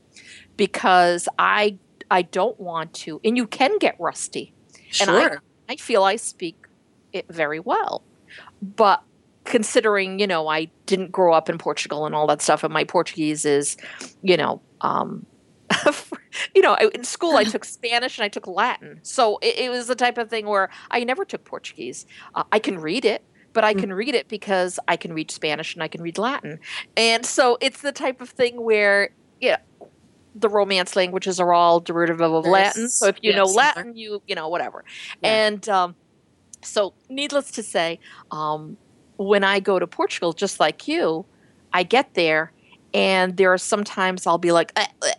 because 0.56 1.28
I 1.38 1.78
I 2.10 2.22
don't 2.22 2.58
want 2.60 2.92
to 2.94 3.20
and 3.24 3.36
you 3.36 3.46
can 3.46 3.78
get 3.78 3.96
rusty. 3.98 4.54
and 5.00 5.10
I- 5.10 5.28
sure. 5.28 5.42
I 5.68 5.76
feel 5.76 6.02
I 6.04 6.16
speak 6.16 6.56
it 7.12 7.26
very 7.30 7.60
well. 7.60 8.06
But 8.62 9.02
considering, 9.44 10.18
you 10.18 10.26
know, 10.26 10.48
I 10.48 10.72
didn't 10.86 11.12
grow 11.12 11.32
up 11.34 11.48
in 11.50 11.58
Portugal 11.58 12.06
and 12.06 12.14
all 12.14 12.26
that 12.28 12.42
stuff 12.42 12.64
and 12.64 12.72
my 12.72 12.84
Portuguese 12.84 13.44
is, 13.44 13.76
you 14.22 14.36
know, 14.36 14.62
um 14.80 15.26
you 16.54 16.62
know, 16.62 16.74
in 16.76 17.04
school 17.04 17.36
I 17.36 17.44
took 17.44 17.64
Spanish 17.64 18.18
and 18.18 18.24
I 18.24 18.28
took 18.28 18.46
Latin. 18.46 19.00
So 19.02 19.38
it, 19.42 19.58
it 19.58 19.70
was 19.70 19.86
the 19.86 19.94
type 19.94 20.18
of 20.18 20.30
thing 20.30 20.46
where 20.46 20.70
I 20.90 21.04
never 21.04 21.24
took 21.24 21.44
Portuguese. 21.44 22.06
Uh, 22.34 22.44
I 22.52 22.58
can 22.58 22.78
read 22.78 23.04
it, 23.04 23.22
but 23.52 23.64
I 23.64 23.74
Mm. 23.74 23.80
can 23.80 23.92
read 23.92 24.14
it 24.14 24.28
because 24.28 24.78
I 24.88 24.96
can 24.96 25.12
read 25.12 25.30
Spanish 25.30 25.74
and 25.74 25.82
I 25.82 25.88
can 25.88 26.02
read 26.02 26.18
Latin. 26.18 26.58
And 26.96 27.24
so 27.26 27.58
it's 27.60 27.82
the 27.82 27.92
type 27.92 28.20
of 28.20 28.30
thing 28.30 28.62
where, 28.62 29.10
yeah, 29.40 29.58
the 30.34 30.48
Romance 30.48 30.94
languages 30.96 31.40
are 31.40 31.52
all 31.52 31.80
derivative 31.80 32.20
of 32.20 32.44
Very 32.44 32.52
Latin. 32.52 32.88
So 32.88 33.06
if 33.08 33.16
you 33.22 33.32
s- 33.32 33.36
know 33.36 33.44
Latin, 33.46 33.96
you 33.96 34.22
you 34.26 34.34
know 34.34 34.48
whatever. 34.48 34.84
Yeah. 35.22 35.28
And 35.28 35.68
um, 35.68 35.96
so, 36.64 36.94
needless 37.08 37.50
to 37.52 37.62
say, 37.62 37.98
um, 38.30 38.78
when 39.16 39.44
I 39.44 39.60
go 39.60 39.78
to 39.78 39.86
Portugal, 39.86 40.32
just 40.32 40.60
like 40.60 40.88
you, 40.88 41.26
I 41.72 41.82
get 41.82 42.14
there, 42.14 42.52
and 42.94 43.36
there 43.36 43.52
are 43.52 43.58
sometimes 43.58 44.26
I'll 44.26 44.38
be 44.38 44.52
like, 44.52 44.72
eh, 44.76 44.86
eh. 45.04 45.12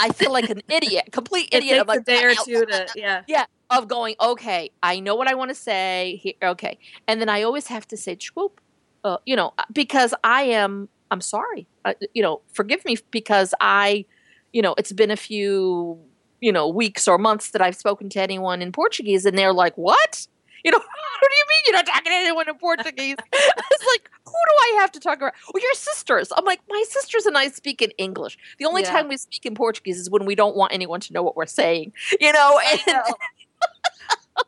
I 0.00 0.10
feel 0.10 0.32
like 0.32 0.48
an 0.50 0.62
idiot, 0.68 1.10
complete 1.12 1.48
It 1.52 1.58
idiot. 1.58 1.80
I'm 1.80 1.86
takes 1.86 1.98
a 1.98 2.04
day 2.04 2.24
or 2.24 2.30
"Eh, 2.30 2.34
two 2.44 2.66
to 2.66 2.86
yeah. 2.96 3.44
of 3.70 3.86
going, 3.86 4.16
okay, 4.20 4.70
I 4.82 4.98
know 5.00 5.14
what 5.14 5.28
I 5.28 5.34
want 5.34 5.50
to 5.50 5.54
say. 5.54 6.18
Here, 6.22 6.34
okay, 6.42 6.78
and 7.06 7.20
then 7.20 7.28
I 7.28 7.42
always 7.42 7.66
have 7.68 7.86
to 7.88 7.96
say 7.96 8.16
"swoop," 8.18 8.60
uh, 9.04 9.18
you 9.26 9.36
know, 9.36 9.52
because 9.72 10.14
I 10.24 10.42
am. 10.42 10.88
I'm 11.12 11.20
sorry, 11.20 11.66
uh, 11.84 11.94
you 12.14 12.22
know, 12.22 12.40
forgive 12.52 12.84
me 12.84 12.96
because 13.10 13.52
I, 13.60 14.04
you 14.52 14.62
know, 14.62 14.74
it's 14.78 14.92
been 14.92 15.10
a 15.10 15.16
few, 15.16 15.98
you 16.40 16.52
know, 16.52 16.68
weeks 16.68 17.08
or 17.08 17.18
months 17.18 17.50
that 17.50 17.60
I've 17.60 17.76
spoken 17.76 18.08
to 18.10 18.20
anyone 18.20 18.62
in 18.62 18.70
Portuguese, 18.72 19.26
and 19.26 19.36
they're 19.36 19.52
like, 19.52 19.76
"What?" 19.76 20.26
You 20.64 20.70
know, 20.70 20.78
what 21.20 21.30
do 21.30 21.36
you 21.36 21.44
mean 21.48 21.60
you're 21.66 21.76
not 21.76 21.86
talking 21.86 22.12
to 22.12 22.16
anyone 22.16 22.48
in 22.48 22.56
Portuguese? 22.56 23.16
it's 23.32 23.86
like, 23.92 24.10
who 24.24 24.32
do 24.32 24.54
I 24.60 24.76
have 24.80 24.92
to 24.92 25.00
talk 25.00 25.18
about? 25.18 25.32
Well, 25.52 25.62
your 25.62 25.74
sisters. 25.74 26.32
I'm 26.36 26.44
like, 26.44 26.60
my 26.68 26.84
sisters 26.88 27.26
and 27.26 27.36
I 27.36 27.48
speak 27.48 27.82
in 27.82 27.90
English. 27.98 28.38
The 28.58 28.66
only 28.66 28.82
Yeah. 28.82 28.92
time 28.92 29.08
we 29.08 29.16
speak 29.16 29.46
in 29.46 29.54
Portuguese 29.54 29.98
is 29.98 30.10
when 30.10 30.24
we 30.24 30.34
don't 30.34 30.56
want 30.56 30.72
anyone 30.72 31.00
to 31.00 31.12
know 31.12 31.22
what 31.22 31.36
we're 31.36 31.46
saying. 31.46 31.92
You 32.20 32.32
know, 32.34 32.60
and 32.86 33.02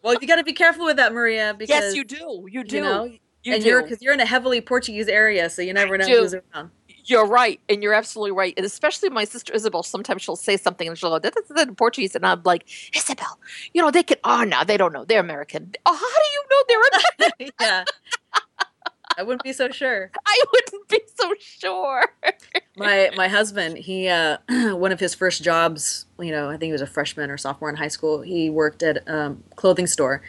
well, 0.03 0.15
you 0.21 0.27
got 0.27 0.37
to 0.37 0.45
be 0.45 0.53
careful 0.53 0.85
with 0.85 0.97
that, 0.97 1.13
Maria, 1.13 1.55
because 1.57 1.69
yes, 1.69 1.95
you 1.95 2.05
do. 2.05 2.47
You 2.51 2.65
do. 2.65 2.77
you 2.77 2.83
know, 2.83 3.05
you 3.45 3.55
and 3.55 3.63
do. 3.63 3.69
you're 3.69 3.83
because 3.83 4.03
you're 4.03 4.13
in 4.13 4.21
a 4.21 4.27
heavily 4.27 4.61
Portuguese 4.61 5.09
area, 5.09 5.49
so 5.49 5.63
you 5.63 5.73
never 5.73 5.97
know 5.97 6.07
who's 6.07 6.35
around. 6.35 6.71
You're 7.05 7.27
right, 7.27 7.61
and 7.69 7.83
you're 7.83 7.95
absolutely 7.95 8.33
right. 8.33 8.55
And 8.57 8.65
especially 8.65 9.11
my 9.11 9.25
sister 9.25 9.53
Isabel, 9.53 9.83
sometimes 9.83 10.23
she'll 10.23 10.37
say 10.37 10.57
something 10.57 10.87
and 10.89 10.97
she'll 10.97 11.11
go, 11.11 11.19
"This 11.19 11.35
is 11.51 11.61
in 11.61 11.75
Portuguese," 11.75 12.15
and 12.15 12.25
I'm 12.25 12.43
like, 12.45 12.65
"Isabel, 12.95 13.39
you 13.73 13.83
know 13.83 13.91
they 13.91 14.03
can." 14.03 14.19
Oh 14.25 14.45
no, 14.45 14.63
they 14.65 14.77
don't 14.77 14.93
know. 14.93 15.05
They're 15.05 15.21
American. 15.21 15.73
Oh, 15.85 15.95
how 15.95 16.01
do 16.01 16.29
you 16.35 16.43
know 16.51 16.65
they're 16.69 17.29
American? 17.39 17.53
yeah, 17.61 17.85
I 19.19 19.23
wouldn't 19.25 19.43
be 19.43 19.53
so 19.53 19.69
sure. 19.71 20.11
I 20.27 20.43
wouldn't 20.53 20.89
be 20.89 21.01
so 21.17 21.35
sure. 21.39 22.05
My 22.77 23.11
my 23.17 23.29
husband, 23.29 23.77
he 23.79 24.09
uh, 24.09 24.39
one 24.77 24.93
of 24.93 25.01
his 25.01 25.15
first 25.15 25.43
jobs, 25.43 26.07
you 26.19 26.31
know, 26.31 26.49
I 26.49 26.53
think 26.53 26.65
he 26.69 26.73
was 26.73 26.81
a 26.81 26.87
freshman 26.87 27.31
or 27.31 27.37
sophomore 27.37 27.69
in 27.69 27.77
high 27.77 27.89
school. 27.89 28.23
He 28.23 28.49
worked 28.49 28.83
at 28.83 28.99
a 29.07 29.17
um, 29.27 29.45
clothing 29.57 29.87
store, 29.87 30.23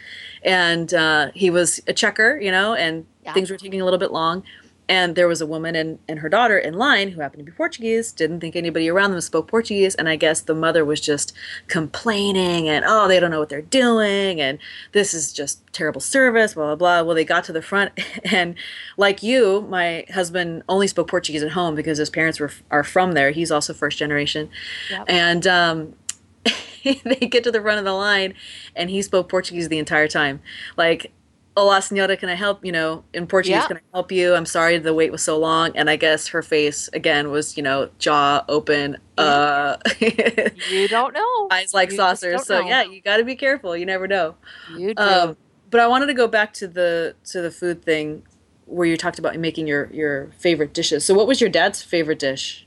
and 0.44 0.94
uh, 0.94 1.32
he 1.34 1.50
was 1.50 1.80
a 1.88 1.94
checker, 1.94 2.38
you 2.42 2.52
know, 2.52 2.74
and 2.74 3.06
Yeah. 3.24 3.34
things 3.34 3.50
were 3.50 3.58
taking 3.58 3.80
a 3.80 3.86
little 3.86 4.00
bit 4.00 4.12
long. 4.12 4.44
And 4.90 5.16
there 5.16 5.28
was 5.28 5.42
a 5.42 5.46
woman 5.46 5.76
and, 5.76 6.00
and 6.08 6.20
her 6.20 6.30
daughter 6.30 6.58
in 6.58 6.74
line 6.74 7.10
who 7.12 7.22
happened 7.22 7.40
to 7.46 7.52
be 7.52 7.56
Portuguese, 7.56 8.12
didn't 8.12 8.42
think 8.42 8.56
anybody 8.56 8.90
around 8.90 9.12
them 9.12 9.22
spoke 9.22 9.48
Portuguese. 9.48 9.96
And 9.96 10.10
I 10.10 10.16
guess 10.16 10.42
the 10.42 10.54
mother 10.54 10.84
was 10.84 11.00
just 11.00 11.34
complaining 11.68 12.68
and, 12.68 12.84
oh, 12.88 13.08
they 13.08 13.20
don't 13.20 13.32
know 13.32 13.40
what 13.40 13.50
they're 13.50 13.62
doing. 13.62 14.42
And 14.42 14.60
this 14.92 15.14
is 15.14 15.32
just 15.32 15.62
terrible 15.74 16.02
service, 16.02 16.54
blah, 16.54 16.66
blah, 16.66 16.76
blah. 16.76 17.02
Well, 17.04 17.16
they 17.16 17.26
got 17.26 17.44
to 17.46 17.54
the 17.54 17.62
front. 17.62 17.92
And 18.32 18.56
like 18.98 19.22
you, 19.22 19.62
my 19.70 20.06
husband 20.12 20.64
only 20.68 20.88
spoke 20.88 21.08
Portuguese 21.08 21.44
at 21.44 21.52
home 21.52 21.76
because 21.76 21.98
his 21.98 22.10
parents 22.10 22.40
were 22.40 22.52
are 22.72 22.84
from 22.84 23.12
there. 23.12 23.32
He's 23.32 23.52
also 23.52 23.74
first 23.74 23.98
generation. 23.98 24.50
Yep. 24.90 25.06
And 25.08 25.46
um, 25.46 25.96
they 26.84 27.28
get 27.28 27.44
to 27.44 27.52
the 27.52 27.62
front 27.62 27.80
of 27.80 27.86
the 27.86 27.94
line 27.94 28.34
and 28.76 28.90
he 28.90 29.02
spoke 29.02 29.30
Portuguese 29.30 29.70
the 29.70 29.78
entire 29.78 30.08
time. 30.08 30.42
Like, 30.78 31.12
Hola, 31.56 31.82
senora, 31.84 32.18
can 32.18 32.30
I 32.30 32.34
help? 32.36 32.66
You 32.66 32.72
know, 32.72 33.04
in 33.14 33.28
Portuguese, 33.28 33.58
Yeah. 33.58 33.68
can 33.68 33.78
I 33.78 33.82
help 33.94 34.12
you? 34.12 34.34
I'm 34.34 34.46
sorry 34.46 34.80
the 34.80 34.94
wait 34.94 35.12
was 35.12 35.22
so 35.22 35.38
long. 35.38 35.76
And 35.78 35.88
I 35.90 35.98
guess 35.98 36.28
her 36.30 36.42
face, 36.42 36.90
again, 36.94 37.30
was, 37.30 37.56
you 37.58 37.62
know, 37.64 37.90
jaw 38.00 38.44
open, 38.50 38.98
uh, 39.20 39.78
You 40.68 40.88
don't 40.88 41.14
know. 41.14 41.48
eyes 41.52 41.74
like 41.74 41.92
You 41.92 41.98
saucers. 41.98 42.46
So, 42.48 42.60
know. 42.62 42.68
yeah, 42.68 42.84
you 42.84 43.02
got 43.02 43.18
to 43.18 43.24
be 43.24 43.36
careful. 43.36 43.78
You 43.78 43.86
never 43.86 44.08
know. 44.08 44.36
You 44.66 44.96
do. 44.96 45.04
Um, 45.04 45.38
but 45.70 45.80
I 45.80 45.88
wanted 45.88 46.08
to 46.08 46.14
go 46.16 46.28
back 46.28 46.54
to 46.54 46.68
the 46.68 47.16
to 47.26 47.42
the 47.42 47.52
food 47.52 47.84
thing 47.84 48.24
where 48.66 48.88
you 48.88 48.98
talked 48.98 49.20
about 49.20 49.38
making 49.38 49.68
your 49.68 49.92
your 49.94 50.32
favorite 50.40 50.74
dishes. 50.74 51.06
So, 51.06 51.14
what 51.14 51.28
was 51.28 51.40
your 51.40 51.50
dad's 51.52 51.84
favorite 51.84 52.20
dish? 52.20 52.63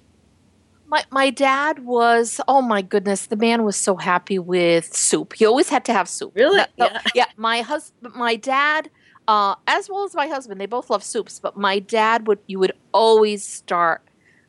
My 0.89 1.05
my 1.11 1.31
dad 1.31 1.81
was 1.85 2.41
oh 2.49 2.63
my 2.63 2.83
goodness, 2.83 3.27
the 3.27 3.37
man 3.37 3.65
was 3.65 3.77
so 3.77 3.97
happy 3.97 4.39
with 4.39 4.95
soup. 4.97 5.33
He 5.35 5.45
always 5.47 5.69
had 5.69 5.85
to 5.87 5.93
have 5.93 6.09
soup. 6.09 6.33
Really? 6.35 6.59
That- 6.59 6.71
Yeah. 6.77 7.01
yeah. 7.15 7.25
My 7.37 7.61
husband, 7.63 8.15
my 8.15 8.37
dad, 8.37 8.91
uh, 9.29 9.57
as 9.67 9.89
well 9.91 10.05
as 10.05 10.15
my 10.15 10.29
husband, 10.29 10.61
they 10.61 10.67
both 10.67 10.89
love 10.91 11.03
soups. 11.03 11.41
But 11.41 11.57
my 11.57 11.79
dad 11.81 12.27
would 12.29 12.39
you 12.47 12.59
would 12.61 12.73
always 12.93 13.45
start 13.45 14.03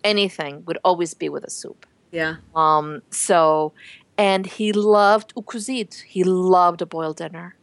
anything 0.03 0.63
would 0.65 0.77
always 0.83 1.13
be 1.13 1.27
with 1.29 1.43
a 1.43 1.49
soup. 1.49 1.85
Yeah. 2.11 2.35
Um, 2.55 3.01
so, 3.09 3.73
and 4.17 4.45
he 4.45 4.71
loved 4.71 5.33
cozido. 5.35 6.01
He 6.01 6.23
loved 6.23 6.81
a 6.81 6.85
boiled 6.85 7.17
dinner. 7.17 7.55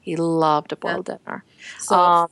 He 0.00 0.16
loved 0.16 0.72
a 0.72 0.76
boiled 0.76 1.06
dinner. 1.06 1.44
So 1.78 1.96
Um, 1.96 2.28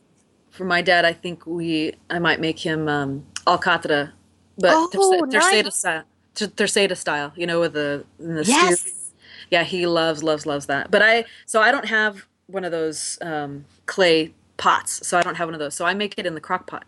for 0.51 0.64
my 0.64 0.80
dad, 0.80 1.05
I 1.05 1.12
think 1.12 1.44
we 1.46 1.94
I 2.09 2.18
might 2.18 2.40
make 2.40 2.59
him 2.61 2.88
um, 2.88 3.26
alcatra, 3.46 4.12
but 4.59 4.72
Oh, 4.74 4.88
terce- 4.92 5.32
terceira 5.32 5.62
nice. 5.64 5.74
style, 5.76 6.02
ter- 6.34 6.94
style. 6.94 7.32
You 7.36 7.46
know, 7.46 7.61
with 7.61 7.72
the 7.72 8.04
the 8.18 8.44
stew. 8.44 8.52
yes. 8.52 9.12
Yeah, 9.50 9.64
he 9.64 9.86
loves 9.86 10.22
loves 10.22 10.44
loves 10.46 10.66
that. 10.66 10.90
But 10.90 11.02
I 11.02 11.24
so 11.46 11.61
I 11.61 11.70
don't 11.70 11.86
have 11.86 12.26
one 12.48 12.64
of 12.64 12.72
those 12.72 13.18
um, 13.22 13.64
clay 13.86 14.32
pots, 14.56 15.06
so 15.06 15.16
I 15.18 15.22
don't 15.22 15.36
have 15.36 15.46
one 15.48 15.54
of 15.54 15.61
those. 15.61 15.74
So 15.74 15.84
I 15.86 15.94
make 15.94 16.14
it 16.18 16.26
in 16.26 16.34
the 16.34 16.40
crock 16.40 16.66
pot. 16.66 16.84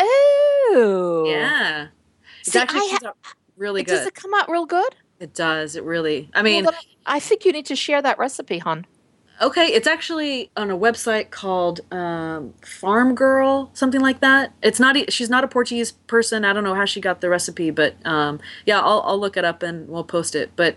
Oh. 0.00 1.24
Yeah, 1.28 1.88
it 2.40 2.46
See, 2.46 2.58
actually 2.58 2.80
ha- 2.90 2.98
out 3.06 3.16
really 3.56 3.82
Does 3.82 4.06
it 4.06 4.14
come 4.14 4.34
out 4.34 4.50
real 4.50 4.66
good? 4.66 4.94
It 5.20 5.34
does. 5.34 5.76
It 5.76 5.84
really. 5.84 6.28
I 6.34 6.42
mean, 6.42 6.64
then 6.64 6.74
I 7.06 7.20
think 7.20 7.44
you 7.44 7.52
need 7.52 7.66
to 7.66 7.76
share 7.76 8.02
that 8.02 8.18
recipe, 8.18 8.58
hon. 8.58 8.84
Okay, 9.42 9.66
it's 9.66 9.86
actually 9.88 10.50
on 10.56 10.70
a 10.70 10.76
website 10.78 11.30
called 11.30 11.80
um, 11.92 12.54
Farm 12.62 13.14
Girl, 13.14 13.70
something 13.74 14.00
like 14.00 14.20
that. 14.20 14.52
It's 14.62 14.78
not. 14.78 15.12
She's 15.12 15.28
not 15.28 15.42
a 15.42 15.48
Portuguese 15.48 15.92
person. 15.92 16.44
I 16.44 16.52
don't 16.52 16.62
know 16.64 16.74
how 16.74 16.84
she 16.84 17.00
got 17.00 17.20
the 17.20 17.28
recipe, 17.28 17.70
but 17.70 17.94
um, 18.06 18.40
yeah, 18.64 18.80
I'll, 18.80 19.02
I'll 19.04 19.18
look 19.18 19.36
it 19.36 19.44
up 19.44 19.62
and 19.62 19.88
we'll 19.88 20.04
post 20.04 20.34
it. 20.34 20.52
But 20.54 20.76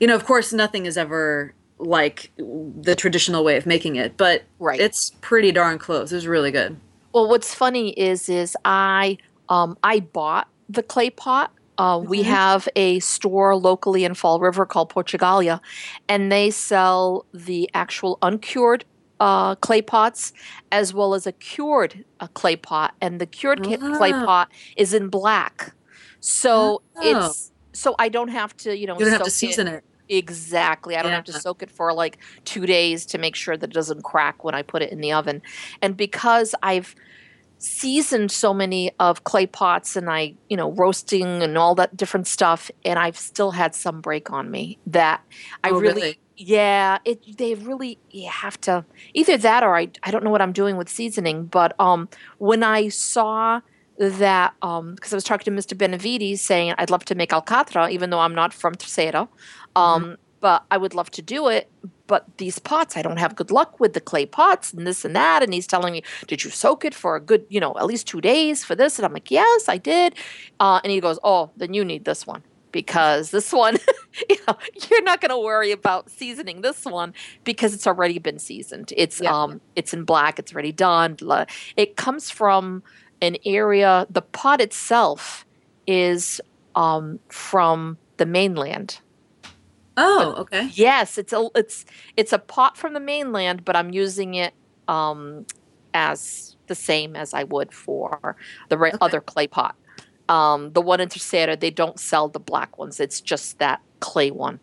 you 0.00 0.06
know, 0.06 0.14
of 0.14 0.24
course, 0.26 0.52
nothing 0.52 0.84
is 0.86 0.98
ever 0.98 1.54
like 1.78 2.30
the 2.36 2.94
traditional 2.96 3.42
way 3.44 3.56
of 3.56 3.64
making 3.64 3.96
it, 3.96 4.16
but 4.16 4.42
Right. 4.58 4.80
it's 4.80 5.12
pretty 5.20 5.52
darn 5.52 5.78
close. 5.78 6.12
It's 6.12 6.26
really 6.26 6.50
good. 6.50 6.76
Well, 7.14 7.28
what's 7.28 7.54
funny 7.54 7.90
is 7.90 8.28
is 8.28 8.56
I 8.64 9.16
um 9.48 9.78
I 9.82 10.00
bought 10.00 10.48
the 10.68 10.82
clay 10.82 11.08
pot. 11.10 11.52
Uh, 11.78 12.00
We 12.04 12.20
Mhm. 12.22 12.24
have 12.24 12.68
a 12.74 12.98
store 13.00 13.54
locally 13.56 14.04
in 14.04 14.14
Fall 14.14 14.40
River 14.40 14.66
called 14.66 14.90
Portugalia, 14.90 15.60
and 16.08 16.30
they 16.32 16.50
sell 16.50 17.24
the 17.32 17.70
actual 17.72 18.18
uncured 18.22 18.84
uh, 19.20 19.56
clay 19.56 19.82
pots 19.82 20.32
as 20.70 20.94
well 20.94 21.12
as 21.12 21.26
a 21.26 21.32
cured 21.32 22.04
uh, 22.20 22.28
clay 22.34 22.54
pot. 22.54 22.94
And 23.00 23.20
the 23.20 23.26
cured 23.26 23.64
clay 23.64 24.12
Ah. 24.12 24.24
pot 24.24 24.48
is 24.76 24.94
in 24.94 25.08
black, 25.08 25.72
so 26.20 26.82
Oh. 26.96 27.00
it's 27.28 27.50
so 27.72 27.96
I 27.98 28.08
don't 28.10 28.28
have 28.28 28.56
to 28.58 28.76
you 28.78 28.86
know 28.86 28.94
You 28.96 29.06
don't 29.06 29.12
have 29.14 29.22
to 29.24 29.30
soak 29.30 29.48
it- 29.50 29.52
season 29.52 29.66
it. 29.68 29.84
Exactly. 30.08 30.96
I 30.96 31.02
don't 31.02 31.12
have 31.12 31.24
to 31.24 31.32
soak 31.32 31.62
it 31.64 31.70
for 31.70 31.92
like 31.92 32.18
two 32.44 32.64
days 32.64 33.04
to 33.06 33.18
make 33.18 33.34
sure 33.36 33.56
that 33.56 33.70
it 33.70 33.74
doesn't 33.74 34.02
crack 34.04 34.42
when 34.44 34.54
I 34.54 34.62
put 34.62 34.82
it 34.82 34.90
in 34.90 35.00
the 35.00 35.12
oven. 35.12 35.42
And 35.82 35.96
because 35.96 36.54
I've 36.62 36.94
seasoned 37.58 38.30
so 38.30 38.54
many 38.54 38.92
of 39.00 39.24
clay 39.24 39.46
pots 39.46 39.96
and 39.96 40.08
I, 40.10 40.36
you 40.48 40.56
know, 40.56 40.72
roasting 40.72 41.42
and 41.42 41.58
all 41.58 41.74
that 41.76 41.96
different 41.96 42.26
stuff, 42.26 42.70
and 42.84 42.98
I've 42.98 43.18
still 43.18 43.50
had 43.52 43.74
some 43.74 44.00
break 44.00 44.30
on 44.30 44.50
me 44.50 44.78
that 44.86 45.22
I 45.64 45.70
Oh, 45.70 45.80
really, 45.80 46.02
really? 46.02 46.20
yeah, 46.36 46.98
it 47.04 47.36
they 47.36 47.54
really 47.54 48.00
you 48.10 48.28
have 48.30 48.60
to 48.62 48.86
either 49.14 49.36
that 49.38 49.62
or 49.64 49.76
I 49.76 49.90
I 50.04 50.10
don't 50.10 50.22
know 50.24 50.30
what 50.30 50.42
I'm 50.42 50.52
doing 50.52 50.76
with 50.76 50.88
seasoning, 50.88 51.46
but 51.46 51.74
um 51.80 52.08
when 52.38 52.62
I 52.62 52.88
saw 52.88 53.60
that 53.98 54.54
um 54.62 54.94
because 54.94 55.12
I 55.12 55.16
was 55.16 55.24
talking 55.24 55.52
to 55.52 55.58
Mr. 55.60 55.74
Benavides 55.74 56.42
saying 56.42 56.74
I'd 56.78 56.90
love 56.90 57.04
to 57.06 57.14
make 57.16 57.30
alcatra 57.30 57.90
even 57.90 58.10
though 58.10 58.20
I'm 58.20 58.34
not 58.34 58.54
from 58.54 58.74
Terceira. 58.74 59.28
Um 59.74 60.16
but 60.40 60.64
I 60.70 60.76
would 60.76 60.94
love 60.94 61.10
to 61.12 61.22
do 61.22 61.48
it. 61.48 61.70
But 62.06 62.24
these 62.38 62.58
pots, 62.58 62.96
I 62.96 63.02
don't 63.02 63.18
have 63.18 63.36
good 63.36 63.50
luck 63.50 63.80
with 63.80 63.92
the 63.92 64.00
clay 64.00 64.24
pots 64.24 64.72
and 64.72 64.86
this 64.86 65.04
and 65.04 65.14
that. 65.14 65.42
And 65.42 65.52
he's 65.52 65.66
telling 65.66 65.92
me, 65.92 66.02
Did 66.26 66.42
you 66.44 66.50
soak 66.50 66.84
it 66.84 66.94
for 66.94 67.16
a 67.16 67.20
good, 67.20 67.44
you 67.50 67.60
know, 67.60 67.74
at 67.78 67.86
least 67.86 68.06
two 68.06 68.20
days 68.20 68.64
for 68.64 68.74
this? 68.74 68.98
And 68.98 69.04
I'm 69.04 69.12
like, 69.12 69.30
Yes, 69.30 69.68
I 69.68 69.76
did. 69.76 70.14
Uh, 70.58 70.80
and 70.82 70.90
he 70.90 71.00
goes, 71.00 71.18
Oh, 71.22 71.50
then 71.56 71.74
you 71.74 71.84
need 71.84 72.04
this 72.06 72.26
one 72.26 72.42
because 72.72 73.30
this 73.30 73.52
one, 73.52 73.76
you 74.30 74.36
know, 74.46 74.56
you're 74.90 75.02
not 75.02 75.20
going 75.20 75.30
to 75.30 75.38
worry 75.38 75.70
about 75.70 76.08
seasoning 76.10 76.62
this 76.62 76.84
one 76.84 77.12
because 77.44 77.74
it's 77.74 77.86
already 77.86 78.18
been 78.18 78.38
seasoned. 78.38 78.92
It's 78.96 79.20
Yeah. 79.20 79.42
um, 79.42 79.60
it's 79.76 79.92
in 79.92 80.04
black. 80.04 80.38
It's 80.38 80.52
already 80.52 80.72
done. 80.72 81.16
La- 81.20 81.44
It 81.76 81.96
comes 81.96 82.30
from 82.30 82.82
an 83.20 83.36
area. 83.44 84.06
The 84.08 84.22
pot 84.22 84.60
itself 84.62 85.44
is 85.86 86.40
um, 86.74 87.18
from 87.28 87.98
the 88.16 88.26
mainland. 88.26 89.00
Oh, 90.00 90.34
okay. 90.38 90.70
Yes, 90.74 91.18
it's 91.18 91.32
a 91.32 91.48
it's 91.56 91.84
it's 92.16 92.32
a 92.32 92.38
pot 92.38 92.76
from 92.76 92.94
the 92.94 93.00
mainland, 93.00 93.64
but 93.64 93.74
I'm 93.76 93.90
using 93.90 94.34
it 94.34 94.54
um, 94.86 95.44
as 95.92 96.56
the 96.68 96.74
same 96.74 97.16
as 97.16 97.34
I 97.34 97.44
would 97.44 97.72
for 97.72 98.36
the 98.68 98.78
re- 98.78 98.90
Okay. 98.90 98.98
other 99.00 99.20
clay 99.20 99.48
pot. 99.48 99.74
Um, 100.28 100.72
the 100.72 100.80
one 100.82 101.00
in 101.00 101.08
Terceira, 101.08 101.56
they 101.56 101.70
don't 101.70 101.98
sell 101.98 102.28
the 102.28 102.38
black 102.38 102.78
ones. 102.78 103.00
It's 103.00 103.20
just 103.20 103.58
that 103.58 103.80
clay 104.00 104.30
one. 104.30 104.60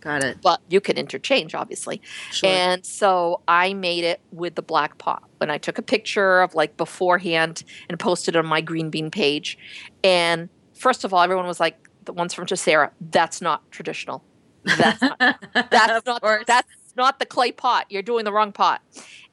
Got 0.00 0.22
it. 0.22 0.38
But 0.40 0.60
you 0.68 0.80
can 0.80 0.96
interchange, 0.96 1.54
obviously. 1.54 2.00
Sure. 2.30 2.48
And 2.48 2.86
so 2.86 3.40
I 3.48 3.74
made 3.74 4.04
it 4.04 4.20
with 4.30 4.54
the 4.54 4.62
black 4.62 4.96
pot. 4.98 5.24
And 5.40 5.50
I 5.50 5.58
took 5.58 5.76
a 5.76 5.82
picture 5.82 6.40
of 6.40 6.54
like 6.54 6.76
beforehand 6.76 7.64
and 7.88 7.98
posted 7.98 8.36
it 8.36 8.38
on 8.38 8.46
my 8.46 8.60
green 8.60 8.90
bean 8.90 9.10
page. 9.10 9.58
And 10.04 10.48
first 10.74 11.04
of 11.04 11.12
all, 11.12 11.20
everyone 11.20 11.46
was 11.46 11.58
like, 11.60 11.76
the 12.04 12.12
ones 12.12 12.32
from 12.32 12.46
Terceira, 12.46 12.90
that's 13.10 13.42
not 13.42 13.68
traditional. 13.70 14.24
That's 14.64 15.00
not, 15.00 15.18
that's 15.70 16.06
not 16.06 16.22
course. 16.22 16.44
that's 16.46 16.68
not 16.96 17.18
the 17.18 17.26
clay 17.26 17.52
pot. 17.52 17.86
You're 17.88 18.02
doing 18.02 18.24
the 18.24 18.32
wrong 18.32 18.52
pot. 18.52 18.82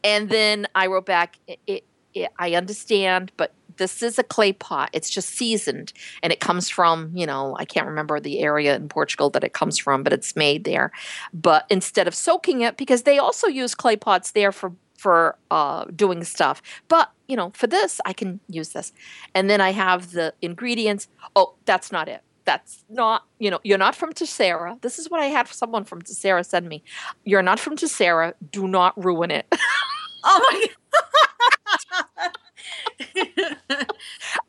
And 0.03 0.29
then 0.29 0.67
I 0.75 0.87
wrote 0.87 1.05
back, 1.05 1.37
it, 1.47 1.59
it, 1.65 1.83
it, 2.13 2.31
I 2.37 2.53
understand, 2.53 3.31
but 3.37 3.53
this 3.77 4.01
is 4.01 4.17
a 4.17 4.23
clay 4.23 4.53
pot. 4.53 4.89
It's 4.93 5.09
just 5.09 5.29
seasoned, 5.29 5.91
and 6.23 6.31
it 6.31 6.39
comes 6.39 6.69
from 6.69 7.11
you 7.13 7.25
know 7.25 7.55
I 7.59 7.65
can't 7.65 7.87
remember 7.87 8.19
the 8.19 8.39
area 8.39 8.75
in 8.75 8.87
Portugal 8.87 9.29
that 9.31 9.43
it 9.43 9.53
comes 9.53 9.77
from, 9.77 10.03
but 10.03 10.13
it's 10.13 10.35
made 10.35 10.63
there. 10.63 10.91
But 11.33 11.65
instead 11.69 12.07
of 12.07 12.15
soaking 12.15 12.61
it, 12.61 12.77
because 12.77 13.03
they 13.03 13.17
also 13.17 13.47
use 13.47 13.75
clay 13.75 13.97
pots 13.97 14.31
there 14.31 14.51
for 14.51 14.71
for 14.97 15.37
uh, 15.51 15.85
doing 15.95 16.23
stuff. 16.23 16.61
But 16.87 17.11
you 17.27 17.35
know, 17.35 17.51
for 17.53 17.67
this, 17.67 17.99
I 18.05 18.13
can 18.13 18.39
use 18.47 18.69
this. 18.69 18.93
And 19.33 19.49
then 19.49 19.61
I 19.61 19.71
have 19.71 20.11
the 20.11 20.33
ingredients. 20.41 21.07
Oh, 21.35 21.55
that's 21.65 21.91
not 21.91 22.07
it. 22.07 22.21
That's 22.45 22.83
not, 22.89 23.23
you 23.39 23.49
know, 23.49 23.59
you're 23.63 23.77
not 23.79 23.95
from 23.95 24.13
Terceira. 24.13 24.77
This 24.81 24.99
is 24.99 25.09
what 25.09 25.19
I 25.19 25.25
had 25.25 25.47
someone 25.47 25.83
from 25.83 26.01
Terceira 26.03 26.43
send 26.43 26.67
me. 26.69 26.83
You're 27.23 27.41
not 27.41 27.59
from 27.59 27.75
Terceira. 27.75 28.33
Do 28.51 28.67
not 28.67 28.93
ruin 29.03 29.31
it. 29.31 29.47
oh 30.23 30.39
my 30.51 30.67
god. 32.19 32.31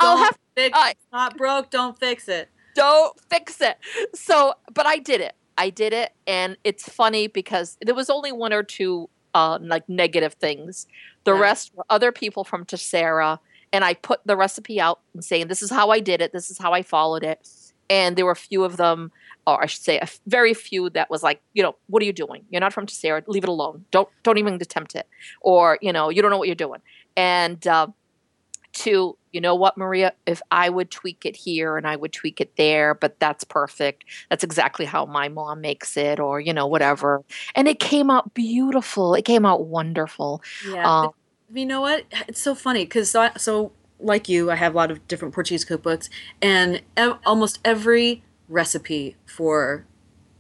I'll 0.01 0.16
have 0.18 0.36
fix 0.55 0.78
it's 0.90 1.01
not 1.12 1.36
broke, 1.36 1.70
don't 1.70 1.99
fix 1.99 2.28
it. 2.28 2.49
don't 2.74 3.18
fix 3.30 3.61
it. 3.61 3.76
So, 4.14 4.55
but 4.72 4.86
I 4.86 4.99
did 4.99 5.20
it. 5.20 5.34
I 5.59 5.70
did 5.70 5.92
it, 5.94 6.12
and 6.26 6.57
it's 6.64 6.88
funny 6.88 7.28
because 7.28 7.78
there 7.80 7.94
was 7.94 8.11
only 8.11 8.30
one 8.32 8.53
or 8.53 8.62
two 8.62 9.09
uh, 9.34 9.59
like 9.61 9.88
negative 9.88 10.34
things. 10.34 10.86
The 11.24 11.32
Yeah. 11.32 11.40
rest 11.40 11.72
were 11.74 11.84
other 11.90 12.12
people 12.12 12.44
from 12.44 12.64
Terceira, 12.66 13.40
and 13.72 13.84
I 13.84 13.94
put 13.94 14.20
the 14.26 14.36
recipe 14.36 14.80
out 14.80 15.01
and 15.14 15.24
saying 15.24 15.49
this 15.49 15.62
is 15.62 15.70
how 15.70 15.90
I 15.90 16.01
did 16.01 16.20
it, 16.20 16.32
this 16.32 16.51
is 16.51 16.59
how 16.59 16.72
I 16.72 16.82
followed 16.82 17.24
it, 17.24 17.49
and 17.89 18.16
there 18.16 18.24
were 18.24 18.32
a 18.32 18.37
few 18.37 18.64
of 18.64 18.76
them, 18.76 19.12
or 19.47 19.62
I 19.62 19.66
should 19.66 19.82
say, 19.82 19.99
a 19.99 20.03
f- 20.03 20.20
very 20.26 20.55
few 20.55 20.91
that 20.91 21.11
was 21.11 21.22
like, 21.22 21.41
you 21.55 21.62
know, 21.62 21.76
what 21.87 22.03
are 22.03 22.07
you 22.07 22.12
doing? 22.12 22.45
You're 22.51 22.61
not 22.61 22.72
from 22.72 22.87
Terceira. 22.87 23.22
Leave 23.26 23.45
it 23.45 23.49
alone. 23.49 23.84
Don't 23.91 24.09
don't 24.22 24.39
even 24.39 24.55
attempt 24.55 24.95
it, 24.95 25.07
or 25.41 25.78
you 25.80 25.93
know, 25.93 26.09
you 26.11 26.22
don't 26.22 26.30
know 26.30 26.39
what 26.39 26.49
you're 26.49 26.55
doing. 26.55 26.80
And 27.16 27.66
uh, 27.66 27.89
to 28.72 29.16
you 29.32 29.41
know 29.41 29.55
what 29.55 29.78
maria 29.78 30.12
if 30.26 30.43
i 30.51 30.68
would 30.68 30.91
tweak 30.91 31.24
it 31.24 31.34
here 31.34 31.78
and 31.78 31.87
i 31.87 31.97
would 31.97 32.12
tweak 32.12 32.43
it 32.43 32.57
there 32.57 32.95
but 32.95 33.18
that's 33.20 33.43
perfect 33.43 34.05
that's 34.28 34.45
exactly 34.45 34.84
how 34.84 35.07
my 35.07 35.28
mom 35.28 35.62
makes 35.62 35.97
it 35.97 36.20
or 36.20 36.41
you 36.41 36.53
know 36.53 36.66
whatever 36.66 37.22
and 37.55 37.68
it 37.68 37.80
came 37.80 38.11
out 38.11 38.34
beautiful 38.34 39.14
it 39.14 39.24
came 39.24 39.47
out 39.47 39.64
wonderful 39.66 40.43
Yeah. 40.70 41.05
um, 41.05 41.11
you 41.53 41.64
know 41.66 41.80
what? 41.80 42.05
It's 42.28 42.41
so 42.41 42.55
funny 42.55 42.84
because 42.84 43.11
so, 43.11 43.30
so 43.37 43.72
like 43.99 44.28
you, 44.28 44.51
I 44.51 44.57
have 44.57 44.74
a 44.74 44.76
lot 44.76 44.90
of 44.90 45.07
different 45.09 45.34
Portuguese 45.34 45.64
cookbooks, 45.64 46.09
and 46.42 46.82
ev- 46.97 47.18
almost 47.24 47.59
every 47.64 48.22
recipe 48.49 49.16
for 49.26 49.86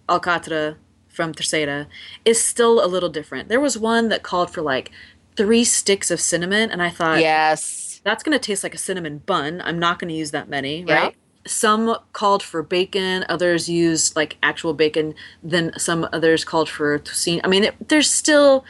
alcatra 0.08 0.76
from 1.08 1.32
Terceira 1.32 1.88
is 2.24 2.42
still 2.42 2.84
a 2.84 2.86
little 2.86 3.08
different. 3.08 3.48
There 3.48 3.60
was 3.60 3.78
one 3.78 4.08
that 4.10 4.22
called 4.22 4.50
for 4.50 4.62
like 4.62 4.90
three 5.36 5.64
sticks 5.64 6.10
of 6.10 6.20
cinnamon, 6.20 6.70
and 6.70 6.82
I 6.82 6.90
thought, 6.90 7.20
yes 7.20 7.82
that's 8.04 8.22
going 8.22 8.38
to 8.38 8.38
taste 8.38 8.62
like 8.62 8.72
a 8.72 8.78
cinnamon 8.78 9.18
bun. 9.18 9.60
I'm 9.64 9.80
not 9.80 9.98
going 9.98 10.08
to 10.10 10.14
use 10.14 10.30
that 10.30 10.48
many, 10.48 10.84
Yeah. 10.86 10.94
right? 11.06 11.16
Some 11.44 11.96
called 12.12 12.40
for 12.40 12.62
bacon, 12.62 13.24
others 13.28 13.68
used 13.68 14.14
like 14.14 14.36
actual 14.44 14.74
bacon, 14.74 15.12
then 15.42 15.72
some 15.76 16.08
others 16.12 16.44
called 16.44 16.68
for 16.68 17.00
tocino. 17.00 17.40
I 17.42 17.48
mean, 17.48 17.64
it, 17.64 17.88
there's 17.88 18.08
still 18.08 18.64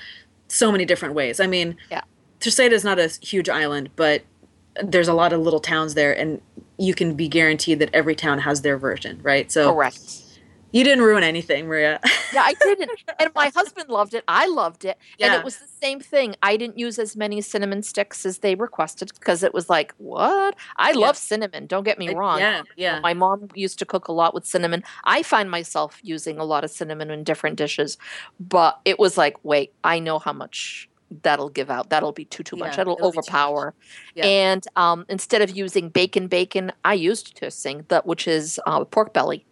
so 0.48 0.72
many 0.72 0.86
different 0.86 1.14
ways. 1.14 1.38
I 1.38 1.46
mean, 1.46 1.76
Yeah. 1.90 2.00
Terceira 2.40 2.72
is 2.72 2.82
not 2.82 2.98
a 2.98 3.08
huge 3.20 3.50
island, 3.50 3.90
but 3.94 4.22
there's 4.82 5.08
a 5.08 5.14
lot 5.14 5.32
of 5.32 5.40
little 5.40 5.60
towns 5.60 5.94
there, 5.94 6.16
and 6.16 6.40
you 6.78 6.94
can 6.94 7.14
be 7.14 7.28
guaranteed 7.28 7.78
that 7.78 7.90
every 7.92 8.14
town 8.14 8.38
has 8.40 8.62
their 8.62 8.78
version, 8.78 9.20
right? 9.22 9.50
So 9.50 9.72
correct 9.72 10.22
you 10.72 10.84
didn't 10.84 11.04
ruin 11.04 11.22
anything, 11.22 11.66
Maria. 11.68 12.00
yeah 12.34 12.42
i 12.44 12.52
didn't 12.62 12.90
and 13.18 13.30
my 13.34 13.50
husband 13.54 13.88
loved 13.88 14.12
it 14.12 14.24
i 14.28 14.46
loved 14.46 14.84
it 14.84 14.98
and 15.20 15.32
it 15.32 15.42
was 15.44 15.56
the 15.58 15.66
same 15.80 16.00
thing 16.00 16.34
i 16.42 16.56
didn't 16.56 16.78
use 16.78 16.98
as 16.98 17.16
many 17.16 17.40
cinnamon 17.40 17.82
sticks 17.82 18.26
as 18.26 18.38
they 18.38 18.54
requested 18.54 19.10
because 19.18 19.42
it 19.42 19.54
was 19.54 19.70
like 19.70 19.94
what 19.98 20.54
i 20.76 20.90
Yeah. 20.90 20.96
love 20.98 21.16
cinnamon 21.16 21.66
don't 21.66 21.84
get 21.84 21.98
me 21.98 22.14
wrong 22.14 22.40
yeah, 22.40 22.62
yeah. 22.76 23.00
My 23.00 23.14
mom 23.14 23.48
used 23.54 23.78
to 23.78 23.86
cook 23.86 24.08
a 24.08 24.12
lot 24.12 24.34
with 24.34 24.44
cinnamon. 24.44 24.82
I 25.04 25.22
find 25.22 25.50
myself 25.50 25.98
using 26.02 26.38
a 26.38 26.44
lot 26.44 26.64
of 26.64 26.70
cinnamon 26.70 27.10
in 27.10 27.24
different 27.24 27.56
dishes, 27.56 27.96
but 28.40 28.80
it 28.84 28.98
was 28.98 29.16
like, 29.16 29.36
wait, 29.44 29.72
I 29.84 29.98
know 30.00 30.18
how 30.18 30.32
much 30.32 30.88
that'll 31.22 31.50
give 31.50 31.70
out. 31.70 31.90
That'll 31.90 32.12
be 32.12 32.24
too 32.24 32.42
too 32.42 32.56
much. 32.56 32.72
Yeah, 32.72 32.76
That'll 32.76 32.94
it'll 32.94 33.12
be 33.12 33.16
much. 33.16 33.28
overpower. 33.28 33.74
Yeah. 34.14 34.26
And 34.26 34.66
um, 34.76 35.04
instead 35.08 35.42
of 35.42 35.50
using 35.56 35.88
bacon, 35.88 36.28
bacon, 36.28 36.72
I 36.84 36.94
used 36.94 37.38
toucinho, 37.40 38.04
which 38.04 38.26
is 38.28 38.60
uh, 38.66 38.84
pork 38.84 39.12
belly, 39.12 39.44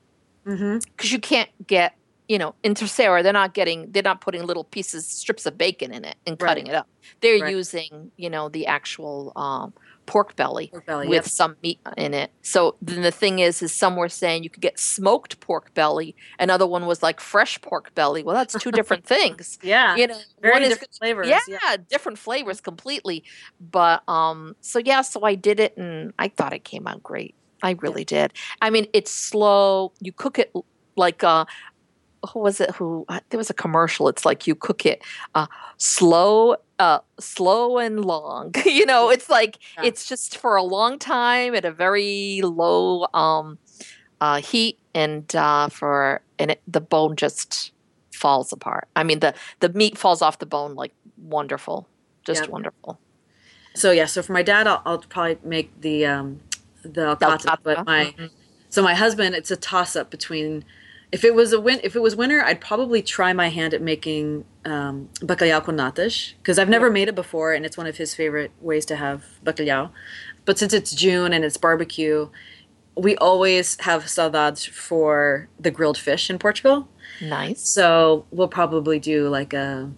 mm-hmm 0.46 0.78
because 0.96 1.12
you 1.12 1.18
can't 1.18 1.50
get. 1.66 1.94
You 2.26 2.38
know, 2.38 2.54
in 2.62 2.74
Terceira, 2.74 3.22
they're 3.22 3.34
not 3.34 3.52
getting, 3.52 3.92
they're 3.92 4.02
not 4.02 4.22
putting 4.22 4.44
little 4.46 4.64
pieces, 4.64 5.06
strips 5.06 5.44
of 5.44 5.58
bacon 5.58 5.92
in 5.92 6.06
it 6.06 6.16
and 6.26 6.38
cutting 6.38 6.64
Right. 6.64 6.72
it 6.72 6.74
up. 6.74 6.88
They're 7.20 7.38
Right. 7.38 7.50
using, 7.52 8.12
you 8.16 8.30
know, 8.30 8.48
the 8.48 8.66
actual 8.66 9.30
um, 9.36 9.74
pork 10.06 10.36
belly 10.36 10.68
Pork 10.68 10.86
belly, 10.86 11.08
with 11.08 11.24
yep. 11.24 11.28
some 11.28 11.56
meat 11.62 11.80
in 11.96 12.14
it. 12.14 12.30
So 12.42 12.76
then 12.82 13.02
the 13.02 13.10
thing 13.10 13.38
is, 13.38 13.62
is 13.62 13.72
some 13.74 13.96
were 13.96 14.08
saying 14.08 14.44
you 14.44 14.50
could 14.50 14.62
get 14.62 14.78
smoked 14.78 15.40
pork 15.40 15.74
belly. 15.74 16.14
Another 16.38 16.66
one 16.66 16.86
was 16.86 17.02
like 17.02 17.20
fresh 17.20 17.60
pork 17.60 17.94
belly. 17.94 18.22
Well, 18.22 18.34
that's 18.34 18.54
two 18.54 18.70
different 18.70 19.04
things. 19.14 19.58
Yeah. 19.62 19.96
You 19.96 20.08
know, 20.08 20.18
Very 20.40 20.54
one 20.54 20.62
is 20.62 20.70
different 20.70 20.94
flavors. 20.94 21.28
yeah, 21.28 21.76
different 21.88 22.18
flavors 22.18 22.60
completely. 22.60 23.24
But 23.60 24.02
um, 24.08 24.56
so 24.60 24.78
yeah, 24.78 25.02
so 25.02 25.22
I 25.22 25.34
did 25.34 25.60
it, 25.60 25.76
and 25.76 26.12
I 26.18 26.28
thought 26.28 26.52
it 26.52 26.64
came 26.64 26.86
out 26.86 27.02
great. 27.02 27.34
I 27.62 27.72
really 27.80 28.04
did. 28.04 28.32
I 28.60 28.70
mean, 28.70 28.86
it's 28.92 29.10
slow. 29.10 29.92
You 30.00 30.12
cook 30.12 30.38
it 30.38 30.52
like 30.96 31.24
uh, 31.24 31.44
who 32.26 32.40
was 32.40 32.60
it? 32.60 32.70
Who 32.76 33.06
there 33.30 33.38
was 33.38 33.50
a 33.50 33.54
commercial. 33.54 34.08
It's 34.08 34.24
like 34.24 34.46
you 34.46 34.54
cook 34.54 34.86
it 34.86 35.02
uh, 35.34 35.46
slow, 35.76 36.56
uh, 36.78 36.98
slow 37.18 37.78
and 37.78 38.04
long. 38.04 38.52
you 38.64 38.86
know, 38.86 39.10
it's 39.10 39.28
like 39.28 39.58
Yeah. 39.76 39.84
it's 39.88 40.08
just 40.08 40.38
for 40.38 40.56
a 40.56 40.62
long 40.62 40.98
time 40.98 41.54
at 41.54 41.64
a 41.64 41.72
very 41.72 42.40
low 42.42 43.06
um, 43.14 43.58
uh, 44.20 44.40
heat, 44.40 44.78
and 44.94 45.34
uh, 45.34 45.68
for 45.68 46.22
and 46.38 46.52
it, 46.52 46.62
the 46.66 46.80
bone 46.80 47.16
just 47.16 47.72
falls 48.12 48.52
apart. 48.52 48.88
I 48.96 49.02
mean, 49.02 49.20
the 49.20 49.34
the 49.60 49.68
meat 49.70 49.98
falls 49.98 50.22
off 50.22 50.38
the 50.38 50.46
bone 50.46 50.74
like 50.74 50.92
wonderful, 51.16 51.86
just 52.24 52.42
Yep. 52.42 52.50
wonderful. 52.50 52.98
So 53.74 53.90
yeah, 53.90 54.06
so 54.06 54.22
for 54.22 54.32
my 54.32 54.42
dad, 54.42 54.66
I'll, 54.66 54.82
I'll 54.86 54.98
probably 54.98 55.38
make 55.42 55.80
the 55.80 56.06
um, 56.06 56.40
the 56.82 57.16
alcatra, 57.16 57.58
but 57.62 57.84
my 57.86 58.14
mhm. 58.16 58.30
so 58.68 58.82
my 58.82 58.94
husband, 58.94 59.34
it's 59.34 59.50
a 59.50 59.56
toss 59.56 59.96
up 59.96 60.10
between. 60.10 60.64
If 61.14 61.22
it 61.28 61.34
was 61.40 61.52
a 61.52 61.60
win, 61.66 61.78
if 61.88 61.94
it 61.98 62.02
was 62.06 62.14
winter, 62.22 62.40
I'd 62.48 62.60
probably 62.70 63.00
try 63.16 63.30
my 63.32 63.48
hand 63.58 63.72
at 63.76 63.82
making 63.92 64.44
um, 64.64 64.94
bacalhau 65.30 65.60
com 65.66 65.76
natas 65.76 66.14
because 66.38 66.58
I've 66.60 66.68
never 66.76 66.88
made 66.98 67.08
it 67.12 67.14
before, 67.14 67.50
and 67.54 67.62
it's 67.66 67.78
one 67.82 67.88
of 67.92 67.96
his 68.02 68.10
favorite 68.20 68.52
ways 68.60 68.84
to 68.90 68.96
have 68.96 69.18
bacalhau. 69.46 69.90
But 70.46 70.58
since 70.58 70.72
it's 70.78 70.92
June 71.04 71.30
and 71.32 71.42
it's 71.44 71.56
barbecue, 71.66 72.28
we 73.06 73.12
always 73.28 73.66
have 73.88 74.00
saudades 74.16 74.60
for 74.68 75.48
the 75.64 75.70
grilled 75.70 75.98
fish 76.06 76.24
in 76.30 76.36
Portugal. 76.46 76.88
Nice. 77.20 77.60
So 77.78 78.26
we'll 78.30 78.54
probably 78.60 78.98
do 78.98 79.28
like 79.28 79.52
a. 79.54 79.90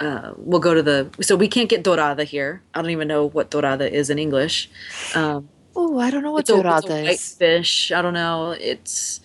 Uh, 0.00 0.32
we'll 0.36 0.64
go 0.68 0.72
to 0.74 0.82
the. 0.82 0.98
So 1.20 1.36
we 1.36 1.48
can't 1.48 1.68
get 1.68 1.84
dorada 1.84 2.24
here. 2.24 2.62
I 2.74 2.80
don't 2.82 2.90
even 2.90 3.06
know 3.06 3.22
what 3.36 3.50
dorada 3.50 3.86
is 4.00 4.10
in 4.10 4.18
English. 4.18 4.70
Um, 5.14 5.48
Oh, 5.74 5.98
I 5.98 6.10
don't 6.10 6.22
know 6.22 6.32
what 6.32 6.40
it's 6.40 6.50
a, 6.50 6.54
it's 6.54 6.60
a 6.60 6.62
dorada 6.62 6.86
white 6.88 7.14
is. 7.14 7.34
fish. 7.34 7.92
I 7.92 8.02
don't 8.02 8.12
know. 8.22 8.50
It's 8.52 9.20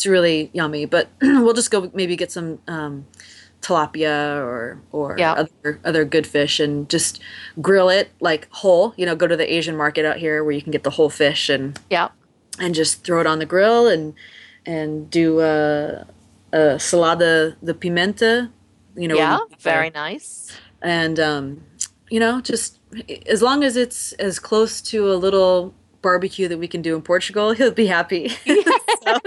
it's 0.00 0.06
really 0.06 0.48
yummy. 0.54 0.86
But 0.86 1.08
we'll 1.22 1.52
just 1.52 1.70
go 1.70 1.90
maybe 1.92 2.16
get 2.16 2.32
some 2.32 2.58
um, 2.66 3.06
tilapia 3.60 4.36
or 4.42 4.80
or 4.92 5.16
Yeah. 5.18 5.32
other 5.34 5.78
other 5.84 6.04
good 6.06 6.26
fish 6.26 6.58
and 6.58 6.88
just 6.88 7.20
grill 7.60 7.90
it 7.90 8.08
like 8.20 8.48
whole. 8.50 8.94
You 8.96 9.04
know, 9.04 9.14
go 9.14 9.26
to 9.26 9.36
the 9.36 9.52
Asian 9.52 9.76
market 9.76 10.04
out 10.06 10.16
here 10.16 10.42
where 10.42 10.52
you 10.52 10.62
can 10.62 10.72
get 10.72 10.84
the 10.84 10.90
whole 10.90 11.10
fish 11.10 11.48
and 11.50 11.78
Yeah. 11.90 12.08
and 12.58 12.74
just 12.74 13.04
throw 13.04 13.20
it 13.20 13.26
on 13.26 13.38
the 13.40 13.46
grill 13.46 13.86
and 13.88 14.14
and 14.64 15.10
do 15.10 15.40
a, 15.40 16.06
a 16.52 16.78
salada 16.78 17.56
de 17.62 17.74
pimenta. 17.74 18.50
You 18.96 19.08
know, 19.08 19.16
yeah. 19.16 19.38
you- 19.50 19.56
Very 19.60 19.90
nice. 19.90 20.50
and 20.80 21.20
um, 21.20 21.62
you 22.08 22.18
know, 22.20 22.40
just 22.40 22.78
as 23.26 23.42
long 23.42 23.62
as 23.64 23.76
it's 23.76 24.12
as 24.14 24.38
close 24.38 24.80
to 24.92 25.12
a 25.12 25.16
little 25.16 25.74
barbecue 26.02 26.48
that 26.48 26.58
we 26.58 26.66
can 26.68 26.82
do 26.82 26.94
in 26.96 27.02
Portugal, 27.02 27.52
he'll 27.52 27.70
be 27.72 27.86
happy. 27.86 28.30
Yes. 29.02 29.22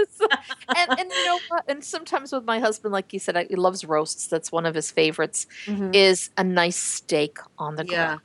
and 0.78 1.00
and 1.00 1.12
you 1.12 1.26
know 1.26 1.40
what? 1.50 1.64
And 1.68 1.84
sometimes 1.84 2.32
with 2.32 2.46
my 2.46 2.60
husband, 2.60 2.92
like 2.94 3.12
you 3.12 3.20
said, 3.20 3.36
I- 3.36 3.46
he 3.50 3.56
loves 3.56 3.84
roasts. 3.84 4.28
That's 4.28 4.52
one 4.52 4.66
of 4.68 4.76
his 4.76 4.92
favorites. 4.92 5.48
Mhm. 5.66 5.96
Is 5.96 6.30
a 6.38 6.44
nice 6.44 6.78
steak 6.78 7.38
on 7.58 7.76
the 7.76 7.84
grill. 7.84 7.98
Yeah, 7.98 8.18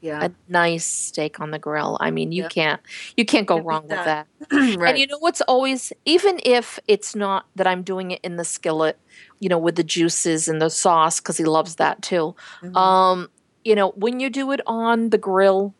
Yeah. 0.00 0.24
a 0.26 0.30
nice 0.48 0.84
steak 0.84 1.38
on 1.40 1.52
the 1.52 1.60
grill. 1.60 1.96
I 2.00 2.10
mean, 2.10 2.32
you 2.32 2.42
Yeah. 2.42 2.48
can't 2.48 2.80
you 3.16 3.24
can't 3.24 3.46
go 3.46 3.60
wrong 3.60 3.82
with 3.82 3.90
that. 4.04 4.26
that. 4.50 4.76
right. 4.78 4.90
And 4.90 4.98
you 4.98 5.06
know 5.06 5.18
what's 5.20 5.40
always 5.42 5.92
even 6.04 6.40
if 6.44 6.78
it's 6.88 7.14
not 7.14 7.46
that 7.54 7.66
I'm 7.68 7.82
doing 7.82 8.10
it 8.10 8.20
in 8.24 8.34
the 8.36 8.44
skillet, 8.44 8.98
you 9.38 9.48
know, 9.48 9.58
with 9.58 9.76
the 9.76 9.84
juices 9.84 10.48
and 10.48 10.60
the 10.60 10.70
sauce 10.70 11.20
cuz 11.20 11.36
he 11.38 11.44
loves 11.44 11.76
that 11.76 12.02
too. 12.02 12.34
Mhm. 12.62 12.76
Um, 12.76 13.30
you 13.64 13.74
know, 13.76 13.90
when 13.90 14.18
you 14.20 14.28
do 14.28 14.50
it 14.52 14.60
on 14.66 15.10
the 15.10 15.18
grill, 15.18 15.72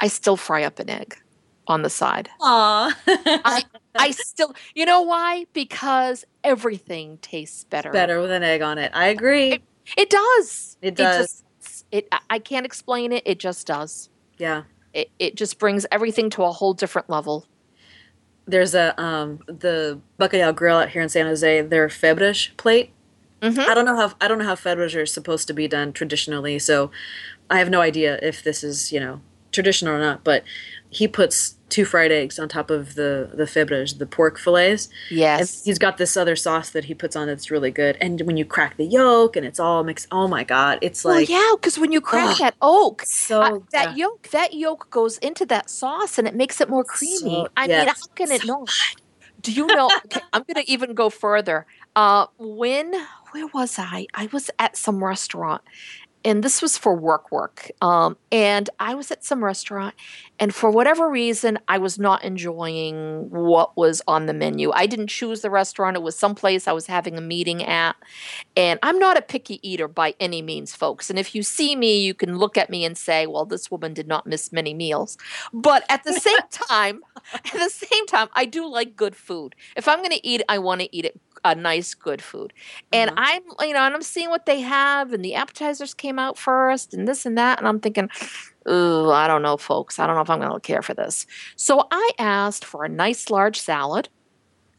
I 0.00 0.08
still 0.08 0.36
fry 0.36 0.64
up 0.64 0.78
an 0.78 0.90
egg 0.90 1.16
on 1.66 1.82
the 1.82 1.90
side. 1.90 2.28
Aw. 2.40 2.96
I 3.06 3.64
I 3.96 4.10
still, 4.10 4.54
you 4.74 4.84
know 4.84 5.02
why? 5.02 5.46
Because 5.52 6.24
everything 6.42 7.18
tastes 7.22 7.64
better. 7.64 7.90
better 7.90 8.20
with 8.20 8.30
an 8.30 8.42
egg 8.42 8.60
on 8.62 8.78
it. 8.78 8.90
I 8.94 9.06
agree. 9.06 9.62
It 9.96 10.10
does. 10.10 10.76
It 10.82 10.94
does. 10.96 11.42
just, 11.60 11.86
it. 11.90 12.08
I- 12.30 12.38
can't 12.38 12.66
explain 12.66 13.12
it. 13.12 13.22
It 13.26 13.38
just 13.38 13.66
does. 13.66 14.08
yeah. 14.38 14.64
It, 14.92 15.10
it 15.18 15.34
just 15.34 15.58
brings 15.58 15.86
everything 15.90 16.30
to 16.30 16.44
a 16.44 16.52
whole 16.52 16.72
different 16.72 17.10
level. 17.10 17.46
There's 18.46 18.74
a 18.74 19.00
um 19.00 19.40
the 19.46 19.98
Bacalhau 20.20 20.54
Grill 20.54 20.76
out 20.76 20.90
here 20.90 21.02
in 21.02 21.08
San 21.08 21.26
Jose. 21.26 21.62
Their 21.62 21.88
febras 21.88 22.50
plate. 22.56 22.92
hmm 23.42 23.58
I 23.58 23.74
don't 23.74 23.86
know 23.86 23.96
how 23.96 24.12
I 24.20 24.28
don't 24.28 24.38
know 24.38 24.44
how 24.44 24.54
febras 24.54 24.94
are 24.94 25.06
supposed 25.06 25.48
to 25.48 25.54
be 25.54 25.66
done 25.66 25.92
traditionally, 25.92 26.58
so 26.60 26.90
I 27.50 27.58
have 27.58 27.70
no 27.70 27.80
idea 27.80 28.18
if 28.22 28.42
this 28.44 28.62
is 28.62 28.92
you 28.92 29.00
know 29.00 29.20
traditional 29.54 29.94
or 29.94 30.00
not. 30.00 30.24
But 30.24 30.44
he 30.90 31.08
puts 31.08 31.56
two 31.70 31.84
fried 31.84 32.12
eggs 32.12 32.38
on 32.38 32.48
top 32.48 32.70
of 32.70 32.94
the 32.94 33.30
the 33.34 33.46
febras, 33.46 33.94
the 33.98 34.06
pork 34.06 34.38
fillets. 34.38 34.88
And 35.10 35.18
Yes. 35.18 35.64
he's 35.64 35.78
got 35.78 35.96
this 35.98 36.16
other 36.16 36.36
sauce 36.36 36.70
that 36.70 36.84
he 36.84 36.94
puts 36.94 37.16
on 37.16 37.26
that's 37.26 37.50
really 37.50 37.70
good. 37.72 37.96
And 38.00 38.20
when 38.22 38.36
you 38.36 38.44
crack 38.44 38.76
the 38.76 38.84
yolk 38.84 39.34
and 39.36 39.44
it's 39.44 39.58
all 39.58 39.82
mixed, 39.82 40.06
oh 40.12 40.28
my 40.28 40.44
god, 40.44 40.78
it's 40.82 41.02
Well, 41.04 41.14
like 41.16 41.28
yeah, 41.28 41.52
because 41.56 41.78
when 41.78 41.90
you 41.90 42.00
crack 42.00 42.38
that 42.38 42.54
oak, 42.62 43.02
so 43.06 43.40
uh, 43.42 43.58
that 43.72 43.90
yeah. 43.96 44.04
yolk, 44.06 44.28
that 44.30 44.54
yolk 44.54 44.88
goes 44.90 45.18
into 45.18 45.44
that 45.46 45.68
sauce 45.70 46.18
and 46.18 46.28
it 46.28 46.34
makes 46.36 46.60
it 46.60 46.68
more 46.68 46.84
creamy. 46.84 47.18
So- 47.18 47.48
I 47.56 47.66
mean, 47.66 47.88
how 47.88 47.94
can 48.14 48.30
it 48.30 48.44
not? 48.46 48.68
Do 49.40 49.50
you 49.52 49.66
know? 49.66 49.90
Okay, 50.06 50.20
I'm 50.32 50.42
going 50.46 50.64
to 50.64 50.70
even 50.70 50.94
go 50.94 51.10
further. 51.10 51.66
Uh, 51.96 52.26
when 52.38 52.92
where 53.32 53.46
was 53.48 53.78
I? 53.78 54.06
I 54.14 54.28
was 54.32 54.48
at 54.58 54.76
some 54.76 55.02
restaurant, 55.04 55.62
and 56.24 56.42
this 56.42 56.62
was 56.62 56.78
for 56.78 56.94
work 56.94 57.30
work. 57.30 57.70
Um, 57.82 58.16
and 58.32 58.70
I 58.80 58.94
was 58.94 59.10
at 59.10 59.24
some 59.24 59.44
restaurant, 59.44 59.94
and 60.40 60.54
for 60.54 60.70
whatever 60.70 61.08
reason, 61.10 61.58
I 61.68 61.78
was 61.78 61.98
not 61.98 62.24
enjoying 62.24 63.30
what 63.30 63.76
was 63.76 64.02
on 64.08 64.26
the 64.26 64.32
menu. 64.34 64.70
I 64.72 64.86
didn't 64.86 65.08
choose 65.08 65.42
the 65.42 65.50
restaurant; 65.50 65.96
it 65.96 66.02
was 66.02 66.18
someplace 66.18 66.66
I 66.66 66.72
was 66.72 66.86
having 66.86 67.16
a 67.18 67.20
meeting 67.20 67.62
at. 67.64 67.96
And 68.56 68.78
I'm 68.82 68.98
not 68.98 69.16
a 69.16 69.22
picky 69.22 69.60
eater 69.68 69.88
by 69.88 70.14
any 70.20 70.42
means, 70.42 70.74
folks. 70.74 71.10
And 71.10 71.18
if 71.18 71.34
you 71.34 71.42
see 71.42 71.76
me, 71.76 72.02
you 72.02 72.14
can 72.14 72.38
look 72.38 72.56
at 72.56 72.70
me 72.70 72.84
and 72.84 72.96
say, 72.96 73.26
"Well, 73.26 73.44
this 73.44 73.70
woman 73.70 73.94
did 73.94 74.06
not 74.08 74.26
miss 74.26 74.52
many 74.52 74.74
meals." 74.74 75.16
But 75.52 75.84
at 75.88 76.04
the 76.04 76.12
same 76.12 76.38
time, 76.50 77.02
at 77.34 77.52
the 77.52 77.70
same 77.70 78.06
time, 78.06 78.28
I 78.34 78.44
do 78.44 78.66
like 78.66 78.96
good 78.96 79.16
food. 79.16 79.54
If 79.76 79.88
I'm 79.88 79.98
going 79.98 80.10
to 80.10 80.26
eat, 80.26 80.42
I 80.48 80.58
want 80.58 80.80
to 80.80 80.96
eat 80.96 81.04
it 81.04 81.20
a 81.44 81.54
nice, 81.54 81.92
good 81.94 82.22
food. 82.22 82.52
And 82.92 83.10
Uh-huh. 83.10 83.20
I'm, 83.60 83.68
you 83.68 83.74
know, 83.74 83.80
and 83.80 83.94
I'm 83.94 84.02
seeing 84.02 84.30
what 84.30 84.46
they 84.46 84.60
have, 84.60 85.12
and 85.12 85.24
the 85.24 85.34
appetizers 85.34 85.92
came 85.92 86.13
out 86.18 86.38
first, 86.38 86.94
and 86.94 87.06
this 87.06 87.26
and 87.26 87.36
that, 87.38 87.58
and 87.58 87.68
I'm 87.68 87.80
thinking, 87.80 88.08
oh, 88.66 89.10
I 89.10 89.26
don't 89.28 89.42
know, 89.42 89.56
folks. 89.56 89.98
I 89.98 90.06
don't 90.06 90.16
know 90.16 90.22
if 90.22 90.30
I'm 90.30 90.40
going 90.40 90.52
to 90.52 90.60
care 90.60 90.82
for 90.82 90.94
this. 90.94 91.26
So 91.56 91.86
I 91.90 92.10
asked 92.18 92.64
for 92.64 92.84
a 92.84 92.88
nice 92.88 93.30
large 93.30 93.60
salad. 93.60 94.08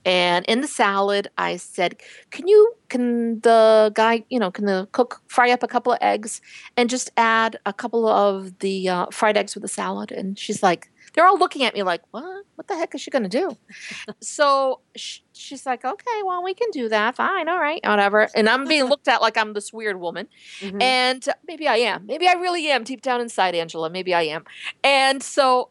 And 0.07 0.45
in 0.45 0.61
the 0.61 0.67
salad, 0.67 1.29
I 1.35 1.57
said, 1.57 1.99
"Can 2.29 2.47
you, 2.47 2.73
can 2.89 3.39
the 3.39 3.91
guy, 3.95 4.23
you 4.29 4.37
know, 4.39 4.51
can 4.51 4.65
the 4.65 4.87
cook 4.91 5.21
fry 5.27 5.49
up 5.49 5.63
a 5.63 5.67
couple 5.67 5.93
of 5.93 5.99
eggs 5.99 6.41
and 6.77 6.91
just 6.91 7.09
add 7.17 7.57
a 7.65 7.73
couple 7.73 8.07
of 8.07 8.59
the 8.59 8.87
uh, 8.87 9.07
fried 9.11 9.35
eggs 9.35 9.55
with 9.55 9.63
the 9.63 9.67
salad?" 9.67 10.11
And 10.11 10.37
she's 10.37 10.61
like, 10.61 10.91
"They're 11.15 11.25
all 11.25 11.39
looking 11.39 11.63
at 11.63 11.73
me 11.73 11.83
like, 11.83 12.01
what? 12.11 12.45
What 12.55 12.67
the 12.67 12.75
heck 12.75 12.93
is 12.95 13.01
she 13.01 13.09
going 13.11 13.23
to 13.23 13.29
do?" 13.29 13.57
so 14.21 14.81
sh- 14.95 15.19
she's 15.33 15.65
like, 15.65 15.83
"Okay, 15.85 16.21
well, 16.25 16.43
we 16.43 16.53
can 16.53 16.69
do 16.71 16.89
that. 16.89 17.15
Fine, 17.15 17.49
all 17.49 17.59
right, 17.59 17.79
whatever." 17.83 18.27
And 18.35 18.47
I'm 18.49 18.65
being 18.65 18.85
looked 18.85 19.07
at 19.07 19.21
like 19.21 19.37
I'm 19.37 19.53
this 19.53 19.71
weird 19.73 19.99
woman, 19.99 20.27
Mhm. 20.61 20.81
and 20.81 21.25
maybe 21.47 21.67
I 21.67 21.77
am. 21.77 22.05
Maybe 22.05 22.27
I 22.27 22.33
really 22.33 22.67
am 22.69 22.83
deep 22.83 23.01
down 23.01 23.21
inside, 23.21 23.55
Angela. 23.55 23.89
Maybe 23.89 24.13
I 24.13 24.23
am. 24.23 24.43
And 24.83 25.21
so 25.23 25.69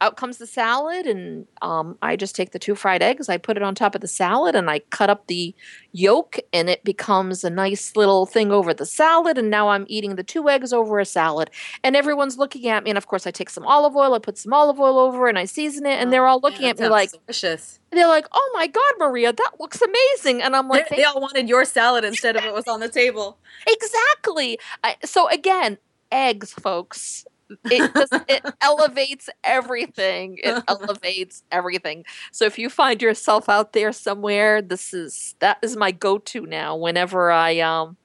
out 0.00 0.16
comes 0.16 0.38
the 0.38 0.46
salad, 0.46 1.06
and 1.06 1.46
um, 1.62 1.98
I 2.02 2.16
just 2.16 2.34
take 2.34 2.52
the 2.52 2.58
two 2.58 2.74
fried 2.74 3.02
eggs, 3.02 3.28
I 3.28 3.36
put 3.36 3.56
it 3.56 3.62
on 3.62 3.74
top 3.74 3.94
of 3.94 4.00
the 4.00 4.08
salad, 4.08 4.54
and 4.54 4.70
I 4.70 4.80
cut 4.90 5.10
up 5.10 5.26
the 5.26 5.54
yolk, 5.92 6.38
and 6.52 6.70
it 6.70 6.82
becomes 6.84 7.44
a 7.44 7.50
nice 7.50 7.96
little 7.96 8.26
thing 8.26 8.50
over 8.50 8.72
the 8.72 8.86
salad. 8.86 9.36
And 9.38 9.50
now 9.50 9.68
I'm 9.68 9.84
eating 9.88 10.16
the 10.16 10.22
two 10.22 10.48
eggs 10.48 10.72
over 10.72 10.98
a 10.98 11.04
salad, 11.04 11.50
and 11.84 11.96
everyone's 11.96 12.38
looking 12.38 12.68
at 12.68 12.84
me. 12.84 12.90
And 12.90 12.98
of 12.98 13.06
course, 13.06 13.26
I 13.26 13.30
take 13.30 13.50
some 13.50 13.66
olive 13.66 13.94
oil, 13.96 14.14
I 14.14 14.18
put 14.18 14.38
some 14.38 14.52
olive 14.52 14.80
oil 14.80 14.98
over, 14.98 15.28
and 15.28 15.38
I 15.38 15.44
season 15.44 15.86
it, 15.86 16.00
and 16.00 16.12
they're 16.12 16.26
all 16.26 16.40
looking 16.40 16.62
Man, 16.62 16.70
at 16.70 16.78
me 16.78 16.88
like 16.88 17.10
delicious. 17.12 17.78
they're 17.90 18.08
like, 18.08 18.26
"Oh 18.32 18.50
my 18.54 18.66
God, 18.66 18.92
Maria, 18.98 19.32
that 19.32 19.52
looks 19.58 19.82
amazing!" 19.82 20.42
And 20.42 20.56
I'm 20.56 20.68
like, 20.68 20.88
they, 20.88 20.96
they 20.96 21.04
all 21.04 21.20
wanted 21.20 21.48
your 21.48 21.64
salad 21.64 22.04
instead 22.04 22.36
of 22.36 22.44
what 22.44 22.54
was 22.54 22.68
on 22.68 22.80
the 22.80 22.88
table. 22.88 23.38
Exactly. 23.66 24.58
I, 24.82 24.96
so 25.04 25.28
again, 25.28 25.78
eggs, 26.10 26.52
folks. 26.52 27.24
It 27.64 27.92
just 27.94 28.12
it 28.28 28.44
elevates 28.60 29.28
everything. 29.44 30.38
It 30.42 30.62
elevates 30.68 31.42
everything. 31.50 32.04
So 32.32 32.44
if 32.44 32.58
you 32.58 32.70
find 32.70 33.00
yourself 33.02 33.48
out 33.48 33.72
there 33.72 33.92
somewhere, 33.92 34.62
this 34.62 34.92
is 34.94 35.34
that 35.40 35.58
is 35.62 35.76
my 35.76 35.90
go-to 35.90 36.46
now. 36.46 36.76
Whenever 36.76 37.30
I 37.30 37.60
um, 37.60 37.96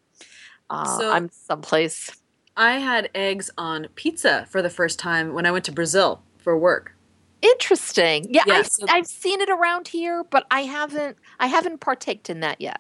uh, 0.69 0.97
So- 0.99 1.11
I'm 1.11 1.29
someplace. 1.31 2.11
I 2.57 2.79
had 2.79 3.09
eggs 3.13 3.49
on 3.57 3.87
pizza 3.95 4.47
for 4.49 4.61
the 4.61 4.69
first 4.69 4.97
time 4.97 5.33
when 5.33 5.45
I 5.45 5.51
went 5.51 5.65
to 5.65 5.73
Brazil 5.73 6.21
for 6.37 6.57
work. 6.57 6.93
Interesting. 7.41 8.27
Yeah, 8.29 8.43
Yeah, 8.47 8.53
I've, 8.59 8.67
so- 8.67 8.85
I've 8.89 9.07
seen 9.07 9.41
it 9.41 9.49
around 9.49 9.89
here, 9.89 10.23
but 10.23 10.45
I 10.49 10.61
haven't 10.61 11.17
I 11.39 11.47
haven't 11.47 11.79
partaked 11.81 12.29
in 12.29 12.39
that 12.39 12.61
yet. 12.61 12.79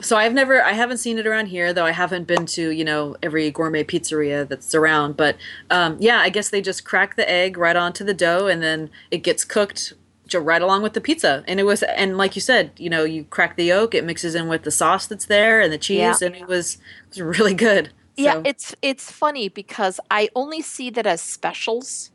So 0.00 0.16
I've 0.16 0.34
never, 0.34 0.62
I 0.62 0.72
haven't 0.72 0.98
seen 0.98 1.18
it 1.18 1.26
around 1.26 1.46
here, 1.46 1.72
though 1.72 1.86
I 1.86 1.92
haven't 1.92 2.26
been 2.26 2.46
to, 2.46 2.70
you 2.70 2.84
know, 2.84 3.16
every 3.22 3.50
gourmet 3.50 3.82
pizzeria 3.82 4.46
that's 4.46 4.74
around. 4.74 5.16
But 5.16 5.36
um, 5.70 5.96
yeah, 5.98 6.18
I 6.18 6.28
guess 6.28 6.50
they 6.50 6.60
just 6.60 6.84
crack 6.84 7.16
the 7.16 7.28
egg 7.28 7.56
right 7.56 7.76
onto 7.76 8.04
the 8.04 8.14
dough 8.14 8.46
and 8.46 8.62
then 8.62 8.90
it 9.10 9.18
gets 9.18 9.44
cooked 9.44 9.94
right 10.34 10.60
along 10.60 10.82
with 10.82 10.92
the 10.92 11.00
pizza. 11.00 11.44
And 11.48 11.58
it 11.58 11.62
was, 11.62 11.82
and 11.82 12.18
like 12.18 12.34
you 12.36 12.42
said, 12.42 12.72
you 12.76 12.90
know, 12.90 13.04
you 13.04 13.24
crack 13.24 13.56
the 13.56 13.64
yolk, 13.64 13.94
it 13.94 14.04
mixes 14.04 14.34
in 14.34 14.48
with 14.48 14.64
the 14.64 14.70
sauce 14.70 15.06
that's 15.06 15.26
there 15.26 15.60
and 15.60 15.72
the 15.72 15.78
cheese, 15.78 15.98
Yeah. 15.98 16.16
and 16.20 16.36
it 16.36 16.46
was, 16.46 16.74
it 16.74 17.08
was 17.10 17.20
really 17.38 17.54
good. 17.54 17.90
Yeah, 18.16 18.40
it's 18.46 18.74
it's 18.80 19.12
funny 19.12 19.50
because 19.50 20.00
I 20.10 20.30
only 20.34 20.62
see 20.62 20.88
that 20.88 21.06
as 21.06 21.20
specials. 21.20 22.10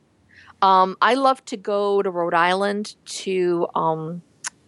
Um, 0.63 0.97
I 0.99 1.13
love 1.13 1.45
to 1.45 1.57
go 1.57 2.01
to 2.01 2.09
Rhode 2.09 2.33
Island 2.33 2.95
to 3.05 3.67
um, 3.75 4.23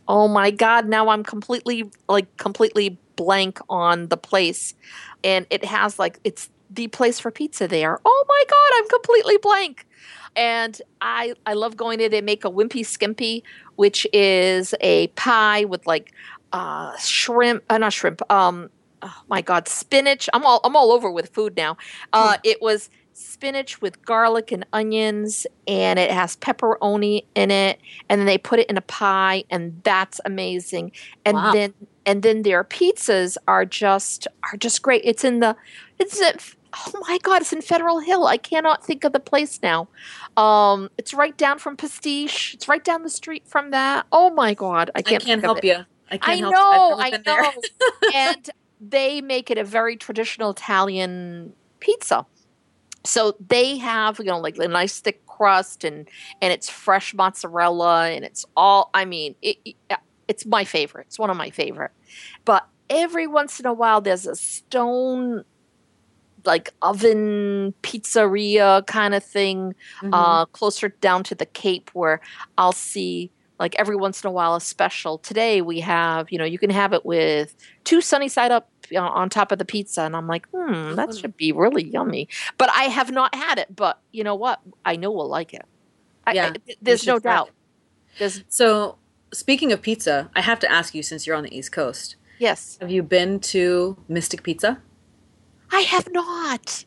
oh 0.07 0.27
my 0.27 0.51
god, 0.51 0.87
now 0.87 1.09
I'm 1.09 1.23
completely 1.23 1.89
like 2.07 2.37
completely 2.37 2.99
blank 3.15 3.59
on 3.69 4.07
the 4.09 4.17
place. 4.17 4.73
And 5.23 5.45
it 5.49 5.65
has 5.65 5.99
like 5.99 6.19
it's 6.23 6.49
the 6.69 6.87
place 6.87 7.19
for 7.19 7.31
pizza 7.31 7.67
there. 7.67 7.99
Oh 8.05 8.25
my 8.27 8.43
god, 8.49 8.79
I'm 8.79 8.89
completely 8.89 9.37
blank. 9.41 9.85
And 10.35 10.79
I 11.01 11.33
I 11.45 11.53
love 11.53 11.77
going 11.77 11.99
there. 11.99 12.09
they 12.09 12.21
make 12.21 12.45
a 12.45 12.51
wimpy 12.51 12.85
skippy, 12.85 13.43
which 13.75 14.07
is 14.13 14.73
a 14.81 15.07
pie 15.09 15.65
with 15.65 15.85
like 15.85 16.11
uh 16.51 16.95
shrimp, 16.97 17.63
uh, 17.69 17.77
not 17.77 17.93
shrimp, 17.93 18.21
um 18.31 18.69
oh 19.01 19.13
my 19.29 19.41
god, 19.41 19.67
spinach. 19.67 20.29
I'm 20.33 20.45
all 20.45 20.59
I'm 20.63 20.75
all 20.75 20.91
over 20.91 21.11
with 21.11 21.29
food 21.33 21.55
now. 21.55 21.77
Uh 22.13 22.37
it 22.43 22.61
was 22.61 22.89
spinach 23.15 23.79
with 23.79 24.03
garlic 24.05 24.51
and 24.51 24.65
onions 24.73 25.45
and 25.67 25.99
it 25.99 26.09
has 26.09 26.35
pepperoni 26.37 27.21
in 27.35 27.51
it 27.51 27.79
and 28.09 28.19
then 28.19 28.25
they 28.25 28.39
put 28.39 28.57
it 28.59 28.67
in 28.71 28.77
a 28.77 28.81
pie 28.81 29.43
and 29.51 29.81
that's 29.83 30.19
amazing. 30.25 30.91
And 31.25 31.35
Wow. 31.35 31.51
then 31.51 31.73
and 32.05 32.23
then 32.23 32.41
their 32.43 32.63
pizzas 32.63 33.37
are 33.47 33.65
just 33.65 34.27
are 34.51 34.57
just 34.57 34.81
great. 34.81 35.01
It's 35.05 35.23
in 35.23 35.39
the 35.39 35.55
it's 35.99 36.21
at, 36.21 36.43
oh 36.87 37.03
my 37.07 37.17
god, 37.23 37.41
it's 37.41 37.53
in 37.53 37.61
Federal 37.61 37.99
Hill. 37.99 38.25
I 38.27 38.37
cannot 38.37 38.83
think 38.85 39.03
of 39.03 39.13
the 39.13 39.19
place 39.19 39.59
now. 39.63 39.87
Um 40.37 40.89
it's 40.97 41.13
right 41.13 41.35
down 41.37 41.59
from 41.59 41.77
Pastiche. 41.77 42.53
It's 42.55 42.67
right 42.67 42.83
down 42.83 43.03
the 43.03 43.09
street 43.09 43.47
from 43.47 43.71
that. 43.71 44.05
Oh 44.11 44.29
my 44.31 44.53
god, 44.53 44.91
I 44.95 44.99
I 44.99 45.01
can't 45.01 45.23
can't 45.23 45.23
think 45.23 45.37
of 45.39 45.43
help 45.43 45.57
it. 45.59 45.65
you. 45.67 45.85
I 46.11 46.17
can't 46.17 46.27
I 46.27 46.35
help 46.35 46.53
know, 46.53 46.59
you. 46.59 47.03
I 47.03 47.09
know, 47.09 47.15
I've 47.17 47.25
never 47.25 47.41
been 47.43 47.61
there. 47.81 47.91
know. 48.03 48.09
and 48.13 48.49
they 48.81 49.21
make 49.21 49.49
it 49.49 49.57
a 49.57 49.63
very 49.63 49.95
traditional 49.95 50.51
Italian 50.51 51.53
pizza. 51.79 52.25
So 53.05 53.35
they 53.49 53.77
have, 53.79 54.19
you 54.19 54.25
know, 54.25 54.39
like 54.39 54.57
a 54.57 54.67
nice 54.67 54.99
thick 54.99 55.25
crust 55.25 55.83
and 55.83 56.07
and 56.41 56.53
it's 56.53 56.69
fresh 56.69 57.13
mozzarella 57.13 58.09
and 58.09 58.23
it's 58.25 58.45
all 58.55 58.89
I 58.93 59.05
mean, 59.05 59.35
it, 59.41 59.57
it- 59.65 59.75
it's 60.33 60.45
my 60.45 60.63
favorite. 60.63 61.05
It's 61.07 61.19
one 61.19 61.29
of 61.29 61.37
my 61.37 61.49
favorite. 61.49 61.91
But 62.45 62.67
every 62.89 63.27
once 63.27 63.59
in 63.59 63.65
a 63.65 63.73
while 63.73 64.01
there's 64.01 64.25
a 64.27 64.35
stone 64.35 65.43
like 66.45 66.71
oven 66.81 67.73
pizzeria 67.83 68.85
kind 68.85 69.13
of 69.15 69.23
thing 69.23 69.73
Mhm. 70.01 70.09
uh, 70.11 70.45
closer 70.47 70.89
down 70.89 71.23
to 71.23 71.35
the 71.35 71.45
Cape 71.45 71.89
where 71.93 72.19
I'll 72.57 72.73
see 72.73 73.31
like 73.59 73.75
every 73.79 73.95
once 73.95 74.21
in 74.23 74.27
a 74.27 74.31
while 74.31 74.55
a 74.55 74.59
special. 74.61 75.19
Today 75.19 75.61
we 75.61 75.79
have, 75.79 76.29
you 76.31 76.37
know, 76.37 76.43
you 76.43 76.57
can 76.59 76.69
have 76.71 76.91
it 76.91 77.05
with 77.05 77.55
two 77.85 78.01
sunny 78.01 78.27
side 78.27 78.51
up 78.51 78.69
you 78.89 78.99
know, 78.99 79.07
on 79.07 79.29
top 79.29 79.51
of 79.53 79.57
the 79.59 79.65
pizza, 79.65 80.01
and 80.01 80.13
I'm 80.15 80.27
like, 80.27 80.45
hmm, 80.53 80.95
that 80.95 81.15
should 81.15 81.37
be 81.37 81.53
really 81.53 81.83
yummy. 81.85 82.27
But 82.57 82.69
I 82.71 82.83
have 82.83 83.09
not 83.11 83.33
had 83.33 83.57
it. 83.57 83.73
But 83.73 83.99
you 84.11 84.25
know 84.25 84.35
what? 84.35 84.59
I 84.83 84.97
know 84.97 85.09
we'll 85.09 85.29
like 85.29 85.53
it. 85.53 85.63
I- 86.27 86.33
Yeah, 86.33 86.51
I- 86.53 86.75
there's 86.81 87.07
no 87.07 87.17
doubt. 87.17 87.49
There's 88.19 88.43
So, 88.49 88.97
speaking 89.33 89.71
of 89.71 89.81
pizza, 89.81 90.29
I 90.35 90.41
have 90.41 90.59
to 90.59 90.71
ask 90.71 90.95
you 90.95 91.03
since 91.03 91.27
you're 91.27 91.35
on 91.35 91.43
the 91.43 91.55
East 91.55 91.71
Coast, 91.71 92.15
yes, 92.39 92.77
have 92.81 92.91
you 92.91 93.03
been 93.03 93.39
to 93.41 93.97
Mystic 94.07 94.43
Pizza? 94.43 94.81
I 95.71 95.81
have 95.81 96.11
not. 96.11 96.85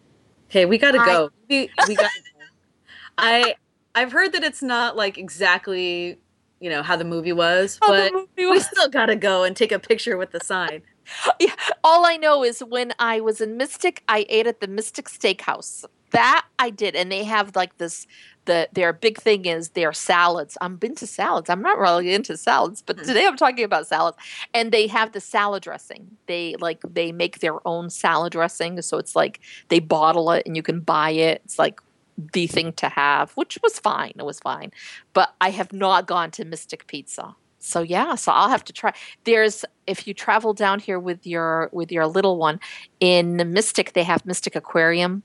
Okay, 0.51 0.65
we 0.65 0.79
got 0.79 0.93
to 0.93 1.01
I- 1.01 1.07
go. 1.07 1.31
We, 1.49 1.71
we 1.89 1.95
got 1.95 2.11
to 2.11 2.21
go. 2.21 2.45
I 3.19 3.55
I've 3.95 4.13
heard 4.13 4.33
that 4.33 4.45
it's 4.45 4.63
not 4.63 4.97
like 4.97 5.17
exactly, 5.19 6.19
you 6.61 6.71
know, 6.71 6.83
how 6.83 6.97
the 6.97 7.05
movie 7.05 7.33
was, 7.33 7.79
How 7.81 7.89
but 7.89 8.13
movie 8.13 8.29
we 8.51 8.61
still 8.61 8.89
got 8.89 9.07
to 9.07 9.17
go 9.17 9.43
and 9.45 9.57
take 9.57 9.73
a 9.73 9.79
picture 9.79 10.17
with 10.17 10.31
the 10.33 10.41
sign. 10.41 10.83
Yeah, 11.39 11.55
all 11.85 12.05
I 12.05 12.17
know 12.17 12.43
is 12.43 12.65
when 12.65 12.93
I 12.99 13.21
was 13.21 13.41
in 13.41 13.57
Mystic, 13.57 14.03
I 14.09 14.27
ate 14.29 14.49
at 14.49 14.61
the 14.61 14.67
Mystic 14.67 15.09
Steakhouse. 15.09 15.85
That 16.11 16.45
I 16.59 16.71
did, 16.71 16.97
and 16.97 17.13
they 17.13 17.23
have 17.23 17.55
like 17.55 17.79
this. 17.79 18.09
The 18.47 18.69
their 18.73 18.93
big 18.93 19.19
thing 19.19 19.45
is 19.47 19.71
their 19.71 19.93
salads. 19.93 20.57
I'm 20.61 20.79
into 20.83 21.07
salads. 21.07 21.51
I'm 21.51 21.63
not 21.63 21.79
really 21.79 22.15
into 22.15 22.37
salads, 22.37 22.83
but 22.83 22.99
Hmm. 22.99 23.07
today 23.07 23.27
I'm 23.27 23.37
talking 23.37 23.65
about 23.65 23.87
salads. 23.89 24.17
And 24.55 24.73
they 24.73 24.87
have 24.89 25.13
the 25.13 25.21
salad 25.21 25.63
dressing. 25.65 26.19
They 26.27 26.57
like 26.61 26.81
they 26.89 27.13
make 27.13 27.41
their 27.41 27.67
own 27.67 27.91
salad 27.91 28.33
dressing, 28.33 28.81
so 28.83 28.99
it's 28.99 29.17
like 29.17 29.41
they 29.69 29.81
bottle 29.81 30.31
it 30.33 30.45
and 30.47 30.57
you 30.57 30.63
can 30.63 30.81
buy 30.81 31.11
it. 31.11 31.43
It's 31.45 31.59
like 31.59 31.81
the 32.33 32.47
thing 32.47 32.73
to 32.75 32.89
have, 32.89 33.33
which 33.33 33.59
was 33.63 33.79
fine. 33.79 34.13
It 34.19 34.25
was 34.25 34.41
fine, 34.41 34.71
but 35.13 35.35
I 35.41 35.51
have 35.51 35.73
not 35.73 36.07
gone 36.07 36.31
to 36.33 36.45
Mystic 36.45 36.87
Pizza. 36.87 37.37
So 37.59 37.83
yeah, 37.83 38.15
so 38.15 38.33
I'll 38.33 38.49
have 38.49 38.65
to 38.67 38.73
try. 38.73 38.93
There's 39.25 39.65
if 39.87 40.07
you 40.07 40.15
travel 40.15 40.55
down 40.55 40.79
here 40.81 41.01
with 41.01 41.27
your 41.27 41.69
with 41.73 41.91
your 41.93 42.07
little 42.07 42.39
one 42.39 42.61
in 43.01 43.53
Mystic, 43.53 43.93
they 43.93 44.05
have 44.05 44.25
Mystic 44.25 44.55
Aquarium, 44.57 45.25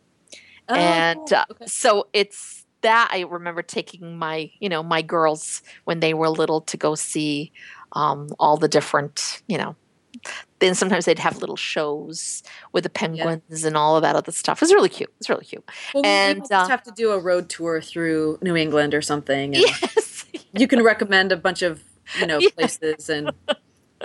and 0.74 1.32
uh, 1.34 1.46
Oh, 1.50 1.54
okay. 1.54 1.66
so 1.68 2.08
it's 2.14 2.61
that 2.82 3.10
I 3.12 3.22
remember 3.22 3.62
taking 3.62 4.18
my 4.18 4.52
you 4.60 4.70
know 4.70 4.84
my 4.84 5.02
girls 5.02 5.62
when 5.86 6.00
they 6.00 6.14
were 6.14 6.30
little 6.30 6.62
to 6.62 6.78
go 6.78 6.96
see 6.96 7.52
um, 7.94 8.30
all 8.40 8.58
the 8.58 8.68
different 8.68 9.42
you 9.48 9.58
know. 9.58 9.76
Then 10.60 10.76
sometimes 10.76 11.06
they'd 11.06 11.18
have 11.20 11.38
little 11.38 11.56
shows 11.56 12.44
with 12.74 12.84
the 12.84 12.90
penguins 12.90 13.64
and 13.64 13.78
all 13.78 13.96
of 13.96 14.02
that 14.04 14.16
other 14.16 14.32
stuff. 14.34 14.62
It's 14.62 14.74
really 14.74 14.90
cute. 14.90 15.12
It's 15.20 15.30
really 15.30 15.46
cute. 15.46 15.64
well, 15.94 16.04
we- 16.04 16.08
we 16.08 16.14
and, 16.14 16.40
just 16.42 16.52
uh, 16.52 16.68
have 16.68 16.84
to 16.84 16.92
do 16.92 17.12
a 17.12 17.18
road 17.20 17.50
tour 17.50 17.82
through 17.82 18.38
New 18.42 18.56
England 18.56 18.94
or 18.94 19.02
something. 19.02 19.56
And 19.56 19.64
Yes. 19.82 20.26
You 20.54 20.68
can 20.68 20.84
recommend 20.84 21.32
a 21.32 21.38
bunch 21.38 21.62
of 21.62 21.82
you 22.20 22.28
know 22.28 22.40
Yeah. 22.40 22.50
places, 22.56 23.10
and 23.10 23.32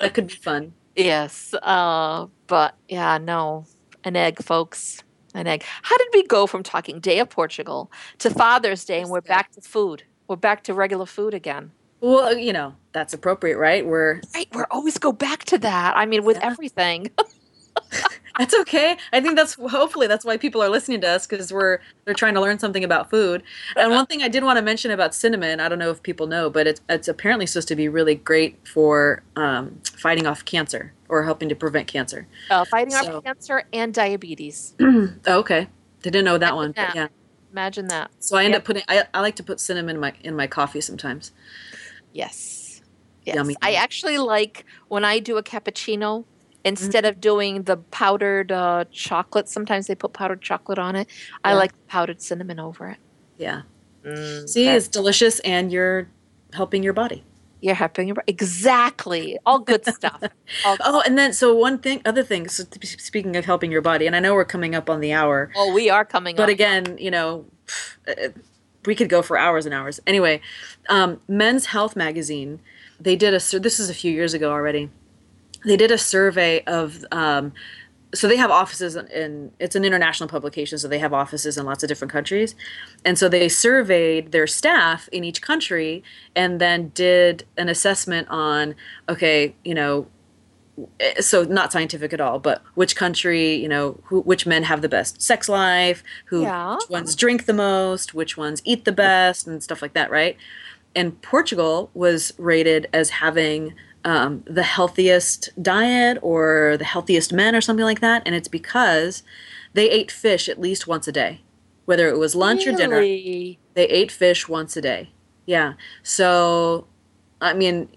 that 0.01 0.15
could 0.15 0.29
be 0.29 0.35
fun. 0.35 0.73
Yes. 0.95 1.53
Uh, 1.61 2.27
but 2.47 2.77
yeah, 2.89 3.19
no. 3.19 3.67
An 4.05 4.15
egg, 4.17 4.43
folks. 4.43 5.03
An 5.37 5.47
egg. 5.47 5.65
How 5.83 5.97
did 5.99 6.09
we 6.15 6.27
go 6.27 6.47
from 6.47 6.63
talking 6.63 6.99
Day 6.99 7.19
of 7.19 7.29
Portugal 7.29 7.93
to 8.21 8.31
Father's 8.31 8.87
Day 8.87 9.03
and 9.03 9.11
we're 9.11 9.21
back 9.21 9.53
to 9.53 9.61
food? 9.61 10.03
We're 10.29 10.37
back 10.37 10.63
to 10.65 10.73
regular 10.75 11.05
food 11.05 11.35
again. 11.35 11.73
Well, 12.01 12.21
uh, 12.29 12.31
you 12.31 12.55
know 12.55 12.75
that's 12.93 13.13
appropriate, 13.13 13.59
right? 13.59 13.85
We're 13.87 14.23
Right. 14.35 14.49
We 14.55 14.63
always 14.71 14.97
go 14.97 15.13
back 15.13 15.45
to 15.47 15.59
that. 15.59 15.95
I 15.95 16.07
mean, 16.07 16.25
with 16.25 16.39
Yeah. 16.39 16.47
everything. 16.51 17.11
That's 18.39 18.55
okay. 18.55 18.97
I 19.13 19.21
think 19.21 19.37
that's 19.37 19.55
hopefully 19.55 20.07
that's 20.07 20.25
why 20.25 20.37
people 20.37 20.63
are 20.63 20.69
listening 20.69 21.01
to 21.03 21.09
us 21.09 21.27
because 21.27 21.53
we're 21.53 21.79
they're 22.05 22.15
trying 22.15 22.35
to 22.35 22.41
learn 22.41 22.59
something 22.59 22.85
about 22.85 23.09
food. 23.11 23.43
And 23.77 23.91
one 23.91 24.07
thing 24.07 24.23
I 24.23 24.29
did 24.29 24.45
want 24.45 24.59
to 24.59 24.63
mention 24.63 24.91
about 24.91 25.15
cinnamon, 25.15 25.59
I 25.61 25.69
don't 25.69 25.79
know 25.79 25.91
if 25.91 26.03
people 26.03 26.27
know, 26.27 26.51
but 26.51 26.67
it's 26.67 26.81
it's 26.89 27.09
apparently 27.09 27.47
supposed 27.47 27.69
to 27.69 27.77
be 27.77 27.89
really 27.89 28.15
great 28.15 28.59
for 28.69 29.23
um, 29.37 29.81
fighting 29.97 30.27
off 30.27 30.45
cancer 30.45 30.93
or 31.09 31.23
helping 31.25 31.49
to 31.49 31.55
prevent 31.55 31.87
cancer. 31.89 32.27
Uh, 32.51 32.65
fighting 32.65 32.91
So- 32.93 33.19
off 33.19 33.25
cancer 33.25 33.65
and 33.73 33.95
diabetes. 33.95 34.75
oh, 34.81 35.11
okay, 35.29 35.69
didn't 36.03 36.25
know 36.25 36.37
that 36.39 36.55
one. 36.57 36.75
Yeah, 36.77 37.09
Imagine 37.53 37.89
that. 37.89 38.11
so 38.19 38.37
I 38.37 38.45
end 38.45 38.53
Yep. 38.53 38.61
up 38.61 38.65
putting 38.67 38.83
I, 38.89 39.05
I 39.15 39.21
like 39.21 39.37
to 39.37 39.43
put 39.43 39.61
cinnamon 39.61 39.97
in 39.97 40.01
my 40.01 40.13
in 40.23 40.37
my 40.37 40.47
coffee 40.47 40.81
sometimes. 40.83 41.33
Yes. 42.13 42.83
Yes. 43.25 43.37
Yummy. 43.37 43.57
I 43.63 43.73
actually 43.75 44.19
like 44.19 44.65
when 44.89 45.05
I 45.05 45.19
do 45.19 45.37
a 45.37 45.43
cappuccino, 45.43 46.25
Mm-hmm. 46.67 46.85
instead 46.85 47.05
of 47.05 47.21
doing 47.21 47.63
the 47.63 47.77
powdered 47.77 48.51
uh, 48.53 48.85
chocolate, 48.91 49.49
sometimes 49.49 49.87
they 49.87 49.95
put 49.95 50.13
powdered 50.13 50.43
chocolate 50.43 50.79
on 50.79 50.97
it. 50.97 51.09
I 51.45 51.51
Yeah. 51.51 51.59
like 51.59 51.73
powdered 51.87 52.21
cinnamon 52.21 52.59
over 52.61 52.89
it. 52.89 52.99
Yeah, 53.39 53.63
Mm, 54.05 54.49
see, 54.49 54.69
it's 54.69 54.89
delicious 54.89 55.41
and 55.41 55.71
you're 55.73 56.09
helping 56.53 56.83
your 56.83 56.93
body. 56.93 57.23
You're 57.61 57.75
helping 57.75 58.07
your 58.09 58.15
body. 58.15 58.31
exactly 58.33 59.39
all 59.47 59.59
good 59.59 59.85
stuff. 59.87 60.21
All- 60.65 60.77
Oh, 60.85 61.03
and 61.07 61.17
then 61.19 61.33
so 61.33 61.55
one 61.55 61.79
thing, 61.79 62.01
other 62.05 62.23
thing. 62.23 62.49
So 62.49 62.65
speaking 62.83 63.35
of 63.37 63.45
helping 63.45 63.71
your 63.73 63.83
body, 63.83 64.07
and 64.07 64.15
I 64.15 64.21
know 64.21 64.35
we're 64.35 64.45
coming 64.45 64.75
up 64.75 64.89
on 64.91 65.01
the 65.01 65.13
hour. 65.13 65.51
oh, 65.57 65.73
we 65.75 65.91
are 65.91 66.05
coming 66.05 66.35
up. 66.35 66.39
but 66.39 66.45
up. 66.45 66.51
again, 66.51 66.97
you 66.99 67.11
know, 67.11 67.45
uh, 68.09 68.29
we 68.85 68.95
could 68.95 69.09
go 69.09 69.23
for 69.23 69.37
hours 69.37 69.67
and 69.67 69.75
hours. 69.75 69.99
Anyway, 70.07 70.41
um, 70.89 71.21
Men's 71.29 71.67
Health 71.67 71.97
magazine, 71.97 72.61
they 73.01 73.17
did 73.17 73.35
a 73.35 73.41
this 73.59 73.81
is 73.81 73.91
a 73.91 73.95
few 73.95 74.13
years 74.13 74.33
ago 74.35 74.51
already. 74.53 74.91
They 75.67 75.77
did 75.77 75.91
a 75.91 75.99
survey 75.99 76.63
of 76.65 77.05
um, 77.13 77.53
so 78.15 78.29
they 78.29 78.37
have 78.37 78.51
offices 78.51 78.97
in, 78.97 79.07
in 79.09 79.53
it's 79.59 79.75
an 79.77 79.85
international 79.85 80.29
publication, 80.29 80.79
so 80.79 80.89
they 80.89 81.01
have 81.01 81.13
offices 81.13 81.59
in 81.59 81.67
lots 81.67 81.83
of 81.83 81.89
different 81.89 82.13
countries, 82.13 82.55
and 83.05 83.19
so 83.19 83.29
they 83.29 83.49
surveyed 83.49 84.33
their 84.33 84.47
staff 84.47 85.09
in 85.13 85.25
each 85.25 85.43
country 85.43 86.03
and 86.35 86.61
then 86.61 86.91
did 86.95 87.45
an 87.59 87.69
assessment 87.69 88.29
on 88.31 88.75
okay, 89.09 89.55
you 89.65 89.75
know, 89.75 90.07
so 91.21 91.43
not 91.45 91.73
scientific 91.73 92.13
at 92.13 92.21
all, 92.21 92.39
but 92.39 92.63
which 92.75 92.95
country, 92.97 93.55
you 93.55 93.69
know, 93.69 93.99
who, 94.05 94.21
which 94.21 94.47
men 94.47 94.63
have 94.63 94.83
the 94.83 94.89
best 94.89 95.21
sex 95.21 95.49
life, 95.49 96.03
who 96.27 96.43
Yeah. 96.43 96.77
which 96.77 96.89
ones 96.89 97.17
drink 97.17 97.47
the 97.47 97.55
most, 97.55 98.15
which 98.15 98.37
ones 98.37 98.63
eat 98.65 98.85
the 98.85 98.93
best, 98.93 99.47
and 99.47 99.63
stuff 99.63 99.83
like 99.83 99.95
that, 99.95 100.11
right? 100.11 100.37
And 100.95 101.21
Portugal 101.23 101.91
was 101.93 102.33
rated 102.39 102.89
as 102.93 103.11
having 103.11 103.75
um, 104.07 104.43
the 104.47 104.63
healthiest 104.63 105.51
diet 105.61 106.17
or 106.23 106.77
the 106.79 106.85
healthiest 106.85 107.33
men 107.33 107.55
or 107.57 107.61
something 107.61 107.85
like 107.85 108.01
that, 108.01 108.23
and 108.25 108.35
it's 108.35 108.49
because 108.49 109.23
they 109.75 109.91
ate 109.91 110.11
fish 110.11 110.49
at 110.49 110.61
least 110.61 110.87
once 110.87 111.07
a 111.09 111.13
day, 111.13 111.41
whether 111.85 112.09
it 112.09 112.17
was 112.17 112.35
lunch 112.35 112.67
or 112.67 112.73
dinner. 112.73 113.01
They 113.01 113.59
ate 114.01 114.11
fish 114.13 114.49
once 114.49 114.77
a 114.77 114.81
day. 114.81 115.11
Yeah. 115.45 115.75
So, 116.03 116.87
I 117.41 117.53
mean, 117.53 117.89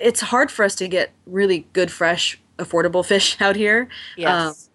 it's 0.00 0.20
hard 0.20 0.50
for 0.50 0.64
us 0.64 0.74
to 0.76 0.88
get 0.88 1.12
really 1.26 1.66
good, 1.72 1.90
fresh, 1.90 2.38
affordable 2.58 3.04
fish 3.12 3.40
out 3.40 3.56
here. 3.56 3.88
Yes. 4.16 4.68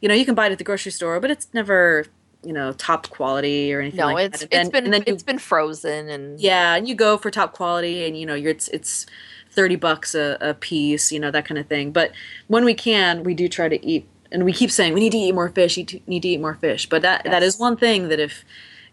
You 0.00 0.08
know, 0.08 0.14
you 0.14 0.24
can 0.24 0.34
buy 0.34 0.46
it 0.46 0.52
at 0.52 0.58
the 0.58 0.64
grocery 0.64 0.92
store, 0.92 1.18
but 1.20 1.30
it's 1.30 1.48
never, 1.52 2.04
you 2.44 2.52
know, 2.52 2.72
top 2.72 3.08
quality 3.10 3.72
or 3.74 3.80
anything 3.80 3.98
no, 4.00 4.06
like 4.12 4.26
it's 4.34 4.40
that. 4.40 4.48
it's 4.52 4.54
And- 4.54 4.72
been 4.72 4.92
you- 4.92 5.02
it's 5.06 5.22
been 5.22 5.38
frozen 5.38 6.08
and 6.08 6.38
yeah, 6.40 6.74
and 6.76 6.86
you 6.88 6.94
go 6.94 7.16
for 7.18 7.30
top 7.30 7.52
quality, 7.52 8.06
and 8.06 8.18
you 8.18 8.26
know, 8.26 8.34
you're 8.34 8.50
it's 8.52 8.68
it's 8.68 9.06
thirty 9.50 9.76
bucks 9.76 10.14
a, 10.14 10.38
a 10.40 10.54
piece, 10.54 11.12
you 11.12 11.20
know, 11.20 11.30
that 11.30 11.44
kind 11.44 11.58
of 11.58 11.66
thing. 11.66 11.92
But 11.92 12.12
when 12.48 12.64
we 12.64 12.74
can, 12.74 13.24
we 13.24 13.34
do 13.34 13.48
try 13.48 13.68
to 13.68 13.84
eat, 13.84 14.08
and 14.32 14.44
we 14.44 14.52
keep 14.52 14.70
saying 14.70 14.94
we 14.94 15.00
need 15.00 15.12
to 15.12 15.18
eat 15.18 15.32
more 15.32 15.48
fish, 15.48 15.76
you 15.76 15.86
need 16.06 16.22
to 16.22 16.28
eat 16.28 16.40
more 16.40 16.54
fish. 16.54 16.88
But 16.88 17.02
that 17.02 17.24
that 17.24 17.42
is 17.42 17.58
one 17.58 17.76
thing 17.76 18.08
that 18.08 18.20
if 18.20 18.44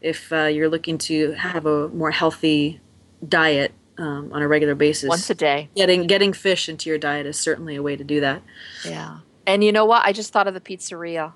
if 0.01 0.31
uh, 0.31 0.45
you're 0.45 0.69
looking 0.69 0.97
to 0.99 1.31
have 1.33 1.65
a 1.65 1.89
more 1.89 2.11
healthy 2.11 2.79
diet 3.27 3.73
um, 3.97 4.31
on 4.31 4.41
a 4.41 4.47
regular 4.47 4.75
basis, 4.75 5.09
once 5.09 5.29
a 5.29 5.35
day. 5.35 5.69
getting 5.75 6.07
getting 6.07 6.33
fish 6.33 6.69
into 6.69 6.89
your 6.89 6.97
diet 6.97 7.25
is 7.25 7.39
certainly 7.39 7.75
a 7.75 7.83
way 7.83 7.95
to 7.95 8.03
do 8.03 8.19
that. 8.21 8.41
Yeah. 8.85 9.19
And 9.45 9.63
you 9.63 9.71
know 9.71 9.85
what? 9.85 10.05
I 10.05 10.11
just 10.11 10.33
thought 10.33 10.47
of 10.47 10.53
the 10.53 10.61
pizzeria. 10.61 11.33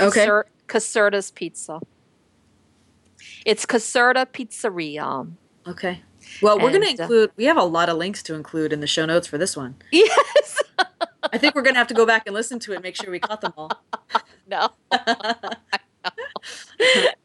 Okay. 0.00 0.26
Caser- 0.26 0.44
Caserta's 0.68 1.30
Pizza. 1.32 1.80
It's 3.44 3.66
Caserta 3.66 4.26
Pizzeria. 4.26 5.30
Okay. 5.66 6.02
Well, 6.42 6.58
we're 6.58 6.70
going 6.70 6.82
to 6.82 6.88
uh, 6.88 7.02
include. 7.02 7.30
We 7.36 7.44
have 7.44 7.56
a 7.56 7.64
lot 7.64 7.88
of 7.88 7.96
links 7.96 8.22
to 8.24 8.34
include 8.34 8.72
in 8.72 8.80
the 8.80 8.86
show 8.86 9.06
notes 9.06 9.26
for 9.26 9.38
this 9.38 9.56
one. 9.56 9.76
Yes. 9.92 10.62
I 11.30 11.36
think 11.36 11.54
we're 11.54 11.62
going 11.62 11.74
to 11.74 11.78
have 11.78 11.88
to 11.88 11.94
go 11.94 12.06
back 12.06 12.22
and 12.26 12.34
listen 12.34 12.58
to 12.60 12.72
it, 12.72 12.82
make 12.82 12.96
sure 12.96 13.10
we 13.10 13.18
caught 13.18 13.40
them 13.40 13.52
all. 13.56 13.70
no. 14.46 14.70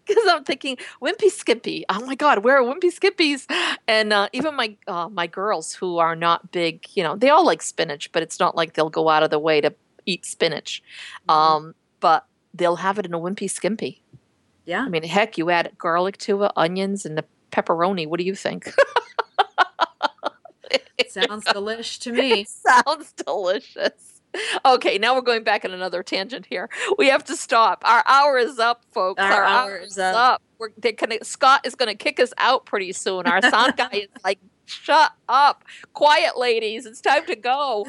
Because 0.06 0.24
I'm 0.30 0.43
thinking 0.43 0.78
Wimpy 1.01 1.30
Skippy. 1.30 1.86
Oh 1.88 2.06
my 2.06 2.16
God, 2.16 2.43
where 2.43 2.58
are 2.58 2.64
Wimpy 2.64 2.91
Skippies? 2.93 3.45
And 3.88 4.12
uh, 4.12 4.28
even 4.34 4.56
my 4.56 4.76
uh, 4.88 5.08
my 5.10 5.28
girls 5.28 5.74
who 5.74 5.99
are 5.99 6.16
not 6.16 6.51
big, 6.51 6.86
you 6.95 7.04
know, 7.04 7.16
they 7.16 7.30
all 7.30 7.45
like 7.45 7.62
spinach, 7.62 8.12
but 8.12 8.24
it's 8.24 8.39
not 8.39 8.56
like 8.56 8.74
they'll 8.74 8.89
go 8.89 9.08
out 9.10 9.24
of 9.24 9.30
the 9.30 9.39
way 9.39 9.62
to 9.62 9.74
eat 10.06 10.26
spinach. 10.26 10.84
Um, 11.30 11.76
but 11.99 12.26
they'll 12.54 12.78
have 12.78 12.99
it 12.99 13.06
in 13.06 13.14
a 13.14 13.20
Wimpy 13.20 13.49
Skippy. 13.49 14.01
yeah. 14.66 14.82
I 14.84 14.89
mean, 14.89 15.04
heck, 15.04 15.38
you 15.38 15.49
add 15.49 15.72
garlic 15.78 16.18
to 16.20 16.43
it, 16.43 16.51
onions, 16.58 17.06
and 17.06 17.18
the 17.18 17.26
pepperoni. 17.54 18.08
What 18.08 18.20
do 18.20 18.26
you 18.26 18.36
think? 18.36 18.74
It 20.97 21.12
Sounds 21.12 21.45
delish 21.45 21.99
to 21.99 22.12
me. 22.12 22.43
Sounds 22.47 23.14
delicious. 23.14 24.22
Okay, 24.66 24.97
now 24.97 25.14
we're 25.14 25.22
going 25.22 25.43
back 25.43 25.64
on 25.64 25.72
another 25.72 26.01
tangent 26.01 26.47
here. 26.47 26.68
We 26.97 27.08
have 27.10 27.24
to 27.26 27.38
stop. 27.38 27.84
Our 27.86 28.04
hour 28.08 28.38
is 28.39 28.58
up, 28.58 28.84
folks. 28.91 29.22
Our 29.22 29.32
hour 29.32 29.43
hour 29.43 29.78
is 29.78 29.97
up. 29.99 30.41
We're, 30.58 30.70
gonna, 30.70 31.24
Scott 31.24 31.62
is 31.66 31.76
going 31.76 31.89
to 31.89 31.95
kick 31.95 32.20
us 32.20 32.34
out 32.39 32.66
pretty 32.66 32.93
soon. 32.93 33.28
Our 33.28 33.41
sound 33.41 33.76
guy 33.78 33.89
is 33.91 34.08
like 34.24 34.39
Shut 34.66 35.12
up. 35.28 35.64
Quiet, 35.93 36.38
ladies. 36.38 36.86
It's 36.86 37.01
time 37.01 37.26
to 37.26 37.36
go. 37.36 37.86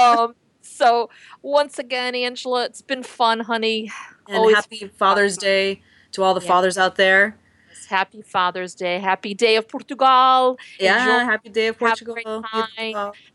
um, 0.00 0.34
so, 0.62 1.10
once 1.42 1.78
again, 1.78 2.14
Angela, 2.14 2.64
it's 2.64 2.82
been 2.82 3.02
fun, 3.02 3.40
honey. 3.40 3.90
And 4.28 4.38
Always 4.38 4.56
happy 4.56 4.90
Father's 4.96 5.36
Day 5.36 5.82
to 6.12 6.22
all 6.22 6.34
the 6.34 6.40
yeah. 6.40 6.48
fathers 6.48 6.78
out 6.78 6.96
there. 6.96 7.38
Happy 7.86 8.22
Father's 8.22 8.74
Day. 8.74 8.98
Happy 8.98 9.34
Day 9.34 9.56
of 9.56 9.68
Portugal. 9.68 10.58
Yeah, 10.78 11.20
Enjoy, 11.20 11.30
happy 11.30 11.48
Day 11.48 11.68
of 11.68 11.78
Portugal. 11.78 12.44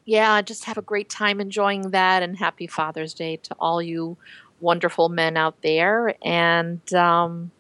Yeah, 0.06 0.42
just 0.42 0.66
have 0.66 0.78
a 0.78 0.82
great 0.82 1.10
time 1.10 1.40
enjoying 1.42 1.92
that. 1.92 2.24
And 2.24 2.38
happy 2.38 2.68
Father's 2.68 3.14
Day 3.14 3.38
to 3.38 3.56
all 3.60 3.82
you 3.82 4.18
wonderful 4.60 5.10
men 5.10 5.38
out 5.38 5.62
there. 5.62 6.16
And 6.24 6.82
um, 6.94 7.52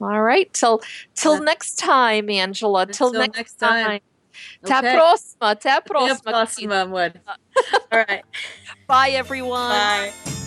all 0.00 0.22
right, 0.22 0.52
till 0.52 0.82
till 1.14 1.42
next 1.42 1.76
time, 1.76 2.30
Angela. 2.30 2.86
Till 2.86 3.12
next, 3.12 3.36
next, 3.36 3.54
time. 3.54 3.86
time. 3.86 4.00
Okay. 4.64 4.72
Até 4.72 4.90
a 4.90 4.92
próxima. 4.92 5.50
Até 5.50 5.70
a 5.70 5.80
próxima. 5.80 6.12
Até 6.12 6.20
a 6.20 6.32
próxima, 6.32 6.80
amor. 6.82 7.12
All 7.90 8.04
right. 8.08 8.24
Bye, 8.86 9.12
everyone. 9.12 9.70
Bye. 9.70 10.45